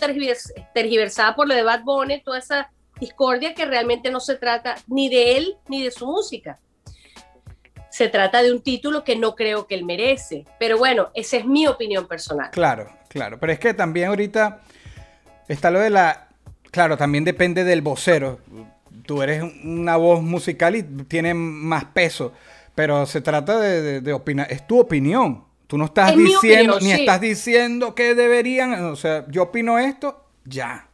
tergiversada 0.74 1.34
por 1.34 1.48
lo 1.48 1.54
de 1.54 1.62
Bad 1.62 1.82
Bunny, 1.82 2.22
toda 2.22 2.38
esa 2.38 2.70
discordia 3.00 3.54
que 3.54 3.64
realmente 3.64 4.10
no 4.10 4.20
se 4.20 4.36
trata 4.36 4.76
ni 4.86 5.08
de 5.08 5.36
él 5.36 5.56
ni 5.68 5.82
de 5.82 5.90
su 5.90 6.06
música. 6.06 6.58
Se 7.90 8.08
trata 8.08 8.42
de 8.42 8.52
un 8.52 8.60
título 8.60 9.04
que 9.04 9.16
no 9.16 9.34
creo 9.34 9.66
que 9.66 9.76
él 9.76 9.84
merece. 9.84 10.44
Pero 10.58 10.78
bueno, 10.78 11.10
esa 11.14 11.36
es 11.36 11.46
mi 11.46 11.66
opinión 11.66 12.08
personal. 12.08 12.50
Claro, 12.50 12.90
claro. 13.08 13.38
Pero 13.38 13.52
es 13.52 13.58
que 13.58 13.72
también 13.72 14.08
ahorita 14.08 14.60
está 15.48 15.70
lo 15.70 15.78
de 15.78 15.90
la... 15.90 16.28
Claro, 16.72 16.96
también 16.96 17.24
depende 17.24 17.62
del 17.62 17.82
vocero. 17.82 18.40
Tú 19.06 19.22
eres 19.22 19.44
una 19.62 19.96
voz 19.96 20.22
musical 20.22 20.74
y 20.74 20.82
tiene 20.82 21.34
más 21.34 21.84
peso. 21.84 22.32
Pero 22.74 23.06
se 23.06 23.20
trata 23.20 23.60
de, 23.60 24.00
de 24.00 24.12
opinar. 24.12 24.50
Es 24.50 24.66
tu 24.66 24.80
opinión. 24.80 25.43
Tú 25.66 25.78
no 25.78 25.86
estás 25.86 26.10
Es 26.12 26.16
diciendo, 26.18 26.74
opinión, 26.74 26.78
ni 26.92 26.94
sí. 26.96 27.00
estás 27.00 27.20
diciendo 27.20 27.94
que 27.94 28.14
deberían, 28.14 28.84
o 28.84 28.96
sea, 28.96 29.24
yo 29.28 29.44
opino 29.44 29.78
esto, 29.78 30.24
ya. 30.44 30.88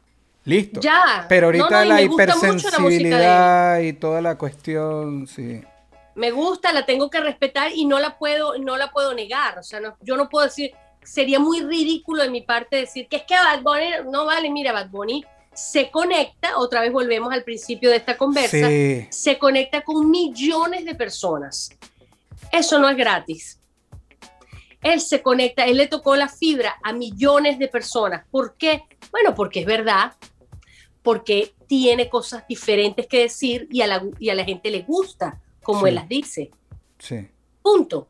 Listo. 0.44 0.80
Ya. 0.80 1.26
Pero 1.28 1.46
ahorita 1.48 1.64
no, 1.64 1.70
la 1.70 1.82
mucho 1.82 1.94
la 1.94 2.02
hipersensibilidad 2.02 3.80
y 3.80 3.92
toda 3.92 4.20
la 4.20 4.36
cuestión, 4.38 5.26
sí. 5.26 5.60
me 6.14 6.30
gusta, 6.30 6.72
la 6.72 6.84
tengo 6.86 7.08
que 7.10 7.20
respetar 7.20 7.70
y 7.74 7.84
no 7.86 7.98
la 7.98 8.18
puedo, 8.18 8.58
no 8.58 8.76
la 8.76 8.90
puedo 8.90 9.14
negar. 9.14 9.58
O 9.58 9.62
sea, 9.62 9.80
no- 9.80 9.96
yo 10.00 10.16
no 10.16 10.28
puedo 10.28 10.46
decir, 10.46 10.72
sería 11.02 11.38
muy 11.38 11.60
ridículo 11.62 12.22
de 12.22 12.30
mi 12.30 12.42
parte 12.42 12.76
decir 12.76 13.06
que 13.08 13.16
es 13.16 13.22
que 13.22 13.34
Bad 13.34 13.62
Bunny, 13.62 14.10
no 14.10 14.24
vale, 14.26 14.50
mira, 14.50 14.72
Bad 14.72 14.88
Bunny 14.90 15.24
se 15.52 15.90
conecta, 15.90 16.56
otra 16.58 16.80
vez 16.80 16.92
volvemos 16.92 17.32
al 17.32 17.42
principio 17.42 17.90
de 17.90 17.96
esta 17.96 18.16
conversa, 18.16 18.68
Sí. 18.68 19.06
se 19.10 19.38
conecta 19.38 19.82
con 19.82 20.10
millones 20.10 20.84
de 20.84 20.94
personas. 20.94 21.70
Eso 22.52 22.78
no 22.78 22.88
es 22.88 22.96
gratis. 22.96 23.58
Él 24.82 25.00
se 25.00 25.22
conecta, 25.22 25.64
él 25.66 25.76
le 25.76 25.86
tocó 25.86 26.16
la 26.16 26.28
fibra 26.28 26.76
a 26.82 26.92
millones 26.92 27.58
de 27.58 27.68
personas. 27.68 28.24
¿Por 28.30 28.54
qué? 28.56 28.82
Bueno, 29.10 29.34
porque 29.34 29.60
es 29.60 29.66
verdad, 29.66 30.14
porque 31.02 31.54
tiene 31.66 32.08
cosas 32.08 32.46
diferentes 32.48 33.06
que 33.06 33.20
decir 33.22 33.68
y 33.70 33.82
a 33.82 33.86
la, 33.86 34.02
y 34.18 34.30
a 34.30 34.34
la 34.34 34.44
gente 34.44 34.70
le 34.70 34.82
gusta 34.82 35.38
como 35.62 35.82
Sí. 35.82 35.88
él 35.88 35.94
las 35.96 36.08
dice. 36.08 36.50
Sí. 36.98 37.28
Punto. 37.62 38.08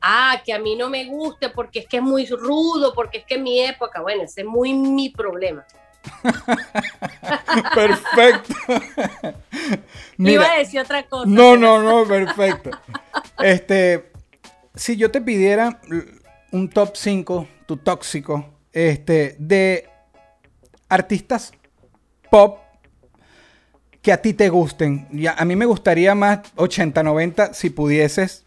Ah, 0.00 0.40
que 0.44 0.52
a 0.52 0.58
mí 0.58 0.74
no 0.76 0.88
me 0.90 1.04
gusta 1.06 1.52
porque 1.52 1.80
es 1.80 1.86
que 1.86 1.98
es 1.98 2.02
muy 2.02 2.26
rudo, 2.26 2.92
porque 2.94 3.18
es 3.18 3.24
que 3.24 3.34
en 3.36 3.42
mi 3.44 3.60
época, 3.60 4.00
bueno, 4.00 4.22
ese 4.24 4.40
es 4.40 4.46
muy 4.46 4.72
mi 4.74 5.10
problema. 5.10 5.64
Perfecto. 7.74 8.54
Iba 9.22 9.34
Mira, 10.16 10.52
a 10.54 10.58
decir 10.58 10.80
otra 10.80 11.04
cosa. 11.04 11.24
no, 11.28 11.56
no, 11.56 11.82
no, 11.82 12.06
perfecto. 12.08 12.70
Este, 13.38 14.11
si 14.74 14.96
yo 14.96 15.10
te 15.10 15.20
pidiera 15.20 15.80
un 16.50 16.68
top 16.68 16.96
5, 16.96 17.48
tu 17.66 17.76
tóxico, 17.76 18.46
este, 18.72 19.36
de 19.38 19.88
artistas 20.88 21.52
pop 22.30 22.58
que 24.00 24.12
a 24.12 24.20
ti 24.20 24.34
te 24.34 24.48
gusten. 24.48 25.08
Ya, 25.12 25.34
a 25.34 25.44
mí 25.44 25.54
me 25.56 25.66
gustaría 25.66 26.14
más 26.14 26.40
80, 26.56 27.02
90, 27.02 27.54
si 27.54 27.70
pudieses, 27.70 28.44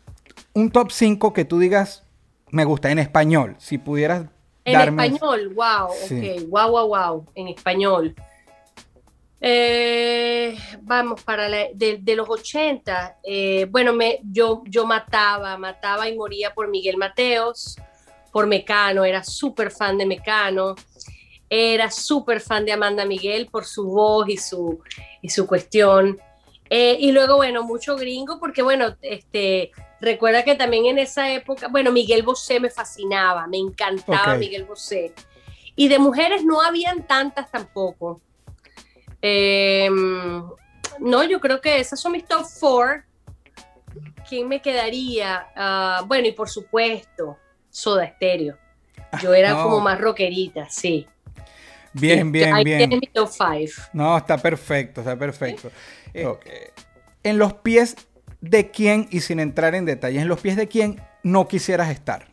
un 0.54 0.70
top 0.72 0.92
5 0.92 1.34
que 1.34 1.46
tú 1.46 1.60
digas, 1.60 2.04
me 2.52 2.66
gusta 2.66 2.92
en 2.92 3.00
español, 3.00 3.56
si 3.60 3.78
pudieras 3.78 4.26
En 4.66 4.74
darme... 4.74 5.06
español, 5.06 5.54
wow, 5.54 5.90
Sí. 6.08 6.36
ok, 6.44 6.50
wow, 6.50 6.70
wow, 6.72 6.88
wow, 6.88 7.26
en 7.36 7.48
español. 7.48 8.16
Eh, 9.42 10.58
vamos, 10.82 11.22
para 11.24 11.50
la, 11.50 11.68
de, 11.74 11.98
de 12.02 12.16
los 12.16 12.30
80, 12.30 13.18
eh, 13.24 13.68
bueno, 13.70 13.94
me, 13.94 14.20
yo, 14.24 14.64
yo 14.66 14.86
mataba, 14.86 15.58
mataba 15.58 16.08
y 16.10 16.16
moría 16.16 16.54
por 16.54 16.70
Miguel 16.70 16.98
Mateos, 16.98 17.78
por 18.32 18.48
Mecano, 18.48 19.06
era 19.06 19.24
súper 19.24 19.72
fan 19.72 19.98
de 19.98 20.06
Mecano, 20.06 20.76
era 21.50 21.92
súper 21.92 22.42
fan 22.42 22.66
de 22.66 22.72
Amanda 22.72 23.06
Miguel 23.06 23.48
por 23.48 23.66
su 23.66 23.86
voz 23.86 24.28
y 24.30 24.38
su, 24.38 24.82
y 25.22 25.30
su 25.30 25.46
cuestión. 25.46 26.20
Eh, 26.70 26.98
y 27.00 27.12
luego, 27.12 27.38
bueno, 27.38 27.64
mucho 27.64 27.96
gringo, 27.96 28.40
porque 28.40 28.62
bueno, 28.62 28.96
este, 29.02 29.72
recuerda 30.02 30.44
que 30.44 30.56
también 30.56 30.86
en 30.88 30.98
esa 30.98 31.32
época, 31.32 31.68
bueno, 31.68 31.92
Miguel 31.92 32.24
Bosé 32.24 32.60
me 32.60 32.70
fascinaba, 32.70 33.48
me 33.48 33.58
encantaba. 33.58 34.36
Miguel 34.36 34.66
Bosé. 34.66 35.14
Y 35.76 35.88
de 35.88 36.00
mujeres 36.00 36.44
no 36.44 36.62
habían 36.62 37.06
tantas 37.06 37.52
tampoco. 37.52 38.22
Eh, 39.28 39.90
no, 41.00 41.24
yo 41.24 41.40
creo 41.42 41.60
que 41.60 41.80
esas 41.80 42.00
son 42.00 42.12
mis 42.12 42.26
top 42.26 42.46
four. 42.46 43.04
¿Quién 44.30 44.48
me 44.48 44.62
quedaría? 44.62 45.48
Ah, 45.56 46.04
bueno, 46.06 46.28
y 46.28 46.32
por 46.32 46.48
supuesto, 46.48 47.38
Soda 47.72 48.08
Stereo. 48.16 48.56
Yo 49.22 49.34
era 49.34 49.54
no. 49.54 49.64
como 49.64 49.80
más 49.80 50.00
rockerita, 50.00 50.68
sí. 50.70 51.08
Bien, 51.94 52.28
Sí, 52.28 52.32
bien, 52.32 52.54
ahí 52.54 52.64
bien. 52.64 52.78
tiene 52.78 52.98
mi 52.98 53.08
top 53.08 53.30
five. 53.30 53.72
No, 53.94 54.16
está 54.18 54.38
perfecto, 54.38 55.02
está 55.02 55.18
perfecto. 55.18 55.72
Eh, 56.14 56.28
En 57.24 57.38
los 57.40 57.54
pies 57.54 57.96
de 58.42 58.70
quién, 58.70 59.08
y 59.10 59.22
sin 59.22 59.40
entrar 59.40 59.74
en 59.74 59.86
detalles, 59.86 60.22
en 60.22 60.28
los 60.28 60.40
pies 60.40 60.56
de 60.56 60.68
quién 60.68 61.02
no 61.24 61.48
quisieras 61.48 61.90
estar. 61.90 62.28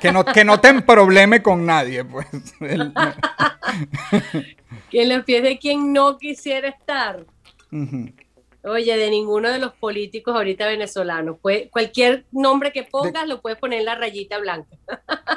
Que 0.00 0.10
no, 0.12 0.24
que 0.24 0.44
no 0.44 0.58
te 0.60 0.68
emprobleme 0.68 1.42
con 1.42 1.64
nadie, 1.64 2.04
pues. 2.04 2.26
Que 4.90 5.02
en 5.02 5.08
los 5.10 5.24
pies 5.24 5.42
de 5.42 5.58
quien 5.58 5.92
no 5.92 6.18
quisiera 6.18 6.68
estar. 6.68 7.24
Oye, 8.64 8.96
de 8.96 9.10
ninguno 9.10 9.48
de 9.50 9.58
los 9.58 9.72
políticos 9.74 10.34
ahorita 10.34 10.66
venezolanos. 10.66 11.38
Puede- 11.40 11.68
cualquier 11.70 12.24
nombre 12.32 12.72
que 12.72 12.82
pongas 12.82 13.26
lo 13.28 13.40
puedes 13.40 13.58
poner 13.58 13.80
en 13.80 13.84
la 13.84 13.94
rayita 13.94 14.38
blanca, 14.38 14.76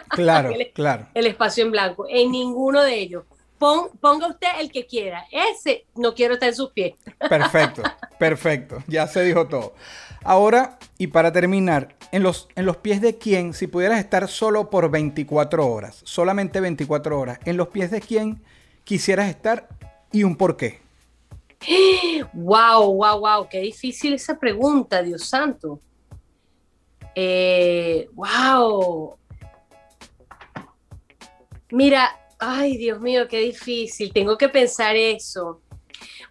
Claro, 0.09 0.51
claro. 0.73 1.07
el 1.13 1.27
espacio 1.27 1.63
en 1.65 1.71
blanco. 1.71 2.05
En 2.09 2.31
ninguno 2.31 2.81
de 2.83 2.95
ellos. 2.95 3.23
Pon- 3.59 3.89
ponga 3.99 4.27
usted 4.27 4.47
el 4.59 4.71
que 4.71 4.87
quiera. 4.87 5.25
Ese 5.31 5.85
no 5.95 6.15
quiero 6.15 6.35
estar 6.35 6.49
en 6.49 6.55
sus 6.55 6.71
pies. 6.71 6.93
Perfecto, 7.29 7.83
perfecto. 8.17 8.81
Ya 8.87 9.05
se 9.05 9.21
dijo 9.23 9.47
todo. 9.47 9.75
Ahora, 10.23 10.77
y 10.97 11.07
para 11.07 11.31
terminar, 11.31 11.95
en 12.11 12.23
los, 12.23 12.49
en 12.55 12.65
los 12.65 12.77
pies 12.77 13.01
de 13.01 13.17
quién, 13.17 13.53
si 13.53 13.67
pudieras 13.67 13.99
estar 13.99 14.27
solo 14.27 14.69
por 14.69 14.89
24 14.89 15.65
horas, 15.67 16.01
solamente 16.03 16.59
24 16.59 17.19
horas, 17.19 17.39
en 17.45 17.57
los 17.57 17.69
pies 17.69 17.91
de 17.91 18.01
quién 18.01 18.41
quisieras 18.83 19.29
estar 19.29 19.67
y 20.11 20.23
un 20.23 20.35
por 20.35 20.57
qué. 20.57 20.79
Wow, 22.33 22.93
wow, 22.93 23.19
wow. 23.19 23.47
Qué 23.49 23.59
difícil 23.59 24.13
esa 24.13 24.39
pregunta, 24.39 25.03
Dios 25.03 25.25
santo. 25.25 25.79
Eh, 27.13 28.07
wow. 28.13 29.15
Mira, 31.71 32.17
ay, 32.39 32.77
Dios 32.77 32.99
mío, 32.99 33.27
qué 33.27 33.39
difícil. 33.39 34.11
Tengo 34.13 34.37
que 34.37 34.49
pensar 34.49 34.95
eso. 34.95 35.61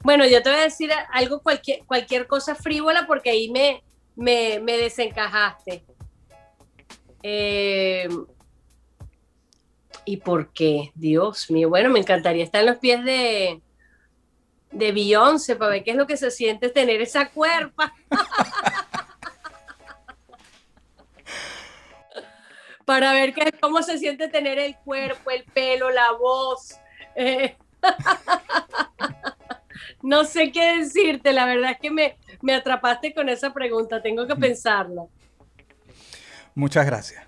Bueno, 0.03 0.26
yo 0.26 0.42
te 0.42 0.51
voy 0.51 0.59
a 0.59 0.62
decir 0.62 0.90
algo, 1.12 1.40
cualquier, 1.40 1.84
cualquier 1.84 2.26
cosa 2.26 2.55
frívola, 2.55 3.07
porque 3.07 3.30
ahí 3.30 3.51
me, 3.51 3.82
me, 4.14 4.61
me 4.61 4.76
desencajaste. 4.76 5.84
Eh, 7.22 8.09
¿Y 10.05 10.18
por 10.18 10.53
qué? 10.53 10.92
Dios 10.94 11.51
mío. 11.51 11.68
Bueno, 11.68 11.90
me 11.90 11.99
encantaría 11.99 12.44
estar 12.44 12.61
en 12.61 12.68
los 12.68 12.78
pies 12.78 13.05
de, 13.05 13.61
de 14.70 14.92
Beyoncé 14.92 15.57
para 15.57 15.72
ver 15.72 15.84
qué 15.84 15.90
es 15.90 15.96
lo 15.96 16.07
que 16.07 16.16
se 16.16 16.30
siente 16.30 16.68
tener 16.68 17.03
esa 17.03 17.28
cuerpa. 17.28 17.92
para 22.84 23.12
ver 23.12 23.34
qué, 23.34 23.53
cómo 23.61 23.82
se 23.82 23.99
siente 23.99 24.28
tener 24.28 24.59
el 24.59 24.76
cuerpo, 24.76 25.30
el 25.30 25.44
pelo, 25.44 25.90
la 25.90 26.12
voz. 26.12 26.76
Eh, 27.14 27.55
no 30.03 30.24
sé 30.24 30.53
qué 30.53 30.78
decirte, 30.78 31.32
la 31.32 31.47
verdad 31.47 31.72
es 31.72 31.78
que 31.78 31.91
me, 31.91 32.16
me 32.43 32.55
atrapaste 32.55 33.14
con 33.14 33.28
esa 33.28 33.53
pregunta, 33.53 34.03
tengo 34.03 34.26
que 34.26 34.36
pensarla. 34.36 35.05
Muchas 36.55 36.86
gracias. 36.86 37.28